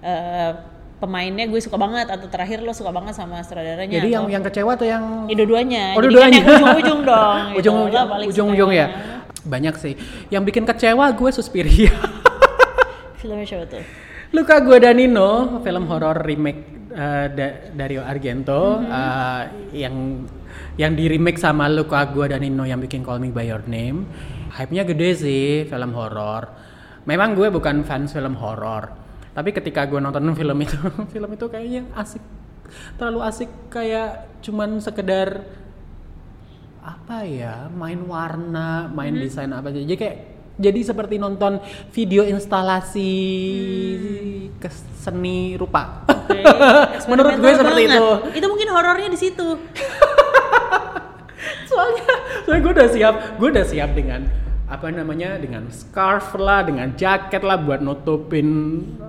eh, 0.00 0.50
pemainnya 1.02 1.50
gue 1.50 1.58
suka 1.58 1.74
banget 1.74 2.06
atau 2.06 2.30
terakhir 2.30 2.62
lo 2.62 2.70
suka 2.70 2.94
banget 2.94 3.18
sama 3.18 3.42
sutradaranya 3.42 3.90
Jadi 3.98 4.14
yang 4.14 4.22
atau 4.22 4.34
yang 4.38 4.42
kecewa 4.46 4.72
tuh 4.78 4.86
yang 4.86 5.04
Ya, 5.26 5.34
dua-duanya. 5.34 5.84
Oh, 5.98 6.00
dua-duanya. 6.00 6.40
kan 6.40 6.46
yang 6.46 6.62
ujung-ujung 6.62 7.00
dong. 7.02 7.38
gitu. 7.50 7.58
ujung 7.58 7.74
Lo 7.74 7.86
ujung 7.90 8.08
ujung, 8.30 8.48
ujung 8.54 8.70
ya. 8.70 8.86
Banyak 9.42 9.74
sih. 9.82 9.98
Yang 10.30 10.42
bikin 10.54 10.62
kecewa 10.62 11.10
gue 11.10 11.30
Suspiria. 11.34 11.90
Filmnya 13.18 13.42
siapa 13.42 13.66
tuh? 13.66 13.82
Luka 14.32 14.62
Guadagnino, 14.62 15.60
film 15.60 15.84
horor 15.90 16.22
remake 16.22 16.88
uh, 16.94 17.26
da- 17.28 17.68
Dario 17.74 18.00
Argento 18.00 18.80
uh, 18.80 19.42
yang 19.74 20.24
yang 20.80 20.96
di 20.96 21.04
remake 21.04 21.36
sama 21.36 21.68
Luka 21.68 22.00
Guadagnino 22.08 22.64
yang 22.64 22.80
bikin 22.80 23.04
Call 23.04 23.20
Me 23.20 23.28
by 23.28 23.44
Your 23.44 23.60
Name. 23.68 24.08
Hype-nya 24.52 24.88
gede 24.88 25.10
sih 25.12 25.44
film 25.66 25.92
horor. 25.92 26.48
Memang 27.04 27.34
gue 27.34 27.50
bukan 27.50 27.82
fans 27.82 28.14
film 28.14 28.38
horor, 28.38 28.88
tapi 29.32 29.50
ketika 29.56 29.88
gue 29.88 30.00
nonton 30.00 30.32
film 30.36 30.58
itu, 30.60 30.76
film 31.14 31.30
itu 31.32 31.46
kayaknya 31.48 31.88
asik, 31.96 32.20
terlalu 33.00 33.20
asik 33.24 33.50
kayak 33.72 34.40
cuman 34.44 34.80
sekedar 34.80 35.44
apa 36.82 37.22
ya 37.22 37.70
main 37.70 38.02
warna 38.04 38.90
main 38.90 39.14
desain 39.16 39.48
apa 39.54 39.70
aja. 39.70 39.80
Jadi 39.80 39.96
kayak 39.96 40.16
jadi 40.60 40.80
seperti 40.84 41.16
nonton 41.16 41.62
video 41.96 42.28
instalasi 42.28 43.12
ke 44.60 44.68
seni 45.00 45.56
rupa. 45.56 46.04
Oke, 46.10 46.44
menurut 47.10 47.40
gue 47.40 47.52
seperti 47.56 47.82
banget. 47.88 47.96
itu. 47.96 48.06
Itu 48.36 48.46
mungkin 48.52 48.68
horornya 48.68 49.08
di 49.08 49.18
situ. 49.18 49.48
soalnya 51.72 52.08
soalnya 52.44 52.60
gue 52.60 52.72
udah 52.76 52.88
siap 52.92 53.14
gue 53.40 53.48
udah 53.48 53.64
siap 53.66 53.90
dengan 53.96 54.20
apa 54.72 54.88
namanya 54.88 55.36
dengan 55.36 55.68
scarf 55.68 56.32
lah 56.40 56.64
dengan 56.64 56.96
jaket 56.96 57.44
lah 57.44 57.60
buat 57.60 57.84
nutupin 57.84 58.48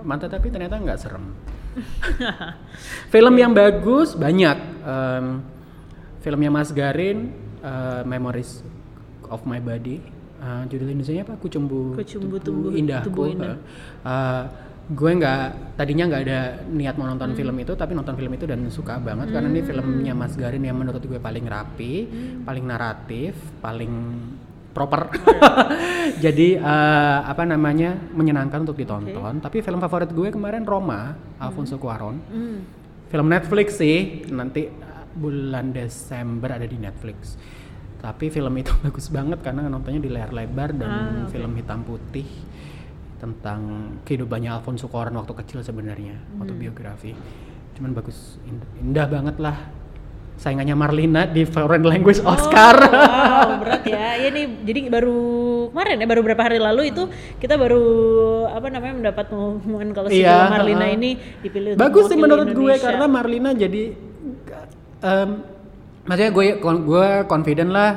mata 0.03 0.27
tapi 0.27 0.51
ternyata 0.51 0.75
nggak 0.75 0.99
serem. 0.99 1.31
Film 3.13 3.33
yang 3.39 3.55
bagus 3.55 4.13
banyak. 4.13 4.57
Em, 4.83 5.25
filmnya 6.19 6.51
Mas 6.51 6.75
Garin 6.75 7.31
eh, 7.63 8.03
Memories 8.03 8.59
of 9.31 9.47
My 9.47 9.63
Body. 9.63 10.03
Eh, 10.43 10.61
judul 10.67 10.91
Indonesia 10.91 11.23
apa? 11.23 11.39
Kucumbu 11.39 11.95
Kucumbu 11.95 12.35
Tumbuh- 12.43 12.75
Indahku 12.75 13.07
Tumbuh 13.07 13.27
Indah. 13.31 13.55
Eh, 14.03 14.43
gue 14.83 15.11
nggak 15.15 15.79
tadinya 15.79 16.11
nggak 16.11 16.23
ada 16.27 16.39
niat 16.67 16.99
mau 16.99 17.07
nonton 17.07 17.31
film 17.39 17.55
itu 17.55 17.71
tapi 17.71 17.95
nonton 17.95 18.19
film 18.19 18.35
itu 18.35 18.43
dan 18.43 18.67
suka 18.67 18.99
banget 18.99 19.31
karena 19.31 19.47
ini 19.47 19.63
filmnya 19.63 20.11
Mas 20.11 20.35
Garin 20.35 20.59
yang 20.59 20.75
menurut 20.75 20.99
gue 20.99 21.23
paling 21.23 21.47
rapi 21.47 21.93
paling 22.43 22.67
naratif 22.67 23.31
paling 23.63 23.95
proper. 24.73 25.13
Jadi 26.23 26.57
eh, 26.57 27.19
apa 27.23 27.43
namanya 27.43 27.93
menyenangkan 28.11 28.65
untuk 28.65 28.75
ditonton. 28.75 29.39
Tapi 29.39 29.61
film 29.61 29.77
favorit 29.77 30.09
gue 30.09 30.29
kemarin 30.29 30.65
Roma 30.65 31.13
Alfonso 31.37 31.77
Cuarón. 31.77 32.17
Hmm. 32.27 32.59
film 33.07 33.29
Netflix 33.29 33.77
sih 33.77 34.25
nanti 34.33 34.65
uh, 34.65 35.05
bulan 35.13 35.69
Desember 35.69 36.49
ada 36.51 36.65
di 36.65 36.75
Netflix. 36.75 37.37
Tapi 38.01 38.27
film 38.27 38.51
itu 38.57 38.73
bagus 38.83 39.07
banget 39.07 39.37
karena 39.39 39.69
nontonnya 39.69 40.01
di 40.01 40.09
layar 40.09 40.33
lebar 40.33 40.73
dan 40.73 40.89
Ah, 40.89 40.99
oke. 41.21 41.29
film 41.29 41.53
hitam 41.53 41.85
putih 41.85 42.25
tentang 43.15 43.61
kehidupannya 44.03 44.49
Alfonso 44.51 44.89
Cuarón 44.89 45.15
waktu 45.15 45.33
kecil 45.37 45.61
sebenarnya 45.61 46.17
Hmm. 46.17 46.41
autobiografi. 46.41 47.13
Cuman 47.73 47.93
bagus 47.93 48.41
indah, 48.43 48.69
indah 48.77 49.05
banget 49.07 49.35
lah 49.37 49.57
saingannya 50.35 50.73
Marlina 50.73 51.23
di 51.23 51.43
Foreign 51.43 51.81
Language 51.81 52.19
Oscar 52.21 52.75
Oh, 52.75 52.91
wow, 52.91 53.47
berat 53.61 53.83
ya. 53.83 54.17
Ya 54.17 54.29
nih, 54.29 54.45
jadi 54.61 54.79
baru 54.87 55.17
kemarin 55.69 55.95
ya, 55.95 56.05
baru 56.05 56.19
beberapa 56.21 56.43
hari 56.43 56.57
lalu 56.57 56.81
itu 56.89 57.03
kita 57.37 57.55
baru 57.55 57.83
apa 58.47 58.67
namanya 58.67 58.93
mendapat 58.95 59.25
pengumuman 59.27 59.89
kalau 59.91 60.07
si 60.07 60.19
Iya, 60.19 60.35
film 60.39 60.51
Marlina 60.51 60.85
heeh. 60.85 60.95
ini 60.95 61.09
dipilih 61.39 61.71
bagus 61.75 62.07
sih 62.07 62.15
menurut 62.15 62.49
gue 62.49 62.73
karena 62.77 63.05
Marlina 63.05 63.49
jadi 63.51 63.93
em, 64.99 65.29
maksudnya 66.03 66.31
gue 66.31 66.45
gue 66.59 67.07
confident 67.25 67.69
lah 67.69 67.89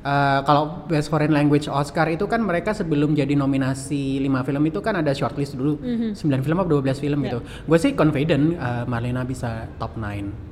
eh, 0.00 0.40
kalau 0.42 0.84
Best 0.84 1.08
Foreign 1.08 1.30
Language 1.30 1.66
Oscar 1.66 2.06
itu 2.08 2.26
kan 2.26 2.40
mereka 2.40 2.72
sebelum 2.72 3.12
jadi 3.12 3.32
nominasi 3.32 4.18
5 4.18 4.42
film 4.42 4.62
itu 4.64 4.78
kan 4.78 4.96
ada 4.96 5.10
shortlist 5.10 5.54
dulu 5.54 5.78
Mhm. 5.78 6.14
9 6.14 6.42
film 6.42 6.58
atau 6.58 6.70
12 6.76 6.98
film 6.98 7.18
gitu 7.22 7.38
gue 7.40 7.78
sih 7.78 7.92
confident 7.92 8.44
eh, 8.52 8.84
Marlina 8.84 9.22
bisa 9.22 9.70
top 9.76 9.94
9 9.94 10.50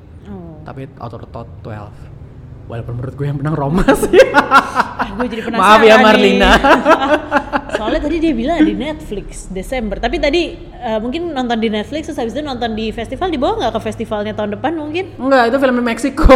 Tapi 0.61 0.87
out 0.97 1.13
of 1.13 1.21
top 1.29 1.47
12 1.61 1.89
walaupun 2.69 2.93
menurut 2.95 3.15
gue 3.15 3.25
yang 3.27 3.37
menang 3.37 3.55
Roma 3.57 3.83
sih 4.05 4.15
Ah, 4.31 5.11
gue 5.11 5.27
jadi 5.27 5.41
penasaran 5.43 5.65
maaf 5.65 5.81
ya. 5.83 5.95
Marlina 5.99 6.51
Soalnya 7.81 8.05
tadi 8.05 8.21
dia 8.21 8.33
bilang 8.37 8.61
di 8.61 8.77
Netflix 8.77 9.49
Desember. 9.49 9.97
Tapi 9.97 10.21
tadi 10.21 10.53
eh, 10.53 10.99
mungkin 11.01 11.33
nonton 11.33 11.57
di 11.57 11.65
Netflix 11.65 12.13
terus 12.13 12.19
habis 12.21 12.37
itu 12.37 12.45
nonton 12.45 12.77
di 12.77 12.93
festival 12.93 13.33
dibawa 13.33 13.57
nggak 13.57 13.73
ke 13.73 13.81
festivalnya 13.81 14.37
tahun 14.37 14.53
depan 14.53 14.77
mungkin? 14.77 15.17
enggak 15.17 15.49
itu 15.49 15.57
film 15.57 15.81
Meksiko 15.81 16.29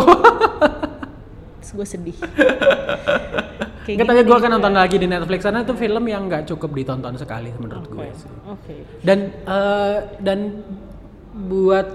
Terus 1.62 1.72
gue 1.72 1.86
sedih. 1.86 2.18
Kayak 2.18 4.02
Enggak, 4.02 4.08
tapi 4.10 4.18
gini 4.18 4.30
gue 4.34 4.38
akan 4.42 4.52
nonton 4.58 4.74
lagi 4.74 4.96
di 4.98 5.06
Netflix 5.06 5.40
karena 5.46 5.62
itu 5.62 5.74
film 5.78 6.04
yang 6.10 6.26
nggak 6.26 6.44
cukup 6.50 6.70
ditonton 6.74 7.14
sekali 7.14 7.54
menurut 7.62 7.86
gue 7.94 8.08
sih. 8.18 8.32
Oke. 8.50 8.76
Dan 9.06 9.30
eh, 9.46 9.98
dan 10.18 10.40
buat 11.46 11.88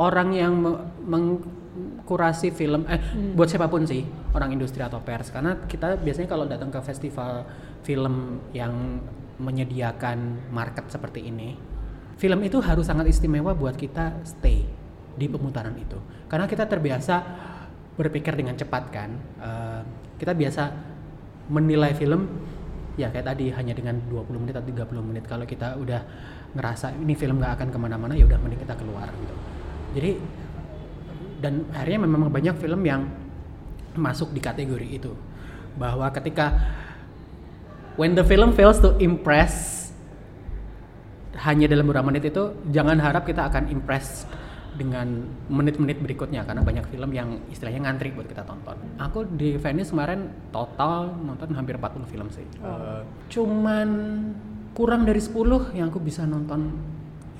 orang 0.00 0.28
yang 0.32 0.54
mengkurasi 1.02 2.54
film, 2.54 2.86
eh 2.86 3.00
buat 3.34 3.50
siapa 3.50 3.66
pun 3.66 3.82
sih 3.84 4.06
orang 4.34 4.54
industri 4.54 4.80
atau 4.80 5.02
pers, 5.02 5.34
karena 5.34 5.58
kita 5.66 5.98
biasanya 5.98 6.28
kalau 6.30 6.46
datang 6.46 6.70
ke 6.70 6.80
festival 6.82 7.46
film 7.82 8.38
yang 8.54 9.02
menyediakan 9.42 10.48
market 10.54 10.86
seperti 10.86 11.26
ini, 11.26 11.58
film 12.16 12.40
itu 12.46 12.62
harus 12.62 12.86
sangat 12.86 13.10
istimewa 13.10 13.52
buat 13.52 13.74
kita 13.74 14.22
stay 14.22 14.64
di 15.18 15.26
pemutaran 15.28 15.74
itu, 15.76 15.98
karena 16.30 16.46
kita 16.46 16.64
terbiasa 16.70 17.14
berpikir 17.98 18.32
dengan 18.38 18.56
cepat 18.56 18.84
kan, 18.88 19.10
Eh, 19.42 19.82
kita 20.22 20.38
biasa 20.38 20.70
menilai 21.50 21.98
film 21.98 22.30
ya 22.94 23.10
kayak 23.10 23.34
tadi 23.34 23.50
hanya 23.50 23.74
dengan 23.74 23.98
20 24.06 24.38
menit 24.38 24.54
atau 24.54 24.70
30 24.70 25.02
menit. 25.02 25.24
Kalau 25.26 25.42
kita 25.42 25.74
udah 25.74 26.00
ngerasa 26.54 26.94
ini 26.94 27.18
film 27.18 27.42
nggak 27.42 27.58
akan 27.58 27.68
ke 27.74 27.78
mana-mana 27.80 28.14
ya 28.14 28.22
udah 28.28 28.38
mending 28.38 28.62
kita 28.62 28.78
keluar 28.78 29.10
gitu. 29.10 29.34
Jadi 29.98 30.10
dan 31.42 31.66
akhirnya 31.74 32.06
memang 32.06 32.30
banyak 32.30 32.54
film 32.62 32.86
yang 32.86 33.10
masuk 33.98 34.30
di 34.30 34.40
kategori 34.40 34.88
itu 34.88 35.12
bahwa 35.76 36.08
ketika 36.14 36.54
when 37.98 38.14
the 38.14 38.24
film 38.24 38.54
fails 38.54 38.78
to 38.78 38.94
impress 39.02 39.82
hanya 41.42 41.66
dalam 41.66 41.90
beberapa 41.90 42.06
menit 42.06 42.30
itu 42.30 42.54
jangan 42.70 43.02
harap 43.02 43.26
kita 43.26 43.50
akan 43.50 43.68
impress 43.68 44.24
dengan 44.72 45.28
menit-menit 45.52 46.00
berikutnya 46.00 46.48
karena 46.48 46.64
banyak 46.64 46.88
film 46.88 47.12
yang 47.12 47.36
istilahnya 47.52 47.84
ngantri 47.84 48.08
buat 48.16 48.24
kita 48.24 48.40
tonton. 48.48 48.76
Aku 48.96 49.28
di 49.28 49.60
Venice 49.60 49.92
kemarin 49.92 50.32
total 50.48 51.12
nonton 51.12 51.52
hampir 51.52 51.76
40 51.76 52.08
film 52.08 52.28
sih. 52.32 52.46
Eh, 52.64 53.00
cuman 53.28 53.88
kurang 54.72 55.04
dari 55.04 55.20
10 55.20 55.76
yang 55.76 55.92
aku 55.92 56.00
bisa 56.00 56.24
nonton 56.24 56.72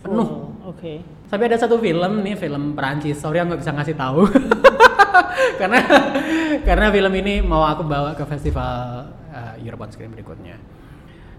penuh. 0.04 0.28
Oh, 0.28 0.76
Oke. 0.76 1.00
Tapi 1.32 1.48
ada 1.48 1.56
satu 1.56 1.80
film 1.80 2.20
nih, 2.20 2.36
film 2.36 2.76
Perancis. 2.76 3.16
Sorry 3.16 3.40
aku 3.40 3.56
nggak 3.56 3.62
bisa 3.64 3.72
ngasih 3.72 3.96
tahu. 3.96 4.28
karena 5.60 5.80
karena 6.60 6.86
film 6.92 7.12
ini 7.16 7.40
mau 7.40 7.64
aku 7.64 7.88
bawa 7.88 8.12
ke 8.12 8.28
festival 8.28 9.08
uh, 9.32 9.54
Europe 9.64 9.88
on 9.88 9.90
Screen 9.96 10.12
berikutnya. 10.12 10.60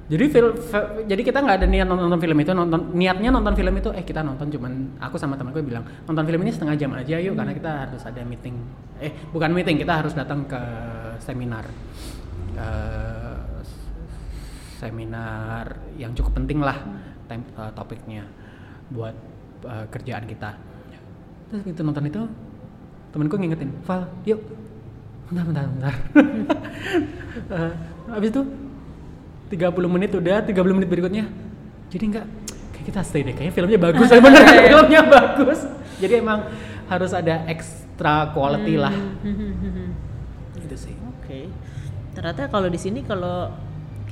Jadi 0.10 0.26
film 0.34 0.58
jadi 1.06 1.22
kita 1.22 1.46
nggak 1.46 1.58
ada 1.62 1.68
niat 1.70 1.86
nonton, 1.86 2.10
nonton 2.10 2.22
film 2.26 2.38
itu, 2.42 2.52
nonton 2.58 2.90
niatnya 2.98 3.30
nonton 3.30 3.54
film 3.54 3.74
itu 3.78 3.94
eh 3.94 4.02
kita 4.02 4.26
nonton 4.26 4.50
cuman 4.50 4.98
aku 4.98 5.16
sama 5.16 5.40
teman 5.40 5.56
gue 5.56 5.64
bilang 5.64 5.86
nonton 6.10 6.26
film 6.28 6.44
ini 6.44 6.52
setengah 6.52 6.76
jam 6.76 6.92
aja 6.92 7.16
yuk 7.24 7.38
karena 7.38 7.54
kita 7.54 7.72
harus 7.86 8.02
ada 8.02 8.22
meeting. 8.26 8.58
Eh 8.98 9.14
bukan 9.30 9.54
meeting, 9.54 9.78
kita 9.78 9.94
harus 10.02 10.18
datang 10.18 10.50
ke 10.50 10.62
seminar. 11.22 11.70
Eh, 12.58 13.38
seminar 14.82 15.78
yang 16.02 16.18
cukup 16.18 16.42
penting 16.42 16.60
lah 16.60 16.82
eh, 17.30 17.72
topiknya 17.78 18.26
buat 18.92 19.33
eh, 19.66 19.86
kerjaan 19.90 20.24
kita. 20.28 20.56
Terus 21.50 21.62
gitu 21.70 21.82
nonton 21.86 22.06
itu 22.10 22.22
temenku 23.14 23.36
ngingetin 23.38 23.72
Val 23.86 24.10
yuk. 24.26 24.42
Bentar 25.30 25.46
bentar 25.48 25.66
bentar. 25.70 25.94
Eh, 27.34 27.74
habis 28.14 28.30
itu 28.30 28.46
30 29.50 29.74
menit 29.90 30.14
udah 30.14 30.46
30 30.46 30.54
menit 30.78 30.86
berikutnya. 30.86 31.26
Jadi 31.90 32.04
enggak 32.14 32.26
kayak 32.78 32.86
kita 32.94 33.02
stay 33.02 33.26
deh 33.26 33.34
kayaknya 33.34 33.54
filmnya 33.58 33.80
bagus. 33.82 34.06
Bener 34.06 34.44
filmnya 34.70 35.02
bagus. 35.02 35.60
Jadi 35.98 36.14
emang 36.22 36.46
harus 36.86 37.10
ada 37.10 37.42
extra 37.50 38.30
quality 38.38 38.78
lah. 38.78 38.94
Hmm, 38.94 39.34
hmm, 39.34 39.54
hmm, 39.58 39.72
hmm. 39.74 39.90
gitu 40.62 40.76
sih. 40.78 40.94
Oke. 41.18 41.50
Ternyata 42.14 42.54
kalau 42.54 42.70
di 42.70 42.78
sini 42.78 43.02
kalau 43.02 43.50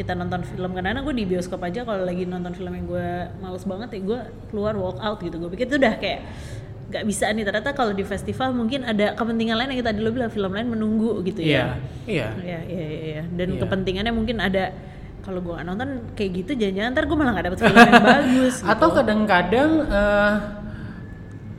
kita 0.02 0.18
nonton 0.18 0.41
film 0.41 0.74
karena 0.74 0.97
gue 0.97 1.14
di 1.14 1.24
bioskop 1.24 1.62
aja 1.62 1.86
kalau 1.86 2.02
lagi 2.02 2.26
nonton 2.26 2.52
film 2.52 2.74
yang 2.74 2.86
gue 2.89 3.08
males 3.38 3.62
banget 3.64 3.89
ya 3.93 3.99
gue 4.02 4.20
keluar 4.49 4.74
walk 4.74 4.97
out 4.97 5.22
gitu 5.22 5.38
gue 5.38 5.49
pikir 5.54 5.70
itu 5.70 5.78
udah 5.78 5.93
kayak 5.95 6.20
nggak 6.91 7.06
bisa 7.06 7.32
nih 7.32 7.45
ternyata 7.45 7.72
kalau 7.72 7.93
di 7.93 8.04
festival 8.04 8.52
mungkin 8.52 8.84
ada 8.84 9.14
kepentingan 9.14 9.56
lain 9.56 9.70
yang 9.72 9.86
tadi 9.86 10.02
lo 10.02 10.12
bilang 10.12 10.28
film 10.28 10.52
lain 10.52 10.68
menunggu 10.68 11.22
gitu 11.24 11.39
ya 11.39 11.47
Iya, 11.47 11.64
iya. 12.10 12.28
Iya, 12.41 12.60
iya, 12.68 12.84
iya, 12.84 13.02
iya. 13.16 13.24
Dan 13.30 13.56
Iya. 13.56 13.60
kepentingannya 13.64 14.12
mungkin 14.12 14.41
ada 14.41 14.74
kalau 15.22 15.39
gue 15.39 15.54
nonton 15.62 16.12
kayak 16.18 16.32
gitu 16.43 16.52
jangan-jangan 16.58 16.91
ntar 16.91 17.06
gue 17.06 17.14
malah 17.16 17.32
nggak 17.32 17.45
dapet 17.47 17.60
film 17.62 17.78
yang 17.78 18.04
bagus 18.18 18.54
gitu. 18.60 18.68
Atau 18.68 18.88
kadang-kadang 18.91 19.70
eh, 19.88 20.34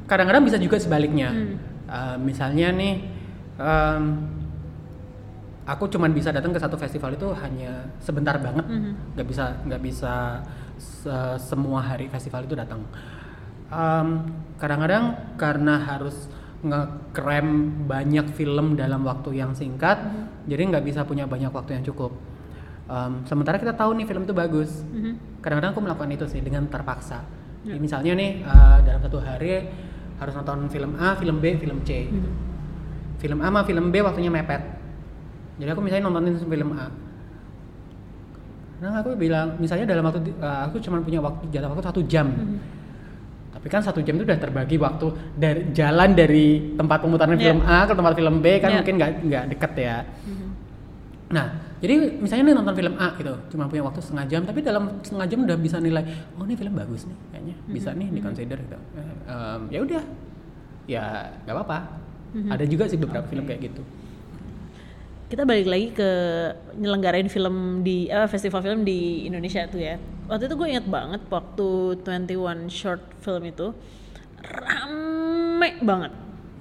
kadang-kadang 0.05 0.43
bisa 0.45 0.59
juga 0.59 0.77
sebaliknya. 0.77 1.31
Hmm. 1.33 1.55
Eh, 1.89 2.17
misalnya 2.21 2.69
nih 2.75 2.95
em, 3.57 4.05
aku 5.63 5.87
cuman 5.87 6.11
bisa 6.11 6.35
datang 6.35 6.51
ke 6.51 6.59
satu 6.59 6.75
festival 6.75 7.15
itu 7.15 7.31
hanya 7.39 7.87
sebentar 7.99 8.35
banget, 8.37 8.67
Mhm. 8.67 9.15
nggak 9.15 9.27
bisa 9.27 9.45
nggak 9.63 9.83
bisa 9.83 10.43
se- 10.77 11.39
semua 11.39 11.79
hari 11.81 12.11
festival 12.11 12.43
itu 12.43 12.59
datang. 12.59 12.83
Em, 13.71 14.09
kadang-kadang 14.59 15.17
karena 15.39 15.79
harus 15.79 16.29
ngekrem 16.63 17.49
banyak 17.87 18.27
film 18.33 18.75
dalam 18.75 19.03
waktu 19.03 19.35
yang 19.35 19.55
singkat, 19.55 19.99
Mhm. 19.99 20.47
jadi 20.47 20.63
nggak 20.71 20.85
bisa 20.85 21.01
punya 21.03 21.27
banyak 21.27 21.51
waktu 21.51 21.79
yang 21.79 21.85
cukup. 21.85 22.13
Em, 22.87 23.23
sementara 23.25 23.57
kita 23.57 23.73
tahu 23.73 23.95
nih 23.95 24.07
film 24.07 24.27
itu 24.27 24.35
bagus, 24.35 24.83
Mhm. 24.85 25.41
kadang-kadang 25.41 25.73
aku 25.73 25.83
melakukan 25.83 26.11
itu 26.11 26.27
sih 26.29 26.43
dengan 26.43 26.67
terpaksa 26.67 27.23
Ya. 27.63 27.79
misalnya 27.79 28.13
nih 28.13 28.43
eh, 28.43 28.79
dalam 28.83 29.01
satu 29.01 29.23
hari 29.23 29.71
harus 30.19 30.35
nonton 30.35 30.67
film 30.67 30.99
A 30.99 31.15
film 31.15 31.39
B 31.39 31.55
film 31.57 31.83
C 31.83 32.11
gitu. 32.11 32.27
Mhm. 32.27 32.35
film 33.19 33.39
A 33.39 33.49
sama 33.49 33.63
film 33.63 33.91
B 33.91 34.03
waktunya 34.03 34.31
mepet 34.31 34.82
jadi 35.57 35.71
aku 35.71 35.81
misalnya 35.81 36.05
nontonin 36.07 36.37
film 36.37 36.71
A 36.75 36.87
nah 38.83 38.99
aku 38.99 39.15
bilang 39.15 39.55
misalnya 39.57 39.87
dalam 39.87 40.03
waktu 40.03 40.21
eh, 40.33 40.61
aku 40.67 40.83
cuma 40.83 40.99
punya 40.99 41.23
waktu 41.23 41.45
jatah 41.49 41.71
waktu 41.71 41.85
satu 41.85 42.01
jam 42.05 42.27
Mhm. 42.29 42.59
tapi 43.53 43.67
kan 43.69 43.79
satu 43.79 44.03
jam 44.03 44.19
itu 44.19 44.27
udah 44.27 44.37
terbagi 44.37 44.75
waktu 44.75 45.07
dari 45.35 45.71
jalan 45.71 46.11
dari 46.13 46.75
tempat 46.75 46.99
pemutaran 46.99 47.39
Ya. 47.39 47.47
film 47.47 47.61
A 47.63 47.87
ke 47.87 47.95
tempat 47.95 48.13
film 48.13 48.35
B 48.39 48.47
kan 48.59 48.69
Ya. 48.69 48.77
mungkin 48.83 48.95
nggak 48.99 49.11
nggak 49.23 49.45
deket 49.51 49.73
ya 49.79 49.97
Mhm. 50.03 50.49
Nah, 51.33 51.49
jadi 51.81 51.95
misalnya 52.21 52.45
nih 52.45 52.57
nonton 52.61 52.77
film 52.77 52.93
A 53.01 53.17
gitu, 53.17 53.33
cuma 53.49 53.65
punya 53.65 53.81
waktu 53.81 54.05
setengah 54.05 54.29
jam, 54.29 54.45
tapi 54.45 54.61
dalam 54.61 55.01
setengah 55.01 55.25
jam 55.25 55.41
udah 55.41 55.57
bisa 55.57 55.81
nilai, 55.81 56.05
oh 56.37 56.45
ini 56.45 56.53
film 56.53 56.77
bagus 56.77 57.09
nih, 57.09 57.17
kayaknya 57.33 57.55
bisa 57.73 57.91
nih 57.97 58.09
di 58.13 58.21
consider 58.21 58.59
gitu. 58.61 58.77
Em, 59.25 59.61
ya 59.73 59.81
udah, 59.81 60.03
ya 60.85 61.05
nggak 61.41 61.55
apa-apa. 61.57 61.79
Ada 62.53 62.69
juga 62.69 62.85
sih 62.85 63.01
beberapa 63.01 63.25
film 63.25 63.49
kayak 63.49 63.65
gitu. 63.65 63.81
Kita 65.33 65.43
balik 65.43 65.65
lagi 65.65 65.89
ke 65.91 66.11
nyelenggarain 66.77 67.25
film 67.27 67.81
di 67.81 68.05
eh, 68.07 68.29
festival 68.29 68.61
film 68.61 68.85
di 68.85 69.25
Indonesia 69.25 69.65
tuh 69.65 69.81
ya 69.81 69.97
waktu 70.29 70.45
itu 70.45 70.55
gue 70.55 70.69
inget 70.69 70.85
banget 70.87 71.25
waktu 71.27 71.69
21 71.99 72.69
short 72.69 73.01
film 73.19 73.43
itu 73.47 73.73
rame 74.43 75.81
banget 75.81 76.13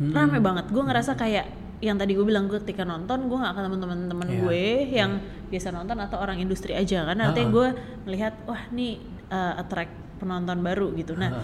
rame 0.01 0.39
banget 0.39 0.65
gue 0.67 0.79
ngerasa 0.79 1.13
kayak 1.13 1.45
yang 1.79 1.97
tadi 1.97 2.13
gue 2.13 2.21
bilang 2.21 2.45
gue 2.45 2.57
ketika 2.59 2.81
nonton 2.83 3.25
gue 3.25 3.35
gak 3.35 3.53
ketemu 3.53 3.75
teman-teman 3.77 4.27
Iya. 4.27 4.37
gue 4.39 4.63
yang 4.93 5.11
biasa 5.49 5.67
nonton 5.71 5.97
atau 5.97 6.17
orang 6.17 6.37
industri 6.37 6.71
aja 6.71 7.03
kan 7.03 7.17
artinya 7.19 7.43
Ha-ha. 7.43 7.57
gue 7.57 7.67
melihat 8.05 8.33
wah 8.45 8.61
nih 8.69 9.01
uh, 9.27 9.57
attract 9.57 9.91
penonton 10.17 10.61
baru 10.61 10.93
gitu 10.93 11.13
nah 11.13 11.33
Ha-ha. 11.33 11.43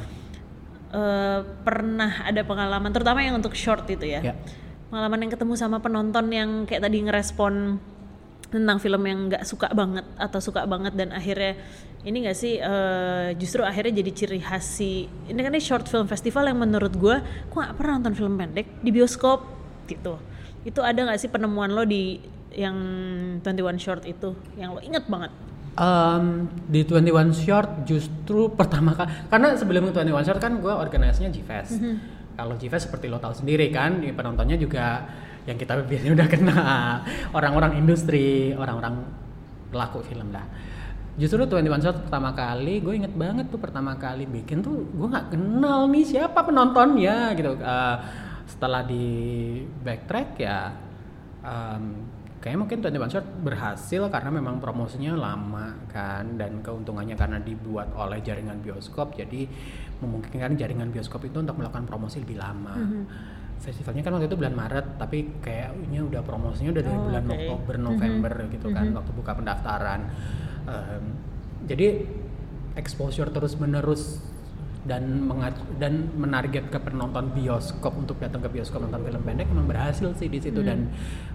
eh, 0.93 1.39
pernah 1.61 2.23
ada 2.23 2.41
pengalaman 2.41 2.89
terutama 2.89 3.19
yang 3.19 3.35
untuk 3.35 3.51
short 3.51 3.83
itu 3.89 4.05
ya 4.07 4.21
Ya. 4.23 4.33
Pengalaman 4.87 5.27
yang 5.27 5.31
ketemu 5.35 5.53
sama 5.59 5.77
penonton 5.83 6.25
yang 6.31 6.49
kayak 6.63 6.87
tadi 6.87 6.97
ngerespon 7.03 7.79
tentang 8.47 8.79
film 8.79 9.03
yang 9.03 9.27
nggak 9.27 9.43
suka 9.43 9.67
banget 9.75 10.07
atau 10.15 10.39
suka 10.39 10.63
banget 10.63 10.95
dan 10.95 11.11
akhirnya 11.11 11.59
ini 12.07 12.23
gak 12.23 12.37
sih 12.39 12.55
eh, 12.55 13.35
justru 13.35 13.59
akhirnya 13.67 13.99
jadi 13.99 14.11
ciri 14.15 14.39
khas 14.39 14.63
si 14.63 15.11
ini 15.27 15.39
kan 15.43 15.51
ini 15.51 15.59
short 15.59 15.91
film 15.91 16.07
festival 16.07 16.47
yang 16.47 16.55
menurut 16.55 16.95
gue 16.95 17.19
gue 17.19 17.57
nggak 17.59 17.75
pernah 17.75 17.99
nonton 17.99 18.15
film 18.15 18.39
pendek 18.39 18.67
di 18.79 18.89
bioskop 18.95 19.43
gitu. 19.91 20.15
Itu 20.63 20.79
ada 20.79 20.95
nggak 20.95 21.19
sih 21.19 21.27
penemuan 21.27 21.75
lo 21.75 21.83
di 21.83 22.23
yang 22.55 22.77
21 23.43 23.75
short 23.75 24.03
itu 24.07 24.31
yang 24.55 24.71
lo 24.71 24.79
inget 24.79 25.03
banget? 25.11 25.31
Em, 25.77 26.49
di 26.65 26.81
21 26.81 27.37
Short 27.37 27.85
justru 27.85 28.49
pertama 28.59 28.97
kali 28.97 29.13
karena 29.29 29.53
sebelum 29.53 29.93
21 29.93 30.25
Short 30.25 30.41
kan 30.41 30.57
gue 30.57 30.73
organisasinya 30.73 31.29
GFest. 31.29 31.77
Kalau 32.37 32.53
GFest 32.53 32.93
seperti 32.93 33.09
lo 33.09 33.17
tahu 33.17 33.33
sendiri 33.33 33.73
kan, 33.73 33.97
di 33.97 34.13
penontonnya 34.13 34.55
juga 34.55 35.09
yang 35.49 35.57
kita 35.57 35.81
biasanya 35.89 36.13
udah 36.13 36.27
kenal 36.29 37.01
orang-orang 37.33 37.81
industri, 37.81 38.53
orang-orang 38.53 39.01
pelaku 39.73 40.05
film 40.05 40.29
lah. 40.29 40.45
Justru 41.17 41.49
21 41.49 41.81
Short 41.81 41.97
pertama 42.05 42.29
kali, 42.37 42.77
gue 42.77 42.93
inget 42.93 43.13
banget 43.17 43.49
tuh 43.49 43.57
pertama 43.57 43.97
kali 43.97 44.29
bikin 44.29 44.61
tuh 44.61 44.85
gue 44.85 45.07
nggak 45.09 45.33
kenal 45.33 45.89
nih 45.89 46.05
siapa 46.05 46.45
penontonnya 46.45 47.33
gitu. 47.33 47.57
Eh, 47.57 47.97
setelah 48.47 48.85
di 48.85 49.05
backtrack 49.81 50.29
ya 50.39 50.71
em, 51.41 51.83
kayaknya 52.39 52.59
mungkin 52.63 52.79
21 52.79 53.13
Short 53.17 53.27
berhasil 53.43 54.01
karena 54.13 54.29
memang 54.29 54.61
promosinya 54.61 55.17
lama 55.17 55.73
kan 55.91 56.37
dan 56.39 56.61
keuntungannya 56.61 57.17
karena 57.17 57.41
dibuat 57.41 57.91
oleh 57.97 58.23
jaringan 58.23 58.61
bioskop 58.63 59.17
jadi 59.17 59.49
memungkinkan 60.01 60.57
jaringan 60.57 60.89
bioskop 60.93 61.25
itu 61.25 61.37
untuk 61.41 61.57
melakukan 61.57 61.85
promosi 61.89 62.21
lebih 62.21 62.37
lama. 62.37 62.75
Festivalnya 63.57 64.05
kan 64.05 64.13
waktu 64.13 64.29
itu 64.29 64.37
bulan 64.37 64.53
Maret 64.53 65.01
tapi 65.01 65.41
kayaknya 65.41 66.05
udah 66.05 66.21
promosinya 66.21 66.69
udah 66.77 66.83
dari 66.85 66.97
Oh, 66.97 67.03
bulan 67.09 67.23
oke. 67.25 67.33
Oktober 67.33 67.75
November 67.81 68.33
gitu 68.53 68.67
kan 68.69 68.85
waktu 68.93 69.11
buka 69.17 69.31
pendaftaran. 69.33 70.01
Em, 70.69 71.03
jadi 71.65 72.05
exposure 72.77 73.33
terus 73.33 73.57
menerus 73.57 74.21
dan 74.87 75.27
dan 75.81 76.07
menarget 76.15 76.69
ke 76.71 76.79
penonton 76.79 77.33
bioskop 77.35 77.97
untuk 77.97 78.21
datang 78.23 78.39
ke 78.39 78.47
bioskop 78.47 78.87
nonton 78.87 79.03
film 79.03 79.19
pendek 79.25 79.49
memang 79.51 79.67
berhasil 79.67 80.15
sih 80.15 80.31
di 80.31 80.39
situ 80.39 80.63
dan 80.63 80.87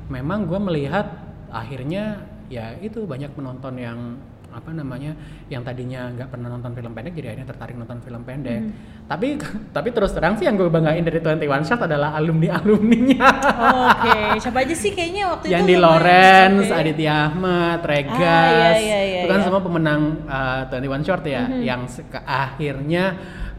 memang 0.09 0.49
gue 0.49 0.57
melihat 0.57 1.11
akhirnya 1.53 2.25
ya 2.49 2.73
itu 2.81 3.05
banyak 3.05 3.29
penonton 3.37 3.77
yang 3.77 3.99
apa 4.53 4.71
namanya 4.71 5.17
yang 5.47 5.61
tadinya 5.61 6.09
nggak 6.11 6.29
pernah 6.29 6.49
nonton 6.49 6.73
film 6.73 6.93
pendek 6.93 7.13
jadi 7.13 7.27
akhirnya 7.29 7.49
tertarik 7.49 7.75
nonton 7.75 7.99
film 7.99 8.21
pendek 8.21 8.61
tapi 9.05 9.41
tapi 9.77 9.89
terus 9.91 10.11
terang 10.11 10.35
sih 10.35 10.45
yang 10.45 10.55
gue 10.55 10.67
banggain 10.67 11.01
dari 11.01 11.19
21 11.19 11.41
Shot 11.65 11.83
adalah 11.83 12.13
alumni 12.13 12.55
alumninya 12.55 13.29
oke 13.89 14.19
siapa 14.43 14.59
aja 14.61 14.75
sih 14.75 14.91
kayaknya 14.91 15.29
waktu 15.29 15.45
yang 15.49 15.63
itu 15.63 15.69
di 15.69 15.75
lumayan, 15.75 15.93
Lawrence, 15.97 16.69
oke. 16.69 16.79
Aditya 16.79 17.15
Ahmad, 17.27 17.81
Regas, 17.83 18.15
Ah, 18.15 18.77
iya, 18.77 18.79
iya, 18.79 19.01
iya, 19.03 19.19
itu 19.19 19.27
kan 19.27 19.39
iya. 19.39 19.45
semua 19.45 19.61
pemenang 19.61 20.01
uh, 20.25 20.63
21 20.69 21.03
Short 21.03 21.25
ya, 21.25 21.43
yang 21.61 21.81
se- 21.87 22.05
ke- 22.05 22.23
akhirnya 22.23 23.05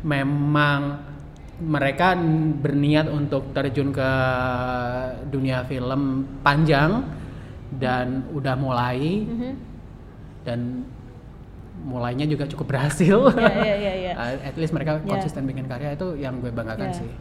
memang 0.01 0.81
mereka 1.55 2.17
berniat 2.57 3.07
untuk 3.07 3.51
terjun 3.51 3.89
ke 3.89 4.11
dunia 5.25 5.63
film 5.63 6.01
panjang 6.41 7.07
dan 7.71 8.27
udah 8.29 8.55
mulai 8.55 8.99
Mhm. 9.23 9.51
Dan 10.43 10.83
mulainya 11.83 12.23
juga 12.23 12.45
cukup 12.45 12.69
berhasil. 12.69 13.17
Iya, 13.33 13.53
iya, 13.57 13.75
iya, 13.75 13.93
iya. 13.97 14.11
Uh, 14.13 14.35
At 14.49 14.55
least 14.55 14.71
mereka 14.71 14.97
Iya. 14.97 15.09
konsisten 15.09 15.43
bikin 15.43 15.65
karya 15.65 15.93
itu 15.93 16.15
yang 16.15 16.39
gue 16.39 16.49
banggakan 16.49 16.89
Ya. 16.89 16.95
sih. 16.95 17.11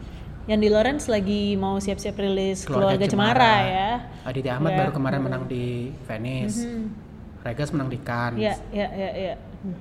Yang 0.43 0.59
di 0.59 0.69
Lawrence 0.69 1.05
lagi 1.07 1.55
mau 1.55 1.79
siap-siap 1.79 2.15
rilis 2.15 2.63
Keluarga, 2.63 2.99
Keluarga 2.99 3.05
Cemara, 3.07 3.31
Cemara. 3.33 3.53
ya. 3.65 3.89
Aditya 4.23 4.51
Ahmad 4.55 4.71
Ya. 4.71 4.77
baru 4.77 4.91
kemarin 4.91 5.21
menang 5.21 5.43
di 5.47 5.65
Venice. 6.03 6.59
Mhm. 6.61 6.85
Regas 7.43 7.69
menang 7.71 7.89
di 7.89 7.99
Cannes. 7.99 8.39
Iya, 8.39 8.55
iya, 8.71 8.87
iya, 8.89 9.11
iya. 9.13 9.35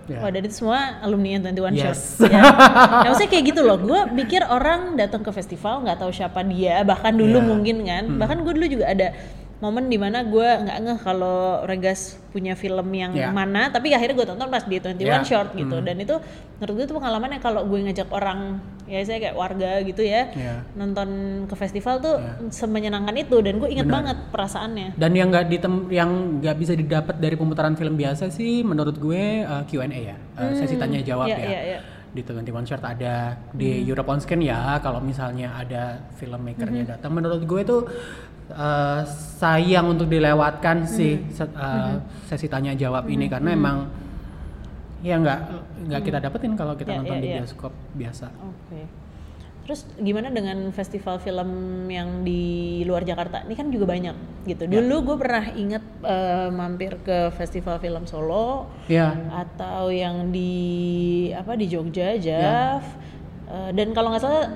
Ya. 0.07 0.19
Wah, 0.19 0.31
dan 0.31 0.43
itu 0.43 0.55
semua 0.57 0.79
alumni 0.99 1.35
yang 1.35 1.43
21 1.43 1.75
Yes. 1.75 2.15
Short. 2.17 2.31
Ya. 2.31 2.39
Nah, 2.39 2.55
maksudnya 3.07 3.31
kayak 3.31 3.45
gitu 3.51 3.61
loh. 3.61 3.79
Gue 3.79 4.01
pikir 4.17 4.43
orang 4.43 4.95
datang 4.95 5.23
ke 5.23 5.31
festival 5.31 5.83
nggak 5.83 5.99
tahu 5.99 6.11
siapa 6.11 6.43
dia, 6.43 6.83
bahkan 6.83 7.11
dulu 7.13 7.39
Ya. 7.39 7.43
mungkin 7.43 7.77
kan. 7.83 8.05
Hmm. 8.07 8.19
Bahkan 8.19 8.37
gue 8.41 8.53
dulu 8.55 8.67
juga 8.69 8.87
ada 8.89 9.11
momen 9.63 9.87
di 9.87 9.95
mana 9.95 10.27
gue 10.27 10.43
nggak 10.43 10.79
ngeh 10.83 10.99
kalau 11.07 11.63
Regas 11.63 12.19
punya 12.35 12.59
film 12.59 12.91
yang 12.91 13.15
Ya. 13.15 13.31
mana, 13.31 13.71
tapi 13.71 13.95
akhirnya 13.95 14.19
gue 14.19 14.27
tonton 14.27 14.51
pas 14.51 14.67
di 14.67 14.83
21 14.83 14.99
Ya. 14.99 15.23
Short 15.23 15.55
gitu. 15.55 15.79
Hmm. 15.79 15.87
Dan 15.87 16.03
itu 16.03 16.19
menurut 16.59 16.75
gue 16.75 16.85
itu 16.91 16.95
pengalaman 16.99 17.31
yang 17.31 17.43
kalau 17.45 17.63
gue 17.63 17.79
ngajak 17.79 18.11
orang, 18.11 18.59
ya 18.91 18.99
saya 19.07 19.23
kayak 19.23 19.37
warga 19.39 19.79
gitu 19.87 20.03
ya, 20.03 20.35
Ya. 20.35 20.67
nonton 20.75 21.09
ke 21.47 21.55
festival 21.55 22.03
tuh 22.03 22.19
Ya. 22.19 22.43
semenyenangkan 22.51 23.15
itu. 23.15 23.39
Dan 23.39 23.63
gue 23.63 23.71
inget 23.71 23.87
Benar. 23.87 23.97
banget 24.03 24.19
perasaannya. 24.35 24.89
Dan 24.99 25.11
yang 25.15 25.31
nggak 25.31 25.47
ditem 25.47 25.75
yang 25.95 26.11
nggak 26.43 26.57
bisa 26.59 26.73
didapat 26.75 27.23
dari 27.23 27.39
pemutaran 27.39 27.79
film 27.79 27.95
biasa 27.95 28.35
sih, 28.35 28.67
menurut 28.67 28.99
gue 28.99 29.47
uh, 29.47 29.63
Q&A 29.63 29.87
ya, 29.87 30.17
uh, 30.43 30.59
sesi 30.59 30.75
tanya 30.75 30.99
jawab 30.99 31.31
Iya, 31.31 31.39
ya. 31.39 31.47
iya, 31.47 31.61
iya. 31.63 31.81
Di 32.13 32.21
21 32.21 32.67
Short 32.67 32.83
ada 32.83 33.41
di 33.55 33.87
Europe 33.87 34.11
on 34.11 34.19
Screen 34.19 34.43
ya. 34.43 34.77
Kalau 34.83 34.99
misalnya 34.99 35.55
ada 35.55 35.97
filmmakernya 36.13 36.99
datang, 36.99 37.15
menurut 37.15 37.41
gue 37.41 37.61
itu 37.63 37.77
uh, 38.53 39.03
sayang 39.39 39.91
untuk 39.91 40.07
dilewatkan 40.07 40.85
sih 40.85 41.25
se- 41.29 41.51
uh, 41.53 41.99
sesi 42.25 42.47
tanya 42.47 42.73
jawab 42.73 43.09
ini 43.09 43.27
karena 43.27 43.53
emang 43.53 43.91
ya 45.03 45.19
nggak 45.19 45.41
nggak 45.91 46.01
kita 46.05 46.19
dapetin 46.23 46.55
kalau 46.55 46.79
kita 46.79 46.95
Iya, 46.95 46.99
nonton 47.03 47.17
iya, 47.19 47.23
di 47.23 47.29
iya. 47.29 47.37
bioskop 47.43 47.73
biasa. 47.99 48.27
Oke. 48.39 48.83
Terus 49.63 49.87
gimana 49.95 50.27
dengan 50.27 50.75
festival 50.75 51.23
film 51.23 51.51
yang 51.87 52.27
di 52.27 52.83
luar 52.83 53.07
Jakarta? 53.07 53.47
Ini 53.47 53.55
kan 53.55 53.71
juga 53.71 53.87
banyak 53.87 54.15
gitu. 54.43 54.67
Dulu 54.67 54.95
gue 55.07 55.17
pernah 55.23 55.45
inget 55.55 55.83
eh, 56.03 56.51
mampir 56.51 56.99
ke 57.03 57.31
festival 57.35 57.79
film 57.79 58.03
Solo 58.07 58.67
ya 58.91 59.15
atau 59.31 59.87
yang 59.91 60.35
di 60.35 60.51
apa 61.31 61.55
di 61.55 61.71
Jogja, 61.71 62.19
Jav. 62.19 62.83
Eh, 63.47 63.71
dan 63.71 63.95
kalau 63.95 64.11
nggak 64.11 64.23
salah 64.23 64.51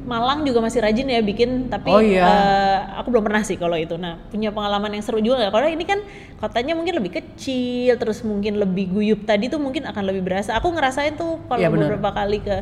Malang 0.00 0.42
juga 0.42 0.58
masih 0.58 0.80
rajin 0.80 1.06
ya 1.06 1.20
bikin, 1.20 1.68
tapi 1.68 1.86
Oh, 1.86 2.00
iya. 2.00 2.24
eh, 2.24 2.78
aku 2.96 3.10
belum 3.10 3.20
pernah 3.22 3.40
sih 3.40 3.54
kalau 3.54 3.74
itu. 3.74 3.94
Nah 3.94 4.16
punya 4.26 4.48
pengalaman 4.48 4.90
yang 4.90 5.04
seru 5.04 5.18
juga 5.18 5.38
nggak? 5.38 5.52
Karena 5.52 5.68
ini 5.70 5.84
kan 5.84 5.98
kotanya 6.36 6.72
mungkin 6.72 6.96
lebih 6.96 7.12
kecil, 7.14 7.94
terus 7.94 8.20
mungkin 8.20 8.56
lebih 8.56 8.90
guyup 8.90 9.22
tadi 9.22 9.46
tuh 9.46 9.58
mungkin 9.58 9.84
akan 9.84 10.02
lebih 10.02 10.22
berasa. 10.22 10.54
Aku 10.54 10.68
ngerasain 10.68 11.14
tuh 11.14 11.38
kalau 11.44 11.60
Iya, 11.60 11.68
benar. 11.68 11.94
beberapa 11.94 12.10
kali 12.12 12.40
ke 12.40 12.56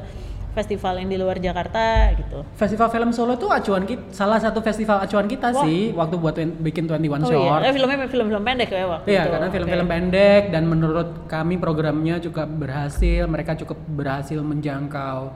festival 0.48 0.98
yang 0.98 1.06
di 1.06 1.14
luar 1.14 1.38
Jakarta 1.38 2.10
gitu. 2.12 2.42
Festival 2.52 2.90
film 2.90 3.14
Solo 3.14 3.38
tuh 3.38 3.46
acuan 3.46 3.86
kita, 3.86 4.10
salah 4.10 4.42
satu 4.42 4.58
festival 4.58 4.98
acuan 4.98 5.24
kita 5.24 5.54
Wah. 5.54 5.62
sih 5.62 5.94
waktu 5.94 6.18
buat 6.18 6.34
bikin 6.58 6.84
21 6.84 7.22
Oh 7.22 7.30
Short. 7.30 7.62
iya, 7.62 7.70
Eh, 7.70 7.72
filmnya 7.72 8.10
film-film 8.10 8.42
pendek 8.42 8.68
ya 8.68 8.84
waktu 8.88 9.06
Iya, 9.06 9.22
itu. 9.22 9.30
karena 9.30 9.48
film-film 9.48 9.86
pendek 9.86 10.42
dan 10.50 10.62
menurut 10.66 11.08
kami 11.24 11.54
programnya 11.56 12.18
juga 12.18 12.42
berhasil, 12.42 13.22
mereka 13.24 13.54
cukup 13.54 13.78
berhasil 13.86 14.42
menjangkau 14.42 15.30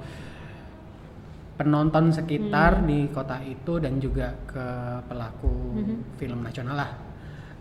penonton 1.62 2.10
sekitar 2.10 2.82
Hmm. 2.82 2.86
di 2.86 2.98
kota 3.08 3.38
itu 3.40 3.78
dan 3.78 3.96
juga 3.96 4.34
ke 4.44 4.66
pelaku 5.06 5.54
Hmm. 5.78 5.98
film 6.18 6.42
nasional 6.42 6.76
lah. 6.76 6.90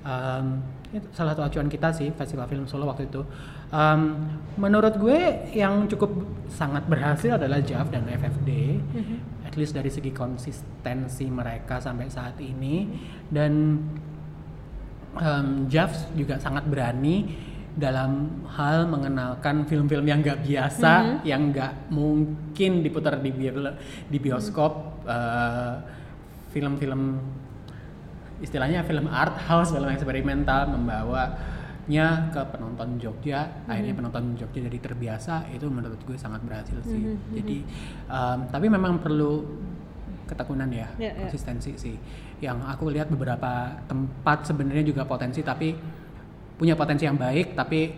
Em, 0.01 0.57
itu 0.91 1.05
salah 1.13 1.37
satu 1.37 1.45
acuan 1.45 1.69
kita 1.69 1.93
sih 1.93 2.09
festival 2.11 2.49
film 2.49 2.65
Solo 2.65 2.89
waktu 2.89 3.05
itu. 3.05 3.21
Em, 3.69 4.01
menurut 4.57 4.97
gue 4.97 5.19
yang 5.53 5.85
cukup 5.85 6.09
sangat 6.49 6.89
berhasil 6.89 7.37
adalah 7.37 7.61
JAV 7.61 7.87
dan 7.93 8.09
FFD, 8.09 8.49
Hmm. 8.81 9.45
at 9.45 9.53
least 9.53 9.77
dari 9.77 9.87
segi 9.87 10.09
konsistensi 10.09 11.29
mereka 11.29 11.77
sampai 11.77 12.09
saat 12.09 12.35
ini 12.41 12.89
dan 13.29 13.77
um, 15.11 15.67
Javs 15.67 16.07
juga 16.15 16.39
sangat 16.39 16.63
berani 16.65 17.27
dalam 17.71 18.43
hal 18.51 18.83
mengenalkan 18.85 19.63
film-film 19.63 20.03
yang 20.03 20.19
nggak 20.19 20.43
biasa, 20.43 21.23
yang 21.23 21.55
nggak 21.55 21.87
mungkin 21.87 22.83
diputar 22.83 23.15
di, 23.23 23.31
bi- 23.31 23.75
di 24.11 24.17
bioskop, 24.19 25.03
uh, 25.07 25.79
film-film 26.51 27.15
istilahnya 28.41 28.83
film 28.83 29.07
art 29.07 29.37
house, 29.47 29.71
film 29.71 29.87
eksperimental 29.87 30.67
membawanya 30.67 32.27
ke 32.33 32.41
penonton 32.51 32.97
Jogja, 32.99 33.63
akhirnya 33.69 33.93
penonton 33.95 34.35
Jogja 34.35 34.67
jadi 34.67 34.79
terbiasa, 34.81 35.47
itu 35.53 35.69
menurut 35.69 36.01
gue 36.03 36.17
sangat 36.19 36.41
berhasil 36.43 36.75
sih. 36.83 37.15
Jadi, 37.37 37.57
um, 38.09 38.39
tapi 38.51 38.67
memang 38.67 38.99
perlu 38.99 39.45
ketekunan 40.27 40.67
ya, 40.71 40.87
Ya, 40.99 41.11
ya. 41.13 41.27
konsistensi 41.27 41.75
sih. 41.77 41.95
Yang 42.41 42.57
aku 42.65 42.89
lihat 42.89 43.07
beberapa 43.13 43.79
tempat 43.85 44.49
sebenarnya 44.49 44.83
juga 44.83 45.05
potensi, 45.05 45.39
tapi 45.45 46.00
punya 46.61 46.77
potensi 46.77 47.09
yang 47.09 47.17
baik, 47.17 47.57
tapi 47.57 47.89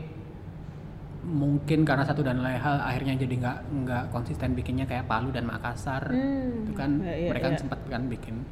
mungkin 1.23 1.83
karena 1.83 2.03
satu 2.03 2.19
dan 2.19 2.39
lain 2.39 2.59
hal 2.59 2.83
akhirnya 2.83 3.15
jadi 3.15 3.35
nggak 3.39 3.57
nggak 3.83 4.03
konsisten 4.11 4.55
bikinnya 4.55 4.83
kayak 4.83 5.07
Palu 5.07 5.31
dan 5.31 5.47
Makassar 5.47 6.03
Hmm, 6.11 6.67
itu 6.67 6.71
kan 6.75 6.99
ya, 6.99 7.15
ya, 7.15 7.29
mereka 7.31 7.47
ya. 7.51 7.59
sempat 7.63 7.79
kan 7.87 8.11
bikin 8.11 8.43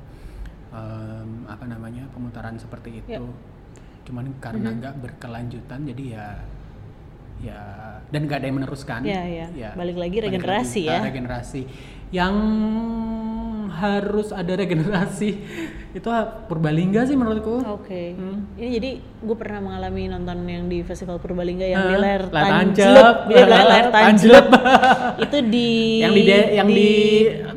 em, 0.72 1.30
apa 1.52 1.68
namanya 1.68 2.08
pemutaran 2.16 2.56
seperti 2.56 3.04
itu 3.04 3.12
Ya. 3.12 3.20
cuman 4.08 4.32
karena 4.40 4.72
nggak 4.72 5.04
berkelanjutan 5.04 5.84
jadi 5.84 6.04
ya 6.16 6.28
ya 7.44 7.62
dan 8.08 8.20
nggak 8.24 8.40
ada 8.40 8.48
yang 8.48 8.58
meneruskan 8.64 9.00
Ya, 9.04 9.20
ya. 9.52 9.76
Balik 9.76 9.98
lagi 10.00 10.18
regenerasi 10.24 10.82
ke 10.88 10.96
ya. 10.96 11.00
regenerasi 11.04 11.62
yang 12.16 12.34
harus 13.74 14.30
ada 14.30 14.52
regenerasi 14.52 15.30
itu 15.92 16.08
Purbalingga 16.46 17.04
sih 17.04 17.14
menurutku 17.14 17.68
Oke. 17.70 18.14
Hmm. 18.14 18.48
Ini 18.56 18.68
jadi 18.72 18.90
gue 19.02 19.36
pernah 19.36 19.60
mengalami 19.62 20.08
nonton 20.08 20.44
yang 20.44 20.66
di 20.66 20.80
Festival 20.82 21.18
Purbalingga 21.18 21.66
yang 21.66 21.84
di 21.86 21.96
layar 21.98 22.24
tancap. 22.28 23.16
Iya, 23.28 23.44
layar, 23.44 23.68
layar 23.68 23.88
tanjlep. 23.90 24.46
itu 25.20 25.38
di 25.46 25.70
yang 26.00 26.14
di 26.14 26.24
yang 26.54 26.68
di, 26.70 26.92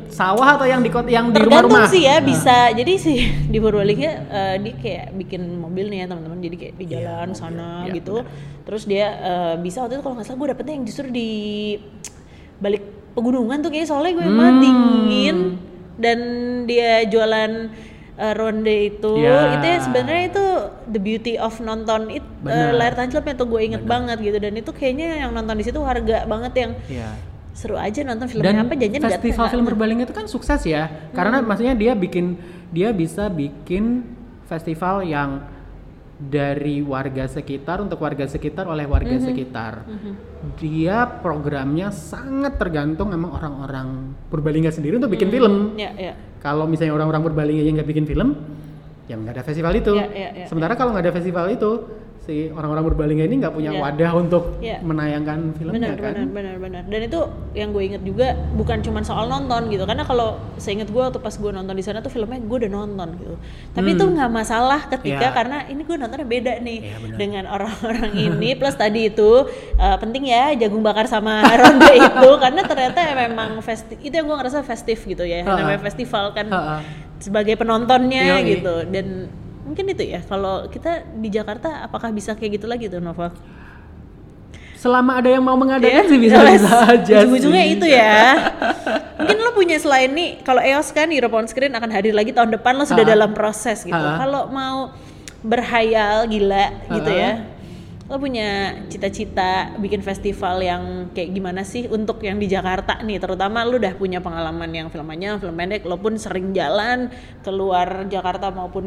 sawah 0.07 0.55
atau 0.55 0.65
yang 0.65 0.79
di 0.79 0.89
kot- 0.89 1.07
yang 1.07 1.27
di 1.27 1.37
tergantung 1.37 1.71
rumah-rumah 1.71 1.87
sih 1.87 2.03
ya 2.03 2.15
Nah. 2.15 2.25
bisa 2.25 2.55
jadi 2.71 2.93
sih 2.97 3.19
di 3.53 3.57
Purbalingga 3.57 4.11
eh, 4.27 4.55
dia 4.59 4.73
kayak 4.75 5.05
bikin 5.15 5.41
mobil 5.55 5.87
nih 5.87 5.97
ya 5.97 6.09
teman-teman 6.09 6.39
jadi 6.41 6.55
kayak 6.57 6.73
di 6.73 6.85
Iya, 6.85 6.91
jalan 7.01 7.29
mobil. 7.29 7.39
sana 7.39 7.69
Iya, 7.81 7.93
gitu 7.93 8.15
terus 8.63 8.83
dia 8.83 9.05
eh, 9.15 9.55
bisa 9.57 9.79
waktu 9.79 9.95
itu 9.95 10.03
kalau 10.03 10.15
nggak 10.15 10.27
salah 10.27 10.37
gue 10.37 10.49
dapetnya 10.49 10.73
yang 10.73 10.83
justru 10.83 11.07
di 11.07 11.29
balik 12.57 12.83
pegunungan 13.11 13.57
tuh 13.59 13.69
kayak 13.69 13.85
soalnya 13.85 14.11
gue 14.13 14.25
emang 14.25 14.51
Hmm. 14.51 14.61
dingin 14.61 15.37
dan 15.95 16.17
dia 16.65 17.03
jualan 17.03 17.51
eh, 18.15 18.33
ronde 18.33 18.75
itu 18.89 19.13
Ya. 19.17 19.55
itu 19.55 19.65
ya 19.65 19.77
sebenarnya 19.81 20.23
itu 20.29 20.45
the 20.87 20.99
beauty 20.99 21.33
of 21.35 21.55
nonton 21.59 22.07
it 22.09 22.23
Benar. 22.39 22.71
layar 22.73 22.93
tancapnya 22.95 23.33
tuh 23.33 23.47
gue 23.47 23.61
inget 23.61 23.83
banget 23.83 24.17
gitu 24.19 24.37
dan 24.37 24.53
itu 24.53 24.71
kayaknya 24.71 25.19
yang 25.19 25.31
nonton 25.31 25.55
di 25.55 25.63
situ 25.63 25.79
harga 25.81 26.23
banget 26.23 26.53
yang 26.53 26.71
Iya. 26.85 27.09
seru 27.51 27.75
aja 27.75 28.03
nonton 28.03 28.27
filmnya 28.27 28.51
dan 28.51 28.63
apa 28.63 28.73
janjian 28.73 29.01
festival 29.01 29.45
film 29.47 29.63
Purbalingga 29.65 30.03
itu 30.03 30.11
kan 30.11 30.27
sukses 30.27 30.63
ya 30.63 30.91
karena 31.11 31.39
maksudnya 31.39 31.71
dia 31.71 31.91
bikin 31.91 32.35
dia 32.69 32.91
bisa 32.91 33.27
bikin 33.27 34.03
festival 34.43 35.01
yang 35.01 35.39
dari 36.15 36.79
warga 36.79 37.27
sekitar 37.27 37.83
untuk 37.83 37.99
warga 37.99 38.23
sekitar 38.23 38.63
oleh 38.65 38.87
warga 38.87 39.19
sekitar. 39.19 39.83
Dia 40.55 41.03
programnya 41.19 41.91
sangat 41.91 42.55
tergantung 42.55 43.11
emang 43.11 43.35
orang-orang 43.35 44.15
Purbalingga 44.31 44.71
sendiri 44.71 44.95
untuk 44.95 45.11
bikin 45.11 45.27
film. 45.27 45.75
Ya 45.75 45.91
ya. 45.95 46.13
Kalau 46.39 46.65
misalnya 46.65 46.95
orang-orang 46.95 47.21
Purbalingga 47.25 47.63
yang 47.67 47.75
nggak 47.75 47.89
bikin 47.89 48.07
film 48.07 48.35
ya 49.05 49.15
nggak 49.15 49.33
ada 49.33 49.43
festival 49.43 49.73
itu 49.73 49.93
Ya, 49.93 50.05
ya, 50.07 50.29
ya, 50.33 50.45
sementara 50.45 50.73
kalau 50.73 50.89
nggak 50.89 51.05
ada 51.05 51.13
festival 51.13 51.45
itu 51.47 51.71
si 52.17 52.49
orang-orang 52.49 52.81
Purbalingga 52.83 53.21
ini 53.23 53.37
nggak 53.37 53.53
punya 53.53 53.69
Ya. 53.69 53.77
wadah 53.79 54.11
untuk 54.15 54.57
Ya. 54.57 54.81
menayangkan 54.81 55.53
filmnya 55.53 55.93
benar 55.93 55.97
kan 55.99 56.13
benar 56.17 56.27
benar 56.27 56.55
benar 56.57 56.83
dan 56.83 57.01
itu 57.03 57.19
yang 57.53 57.69
gue 57.69 57.83
inget 57.85 58.01
juga 58.01 58.27
bukan 58.51 58.81
cuma 58.81 59.05
soal 59.05 59.29
nonton 59.29 59.69
gitu 59.69 59.85
karena 59.85 60.01
kalau 60.01 60.41
seinget 60.57 60.89
gue 60.89 60.97
waktu 60.97 61.21
pas 61.21 61.29
gue 61.31 61.51
nonton 61.51 61.69
di 61.71 61.85
sana 61.85 62.01
tuh 62.01 62.09
filmnya 62.09 62.41
gue 62.41 62.57
udah 62.57 62.71
nonton 62.73 63.13
gitu 63.15 63.37
tapi 63.71 63.87
Hmm. 63.87 63.95
itu 63.95 64.03
nggak 64.09 64.31
masalah 64.31 64.89
ketika 64.89 65.21
Iya. 65.23 65.29
karena 65.31 65.57
ini 65.69 65.81
gue 65.83 65.95
nontonnya 65.95 66.25
beda 66.25 66.53
nih 66.59 66.77
Iya, 66.81 66.97
benar. 66.97 67.15
dengan 67.15 67.43
orang-orang 67.45 68.09
ini 68.33 68.49
plus 68.55 68.73
tadi 68.73 69.01
itu 69.05 69.29
eh, 69.75 69.97
penting 70.01 70.23
ya 70.25 70.49
jagung 70.57 70.81
bakar 70.81 71.05
sama 71.05 71.45
ronde 71.61 71.93
itu 71.93 72.29
karena 72.41 72.61
ternyata 72.63 72.99
memang 73.21 73.61
festi 73.61 74.01
itu 74.01 74.09
yang 74.11 74.25
gue 74.25 74.33
ngerasa 74.35 74.65
festif 74.65 75.05
gitu 75.05 75.21
ya 75.21 75.45
Ha-ha. 75.45 75.61
namanya 75.61 75.77
festival 75.79 76.33
kan 76.33 76.49
Ha-ha. 76.49 77.04
Sebagai 77.17 77.55
penontonnya 77.55 78.39
Yoi. 78.39 78.57
gitu 78.57 78.75
dan 78.87 79.27
mungkin 79.63 79.85
itu 79.87 80.03
ya 80.05 80.21
kalau 80.21 80.67
kita 80.67 81.01
di 81.15 81.29
Jakarta 81.29 81.81
apakah 81.81 82.11
bisa 82.11 82.33
kayak 82.33 82.59
gitu 82.59 82.67
lagi 82.67 82.85
tuh 82.85 82.99
Nova? 82.99 83.33
selama 84.75 85.17
ada 85.17 85.33
yang 85.33 85.41
mau 85.41 85.57
mengadakan 85.57 86.05
sih 86.05 86.19
bisa 86.21 86.45
bisa 86.45 86.69
aja 86.93 87.25
Ujung-ujungnya 87.25 87.65
itu 87.65 87.89
ya. 87.89 88.37
Mungkin 89.17 89.37
lo 89.41 89.49
punya 89.57 89.81
selain 89.81 90.13
nih, 90.13 90.45
kalau 90.45 90.61
EOS 90.61 90.93
kan 90.93 91.09
Europe 91.09 91.33
on 91.33 91.49
Screen 91.49 91.73
akan 91.73 91.89
hadir 91.89 92.13
lagi 92.13 92.29
tahun 92.29 92.53
depan 92.53 92.77
lo 92.77 92.85
sudah 92.85 93.01
Ha. 93.01 93.11
dalam 93.17 93.33
proses 93.33 93.81
gitu. 93.81 93.97
Ha. 93.97 94.21
Kalau 94.21 94.45
mau 94.53 94.93
berhayal 95.41 96.29
gila 96.29 96.69
gitu 96.91 97.09
Ha. 97.09 97.17
ya. 97.17 97.31
Lo 98.05 98.21
punya 98.21 98.77
cita-cita 98.85 99.73
bikin 99.81 100.05
festival 100.05 100.61
yang 100.61 101.09
kayak 101.09 101.33
gimana 101.33 101.65
sih 101.65 101.89
untuk 101.89 102.21
yang 102.21 102.37
di 102.37 102.45
Jakarta 102.45 103.01
nih? 103.01 103.17
Terutama 103.17 103.65
lo 103.65 103.81
udah 103.81 103.97
punya 103.97 104.21
pengalaman 104.21 104.69
yang 104.69 104.87
film 104.93 105.09
panjang, 105.09 105.41
film 105.41 105.57
pendek, 105.57 105.89
lo 105.89 105.97
pun 105.97 106.13
sering 106.21 106.53
jalan 106.53 107.09
keluar 107.41 108.05
Jakarta 108.05 108.53
maupun 108.53 108.85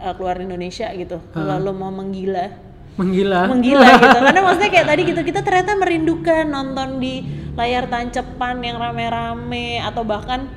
eh, 0.00 0.14
keluar 0.16 0.40
Indonesia 0.40 0.88
gitu. 0.96 1.20
Kalau 1.36 1.60
lo 1.60 1.76
mau 1.76 1.92
menggila. 1.92 2.48
Menggila? 2.96 3.44
Menggila 3.44 3.88
gitu. 4.00 4.18
Karena 4.24 4.40
maksudnya 4.40 4.70
kayak 4.72 4.88
tadi 4.88 5.02
gitu 5.04 5.20
kita 5.20 5.40
ternyata 5.44 5.72
merindukan 5.76 6.44
nonton 6.48 6.96
di 6.96 7.14
layar 7.60 7.92
tancepan 7.92 8.56
yang 8.64 8.80
rame-rame 8.80 9.84
atau 9.84 10.00
bahkan 10.00 10.48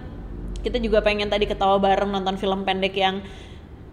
kita 0.63 0.79
juga 0.79 1.03
pengen 1.03 1.27
tadi 1.27 1.47
ketawa 1.47 1.79
bareng 1.79 2.11
nonton 2.11 2.39
film 2.39 2.63
pendek 2.63 2.95
yang 2.95 3.19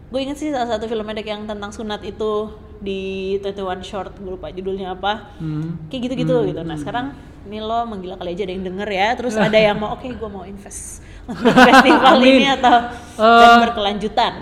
gue 0.06 0.20
inget 0.22 0.38
sih 0.38 0.54
salah 0.54 0.78
satu 0.78 0.86
film 0.86 1.02
pendek 1.02 1.26
yang 1.26 1.42
tentang 1.50 1.74
sunat 1.74 2.00
itu 2.06 2.54
di 2.78 3.34
21 3.42 3.82
short 3.82 4.12
gue 4.20 4.32
lupa 4.38 4.52
judulnya 4.54 4.94
apa. 4.94 5.34
Hmm. 5.42 5.88
kayak 5.90 6.10
gitu-gitu 6.10 6.52
gitu. 6.52 6.60
Nah 6.62 6.76
sekarang 6.78 7.16
ini 7.46 7.58
lo 7.58 7.86
menggila 7.86 8.14
kali 8.18 8.34
aja 8.34 8.42
ada 8.46 8.54
yang 8.54 8.64
denger 8.66 8.88
ya. 8.88 9.08
Terus 9.18 9.34
ada 9.46 9.58
yang 9.58 9.76
mau 9.80 9.98
oke 9.98 10.06
gue 10.06 10.30
mau 10.30 10.46
invest. 10.46 11.02
Untuk 11.30 11.42
festival 11.58 12.22
ini 12.22 12.46
atau 12.46 12.76
dan 13.18 13.52
berkelanjutan. 13.66 14.34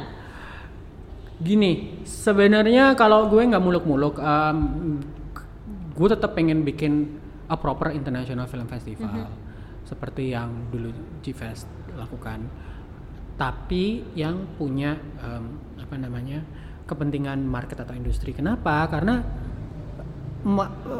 gini 1.35 2.01
sebenarnya 2.09 2.95
kalau 2.95 3.29
gue 3.29 3.43
nggak 3.43 3.61
muluk-muluk 3.61 4.17
em, 4.17 4.59
gue 5.93 6.09
tetap 6.09 6.33
pengen 6.33 6.65
bikin 6.65 7.21
a 7.49 7.57
proper 7.59 7.93
international 7.93 8.49
film 8.49 8.65
festival. 8.69 9.29
Mhm. 9.29 9.43
seperti 9.85 10.33
yang 10.33 10.73
dulu 10.73 10.89
G-Fest 11.21 11.69
lakukan 11.93 12.49
tapi 13.35 14.07
yang 14.15 14.47
punya 14.55 14.95
em, 15.19 15.45
apa 15.81 15.95
namanya 15.99 16.43
kepentingan 16.85 17.43
market 17.43 17.81
atau 17.81 17.97
industri. 17.97 18.37
Kenapa? 18.37 18.87
Karena 18.87 19.25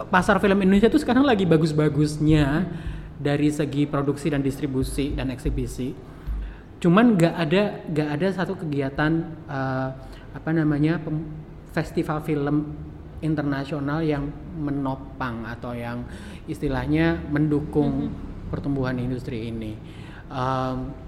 pasar 0.09 0.41
film 0.41 0.65
Indonesia 0.65 0.89
tuh 0.89 1.05
sekarang 1.05 1.29
lagi 1.29 1.45
bagus-bagusnya 1.45 2.65
dari 3.21 3.53
segi 3.53 3.85
produksi 3.85 4.33
dan 4.33 4.41
distribusi 4.41 5.13
dan 5.13 5.29
eksibisi. 5.29 5.93
Cuman 6.81 7.17
nggak 7.17 7.35
ada 7.37 7.63
nggak 7.87 8.09
ada 8.19 8.29
satu 8.33 8.57
kegiatan 8.57 9.13
uh, 9.47 9.89
apa 10.35 10.51
namanya 10.51 10.99
festival 11.77 12.25
film 12.25 12.75
internasional 13.21 14.05
yang 14.05 14.29
menopang 14.59 15.49
atau 15.49 15.73
yang 15.73 16.05
istilahnya 16.45 17.21
mendukung 17.33 18.13
pertumbuhan 18.53 19.01
industri 19.01 19.49
ini. 19.49 19.77
Um, 20.29 21.04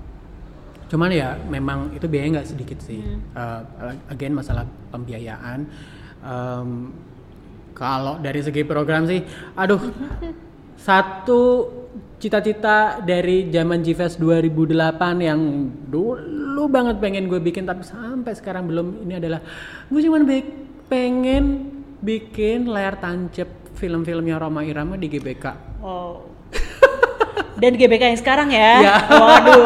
cuman 0.87 1.11
ya 1.11 1.35
memang 1.51 1.93
itu 1.95 2.07
biaya 2.07 2.39
nggak 2.39 2.49
sedikit 2.49 2.79
sih. 2.83 3.03
Uh, 3.35 3.95
again 4.11 4.35
masalah 4.35 4.67
pembiayaan. 4.91 5.67
Um, 6.23 6.95
kalau 7.77 8.17
dari 8.19 8.41
segi 8.41 8.65
program 8.65 9.05
sih 9.05 9.21
aduh 9.53 9.79
satu 10.89 11.43
cita-cita 12.17 13.05
dari 13.05 13.53
zaman 13.53 13.85
GFest 13.85 14.17
2008 14.17 14.73
yang 15.21 15.41
dulu 15.93 16.65
banget 16.73 16.97
pengen 16.97 17.29
gue 17.29 17.37
bikin 17.37 17.69
tapi 17.69 17.85
sampai 17.85 18.33
sekarang 18.33 18.65
belum. 18.65 19.05
Ini 19.05 19.21
adalah 19.21 19.41
gue 19.89 20.01
cuma 20.01 20.25
pengen 20.89 21.45
bikin 22.01 22.71
layar 22.71 22.97
tancap 22.97 23.49
film-filmnya 23.77 24.41
Roma 24.41 24.65
Irama 24.65 24.97
di 24.97 25.13
GBK. 25.13 25.45
Oh. 25.85 26.25
Dan 27.57 27.73
GBK 27.73 28.13
yang 28.13 28.21
sekarang 28.21 28.49
ya. 28.49 28.73
Ya. 28.79 28.95
Waduh. 29.09 29.65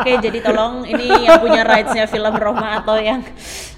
Oke, 0.00 0.12
jadi 0.18 0.38
tolong 0.40 0.82
ini 0.82 1.06
yang 1.22 1.38
punya 1.38 1.60
rights-nya 1.62 2.04
film 2.04 2.32
Roma 2.32 2.78
atau 2.78 2.96
yang 2.96 3.20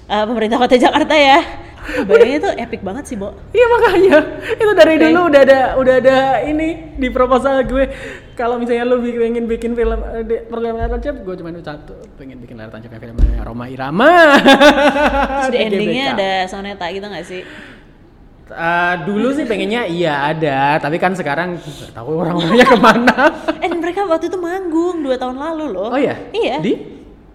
uh, 0.07 0.23
pemerintah 0.23 0.55
Kota 0.55 0.75
Jakarta 0.75 1.11
ya. 1.11 1.39
Bayangnya 1.81 2.37
itu 2.37 2.49
epic 2.61 2.81
banget 2.81 3.09
sih, 3.09 3.17
Bo. 3.17 3.33
Iya 3.49 3.65
makanya 3.67 4.17
itu 4.53 4.71
dari 4.71 4.93
Oke. 4.95 5.03
dulu 5.03 5.19
udah 5.27 5.41
ada 5.41 5.59
udah 5.75 5.95
ada 5.97 6.17
ini 6.45 6.93
di 6.93 7.09
proposal 7.09 7.65
gue 7.65 7.89
kalau 8.37 8.61
misalnya 8.61 8.85
lu 8.85 9.01
pengen 9.01 9.49
bikin 9.49 9.73
film 9.73 9.97
eh, 10.13 10.21
di- 10.21 10.45
program 10.45 10.77
layar 10.77 10.93
tancap 10.93 11.25
gue 11.25 11.35
cuma 11.35 11.49
satu 11.57 11.97
pengen 12.15 12.37
bikin 12.37 12.53
layar 12.53 12.69
tancapnya 12.69 13.01
filmnya 13.01 13.41
Roma 13.41 13.65
Irama 13.65 14.13
Terus 15.41 15.49
di 15.49 15.57
Di 15.57 15.65
endingnya 15.65 16.05
GBK. 16.07 16.15
ada 16.15 16.31
soneta 16.47 16.85
gitu 16.87 17.05
nggak 17.09 17.25
sih? 17.25 17.41
Eh, 18.53 18.95
dulu 19.03 19.31
sih 19.31 19.43
pengennya 19.43 19.87
iya 19.87 20.27
ada 20.27 20.75
tapi 20.77 20.95
kan 20.95 21.11
sekarang 21.11 21.55
nggak 21.55 21.91
tahu 21.91 22.19
orang-orangnya 22.19 22.67
ke 22.73 22.77
mana 22.77 23.19
Eh, 23.57 23.71
mereka 23.71 24.03
waktu 24.03 24.27
itu 24.27 24.35
manggung 24.35 24.99
dua 24.99 25.15
tahun 25.15 25.35
lalu 25.35 25.71
loh. 25.71 25.87
oh 25.87 25.95
iya 25.95 26.19
Iya. 26.29 26.59
di 26.59 26.73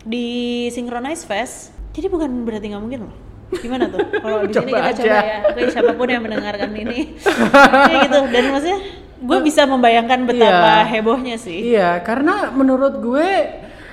di 0.03 0.27
Synchronize 0.69 1.25
Fest. 1.25 1.73
Jadi 1.91 2.07
bukan 2.07 2.29
berarti 2.43 2.69
nggak 2.69 2.79
mungkin 2.79 3.01
loh. 3.03 3.14
Gimana 3.51 3.89
tuh? 3.89 3.99
Kalau 4.12 4.45
di 4.45 4.53
sini 4.55 4.69
Coba 4.69 4.79
kita 4.85 4.93
coba 4.95 5.09
aja. 5.09 5.25
ya. 5.25 5.39
Oke, 5.47 5.61
siapa 5.69 5.93
pun 5.93 6.07
yang 6.07 6.21
mendengarkan 6.21 6.71
ini. 6.71 6.99
ya 7.91 7.97
gitu. 8.05 8.19
Dan 8.29 8.45
maksudnya 8.51 8.79
gue 9.17 9.39
bisa 9.41 9.62
membayangkan 9.64 10.21
betapa 10.23 10.73
Iya. 10.77 10.91
hebohnya 10.93 11.37
sih. 11.37 11.59
Iya, 11.73 11.91
karena 12.01 12.53
menurut 12.53 13.01
gue, 13.01 13.29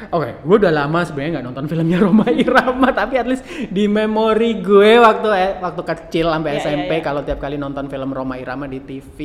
oke, 0.10 0.30
gue 0.43 0.56
udah 0.60 0.74
lama 0.74 0.99
sebenarnya 1.06 1.32
nggak 1.39 1.45
nonton 1.47 1.66
filmnya 1.68 1.97
Roma 2.06 2.28
Irama, 2.28 2.89
tapi 2.91 3.16
at 3.16 3.28
least 3.30 3.43
di 3.70 3.86
memori 3.86 4.60
gue 4.60 4.97
waktu 4.97 5.28
eh, 5.32 5.51
waktu 5.62 5.82
kecil 5.82 6.28
sampai 6.28 6.51
Iya, 6.58 6.62
SMP 6.66 6.89
iya, 6.89 6.99
iya. 6.99 7.06
kalau 7.06 7.22
tiap 7.22 7.39
kali 7.39 7.56
nonton 7.56 7.88
film 7.88 8.10
Roma 8.12 8.36
Irama 8.36 8.66
di 8.66 8.82
TV, 8.82 9.18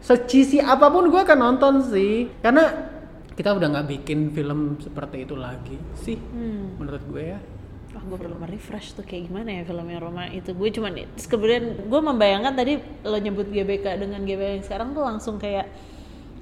secisi 0.00 0.62
apa 0.62 0.88
pun 0.88 1.10
gue 1.10 1.20
akan 1.20 1.38
nonton 1.38 1.84
sih, 1.84 2.30
karena 2.40 2.64
kita 3.34 3.54
udah 3.54 3.68
nggak 3.70 3.86
bikin 3.98 4.32
film 4.32 4.78
seperti 4.80 5.22
itu 5.26 5.34
lagi 5.34 5.76
sih, 5.94 6.16
Hmm. 6.16 6.78
menurut 6.78 7.02
gue 7.06 7.24
ya. 7.34 7.38
Wah, 7.88 8.04
gue 8.04 8.18
perlu 8.20 8.36
refresh 8.44 8.94
tuh 8.94 9.02
kayak 9.02 9.32
gimana 9.32 9.48
ya 9.48 9.62
filmnya 9.64 9.98
Roma 9.98 10.28
itu. 10.28 10.52
Gue 10.52 10.68
cuman 10.68 10.92
kemudian 11.16 11.88
gue 11.88 12.00
membayangkan 12.04 12.52
tadi 12.52 12.76
lo 13.02 13.16
nyebut 13.16 13.48
GBK 13.48 13.96
dengan 13.96 14.22
GBK 14.22 14.60
yang 14.60 14.64
sekarang 14.64 14.88
tuh 14.92 15.02
langsung 15.02 15.40
kayak 15.40 15.66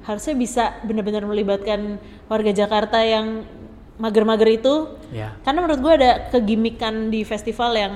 harusnya 0.07 0.35
bisa 0.39 0.65
benar-benar 0.87 1.27
melibatkan 1.27 1.99
warga 2.31 2.55
Jakarta 2.55 3.03
yang 3.03 3.43
mager-mager 3.99 4.49
itu. 4.63 4.75
Ya. 5.11 5.35
Karena 5.43 5.67
menurut 5.67 5.81
gue 5.83 5.93
ada 5.99 6.13
kegimikan 6.31 7.11
di 7.11 7.27
festival 7.27 7.75
yang 7.75 7.95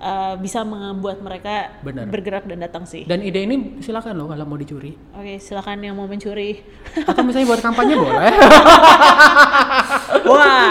uh, 0.00 0.34
bisa 0.40 0.62
membuat 0.62 1.20
mereka 1.20 1.72
Benar. 1.80 2.08
bergerak 2.08 2.44
dan 2.48 2.58
datang 2.62 2.84
sih. 2.84 3.04
Dan 3.04 3.22
ide 3.24 3.44
ini 3.44 3.80
silakan 3.80 4.16
loh 4.16 4.26
kalau 4.30 4.44
mau 4.48 4.58
dicuri, 4.58 4.96
Oke, 5.16 5.40
silakan 5.40 5.82
yang 5.84 5.94
mau 5.96 6.08
mencuri. 6.08 6.60
atau 6.96 7.20
misalnya 7.24 7.46
buat 7.52 7.62
kampanye 7.62 7.94
boleh. 8.04 8.32
Wah, 10.26 10.68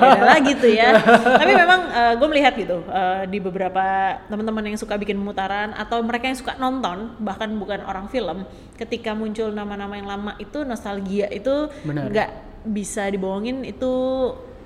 beda 0.00 0.22
lagi 0.24 0.52
tuh 0.56 0.72
ya. 0.72 0.96
Tapi 1.38 1.52
memang 1.52 1.80
gue 2.18 2.28
melihat 2.28 2.52
gitu 2.56 2.82
eh, 2.88 3.22
di 3.28 3.38
beberapa 3.38 4.16
teman-teman 4.26 4.64
yang 4.72 4.78
suka 4.80 4.96
bikin 4.96 5.18
pemutaran 5.18 5.74
atau 5.76 6.00
mereka 6.00 6.30
yang 6.30 6.38
suka 6.38 6.56
nonton, 6.56 7.14
bahkan 7.20 7.50
bukan 7.56 7.84
orang 7.84 8.06
film, 8.08 8.44
ketika 8.80 9.12
muncul 9.12 9.50
nama-nama 9.52 9.94
yang 9.98 10.08
lama 10.08 10.32
itu 10.40 10.64
nostalgia 10.64 11.28
itu 11.28 11.68
nggak 11.84 12.30
bisa 12.68 13.08
dibohongin 13.08 13.64
itu 13.64 13.92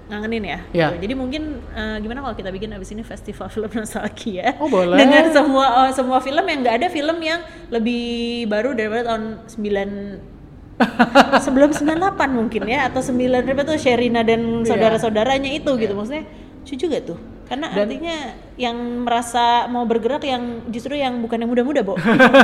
ngangenin 0.06 0.44
ya. 0.44 0.58
Iya. 0.72 0.86
Gitu. 0.92 1.00
Jadi 1.04 1.14
mungkin 1.14 1.42
eh, 1.70 1.96
gimana 1.98 2.18
kalau 2.20 2.34
kita 2.34 2.50
bikin 2.50 2.70
abis 2.72 2.90
ini 2.90 3.02
festival 3.02 3.46
film 3.54 3.70
nostalgia 3.70 4.54
Oh, 4.58 4.66
boleh. 4.66 4.96
dengan 4.96 5.30
semua 5.30 5.66
oh, 5.78 5.88
semua 5.90 6.18
film 6.18 6.42
yang 6.42 6.58
nggak 6.60 6.76
ada 6.78 6.88
film 6.88 7.18
yang 7.18 7.40
lebih 7.68 8.02
baru 8.46 8.72
daripada 8.72 9.10
tahun 9.10 9.24
9 9.46 10.32
sebelum 11.44 11.70
98 11.70 11.86
mungkin 12.28 12.62
ya 12.66 12.90
atau 12.90 12.98
9 12.98 13.14
berapa 13.46 13.62
tuh 13.62 13.78
Sherina 13.78 14.22
dan 14.22 14.62
Iya. 14.62 14.68
saudara-saudaranya 14.68 15.50
itu 15.52 15.70
gitu 15.76 15.94
maksudnya 15.94 16.26
lucu 16.62 16.74
juga 16.78 16.98
tuh 17.02 17.18
karena 17.46 17.68
Dan- 17.68 17.84
artinya 17.84 18.16
yang 18.56 18.76
merasa 19.04 19.66
mau 19.66 19.84
bergerak 19.84 20.22
yang 20.22 20.42
justru 20.68 20.94
yang 20.94 21.20
bukan 21.20 21.36
yang 21.38 21.50
muda-muda 21.50 21.82
Bo 21.82 21.94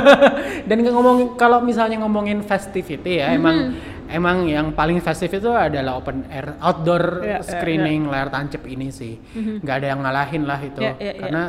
Dan 0.69 0.77
ngomongin 0.83 1.33
kalau 1.33 1.59
misalnya 1.59 1.97
ngomongin 1.97 2.39
festivity 2.41 3.17
ya, 3.17 3.33
emang 3.33 3.73
Mm-hmm. 3.73 3.98
Emang 4.09 4.43
yang 4.43 4.71
paling 4.71 4.97
festif 4.99 5.29
itu 5.31 5.47
adalah 5.47 5.95
open 5.95 6.25
air 6.27 6.57
outdoor 6.57 7.21
Iya, 7.21 7.29
iya, 7.31 7.37
screening 7.39 8.05
layar 8.05 8.27
tancap 8.27 8.65
ini 8.65 8.89
sih. 8.89 9.15
nggak 9.33 9.75
ada 9.75 9.87
yang 9.87 9.99
ngalahin 9.99 10.43
lah 10.43 10.59
itu. 10.59 10.81
Iya, 10.81 10.93
iya. 10.97 11.13
Karena 11.15 11.43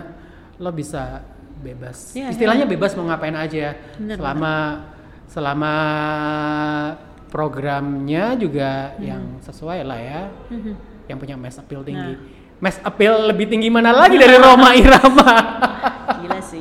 lo 0.57 0.71
bisa 0.71 1.25
bebas. 1.59 2.13
Iya, 2.13 2.31
Istilahnya 2.31 2.65
bebas 2.65 2.93
mau 2.95 3.05
ngapain 3.07 3.35
aja. 3.35 3.75
Bener, 3.97 4.17
selama 4.17 4.55
selama 5.27 5.75
programnya 7.29 8.35
juga 8.35 8.93
Mm-hmm. 8.93 9.07
yang 9.07 9.23
sesuai 9.41 9.81
lah 9.83 9.99
ya. 9.99 10.23
Yang 11.07 11.19
punya 11.19 11.35
mass 11.35 11.57
appeal 11.57 11.81
tinggi. 11.81 12.15
Mass 12.59 12.77
appeal 12.79 13.25
lebih 13.25 13.47
tinggi 13.47 13.67
mana 13.67 13.89
lagi 13.91 14.15
dari 14.15 14.35
Nah. 14.35 14.45
Roma 14.47 14.71
Irama? 14.79 15.33
gila 16.21 16.41
sih 16.43 16.61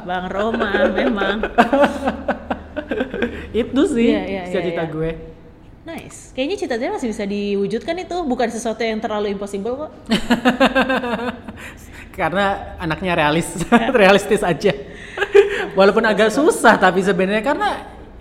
Bang 0.00 0.26
Roma 0.26 0.88
memang 0.88 1.44
itu 3.54 3.80
sih 3.86 4.10
Iya, 4.10 4.20
iya, 4.20 4.22
iya, 4.26 4.42
cita-cita 4.50 4.84
iya. 4.84 4.90
gue. 4.90 5.10
nice. 5.84 6.32
Kayaknya 6.32 6.56
cita-cita 6.58 6.90
masih 6.90 7.08
bisa 7.12 7.24
diwujudkan 7.24 7.94
itu. 7.96 8.16
Bukan 8.24 8.48
sesuatu 8.48 8.80
yang 8.80 8.98
terlalu 8.98 9.30
impossible 9.30 9.74
kok. 9.78 9.90
Karena 12.18 12.74
anaknya 12.78 13.12
realis 13.14 13.48
realistis 14.00 14.40
aja. 14.40 14.72
Walaupun 15.74 16.02
agak 16.02 16.30
susah 16.30 16.78
tapi 16.78 17.02
sebenarnya 17.02 17.42
karena 17.42 17.68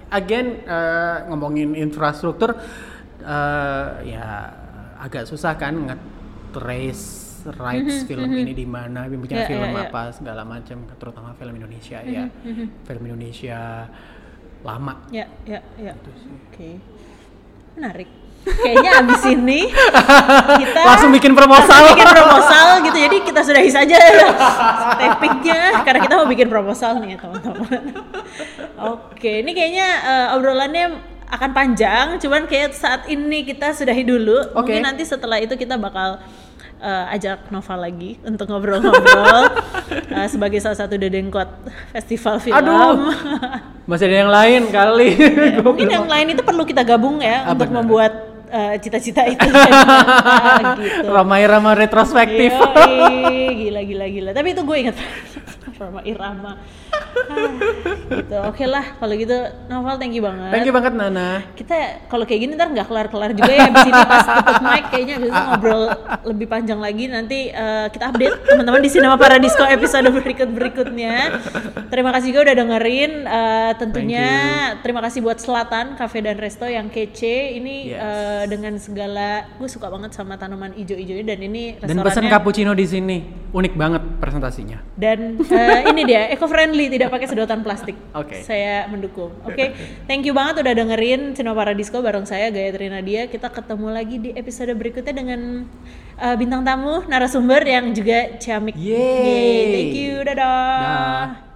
again 0.10 0.66
eh, 0.66 1.18
ngomongin 1.30 1.78
infrastruktur 1.78 2.58
eh, 3.22 3.88
ya 4.10 4.26
agak 4.98 5.30
susah 5.30 5.54
kan 5.54 5.78
nge-trace 5.78 7.22
rights 7.54 8.08
film 8.08 8.32
ini 8.32 8.52
di 8.52 8.66
mana 8.66 9.06
punya 9.06 9.44
Ya, 9.44 9.46
film 9.46 9.68
ya, 9.68 9.78
ya. 9.78 9.84
apa 9.92 10.02
segala 10.16 10.42
macam 10.42 10.78
terutama 10.98 11.38
film 11.38 11.54
Indonesia 11.54 12.02
ya. 12.02 12.26
Film 12.84 13.04
Indonesia 13.06 13.88
lama. 14.64 14.94
Ya 15.12 15.28
ya 15.44 15.60
ya. 15.78 15.94
Gitu 15.94 16.10
oke. 16.10 16.70
Menarik. 17.78 18.10
Kayaknya 18.44 18.92
abis 19.00 19.24
ini 19.32 19.72
kita 20.60 20.80
langsung 20.84 21.12
bikin 21.16 21.32
proposal. 21.32 21.96
bikin 21.96 22.08
proposal 22.12 22.68
gitu. 22.84 22.98
Jadi 23.00 23.18
kita 23.24 23.40
sudahi 23.40 23.72
saja 23.72 23.98
tapingnya 25.00 25.80
karena 25.88 26.00
kita 26.04 26.14
mau 26.20 26.28
bikin 26.28 26.48
proposal 26.52 27.00
nih 27.00 27.16
ya 27.16 27.18
teman-teman. 27.24 27.82
Oke 28.84 29.44
ini 29.44 29.52
kayaknya 29.56 29.88
eh, 30.04 30.36
obrolannya 30.36 30.86
akan 31.34 31.50
panjang 31.56 32.06
cuman 32.22 32.46
kayak 32.46 32.76
saat 32.76 33.08
ini 33.08 33.48
kita 33.48 33.72
sudahi 33.72 34.04
dulu. 34.04 34.54
Oke. 34.54 34.76
mungkin 34.76 34.92
nanti 34.92 35.08
setelah 35.08 35.40
itu 35.40 35.56
kita 35.56 35.80
bakal 35.80 36.20
eh, 36.84 37.16
ajak 37.16 37.48
Nova 37.48 37.76
lagi 37.80 38.20
untuk 38.22 38.46
ngobrol-ngobrol 38.46 39.40
eh, 40.20 40.28
sebagai 40.28 40.60
salah 40.60 40.76
satu 40.76 41.00
dedengkot 41.00 41.48
festival 41.90 42.38
film 42.38 42.60
Aduh, 42.60 43.16
masih 43.90 44.12
ada 44.12 44.18
yang 44.20 44.32
lain 44.32 44.62
kali 44.68 45.10
Ya, 45.56 45.64
mungkin 45.64 45.88
yang 45.88 46.06
lain 46.06 46.36
itu 46.36 46.44
perlu 46.44 46.68
kita 46.68 46.84
gabung 46.84 47.24
ya 47.24 47.48
Ah, 47.48 47.56
untuk 47.56 47.72
benar. 47.72 47.80
membuat 47.82 48.12
eh, 48.52 48.76
cita-cita 48.78 49.24
itu 49.26 49.40
jadi 49.42 49.72
nyata, 49.72 50.76
gitu. 50.78 51.08
Ramai-ramai 51.10 51.74
retrospektif 51.80 52.52
Yoi, 52.54 53.66
gila 53.66 53.82
gila 53.82 54.06
gila. 54.06 54.30
Tapi 54.32 54.48
itu 54.52 54.62
gue 54.62 54.78
ingat 54.78 54.96
Roma 55.80 56.02
Irama. 56.04 56.54
Ah, 57.24 57.50
gitu. 58.20 58.36
Oke 58.44 58.66
lah, 58.66 58.96
kalau 58.96 59.14
gitu 59.14 59.34
Novel 59.66 59.96
thank 59.96 60.12
you 60.12 60.22
banget. 60.22 60.50
Thank 60.50 60.66
you 60.66 60.74
banget 60.74 60.94
Nana. 60.94 61.42
Kita 61.54 61.76
kalau 62.06 62.24
kayak 62.24 62.42
gini 62.42 62.52
ntar 62.54 62.70
nggak 62.70 62.86
kelar-kelar 62.86 63.32
juga 63.32 63.50
ya 63.50 63.68
di 63.68 63.80
sini 63.82 64.02
pas 64.04 64.24
tutup 64.24 64.62
mic 64.62 64.84
kayaknya 64.90 65.16
bisa 65.20 65.40
ngobrol 65.46 65.84
lebih 66.24 66.48
panjang 66.48 66.78
lagi 66.78 67.06
nanti 67.08 67.40
eh, 67.48 67.88
kita 67.90 68.12
update 68.12 68.36
teman-teman 68.46 68.82
di 68.82 68.90
Cinema 68.90 69.16
Paradisco 69.16 69.64
episode 69.64 70.08
berikut-berikutnya. 70.12 71.16
Terima 71.88 72.10
kasih 72.12 72.28
juga 72.30 72.42
udah 72.44 72.56
dengerin 72.58 73.12
Eh, 73.24 73.72
tentunya 73.76 74.28
terima 74.80 75.00
kasih 75.00 75.20
buat 75.20 75.38
Selatan 75.38 75.96
Cafe 75.96 76.20
dan 76.20 76.36
Resto 76.36 76.66
yang 76.66 76.88
kece 76.88 77.54
ini 77.54 77.76
Yes. 77.86 78.00
eh, 78.00 78.44
dengan 78.48 78.74
segala 78.78 79.30
gue 79.54 79.66
suka 79.66 79.88
banget 79.88 80.12
sama 80.12 80.36
tanaman 80.36 80.72
ijo-ijonya 80.74 81.26
dan 81.26 81.40
ini 81.42 81.64
Dan 81.78 82.00
pesan 82.00 82.28
cappuccino 82.28 82.72
di 82.72 82.86
sini 82.86 83.18
unik 83.50 83.74
banget 83.74 84.02
presentasinya. 84.18 84.82
dan 84.94 85.36
eh, 85.40 85.82
ini 85.86 86.02
dia 86.04 86.26
eco 86.28 86.46
friendly 86.46 86.83
tidak 86.90 87.14
pakai 87.14 87.28
sedotan 87.30 87.62
plastik. 87.62 87.96
Oke. 88.16 88.42
Saya 88.44 88.88
mendukung. 88.90 89.32
Oke, 89.44 89.76
thank 90.10 90.24
you 90.28 90.34
banget 90.36 90.64
udah 90.64 90.74
dengerin 90.74 91.38
Cinema 91.38 91.56
Paradisco 91.56 92.02
bareng 92.02 92.26
saya 92.26 92.50
Gayatri 92.50 92.90
Nadia. 92.90 93.28
Kita 93.28 93.52
ketemu 93.52 93.88
lagi 93.92 94.18
di 94.20 94.30
episode 94.34 94.74
berikutnya 94.74 95.14
dengan 95.14 95.70
eh, 96.18 96.36
bintang 96.36 96.66
tamu 96.66 97.06
narasumber 97.06 97.62
yang 97.64 97.94
juga 97.94 98.36
ciamik. 98.42 98.76
Yeay. 98.76 99.72
Thank 99.72 99.96
you, 100.00 100.16
dadah. 100.26 100.44
Dah. 100.44 101.53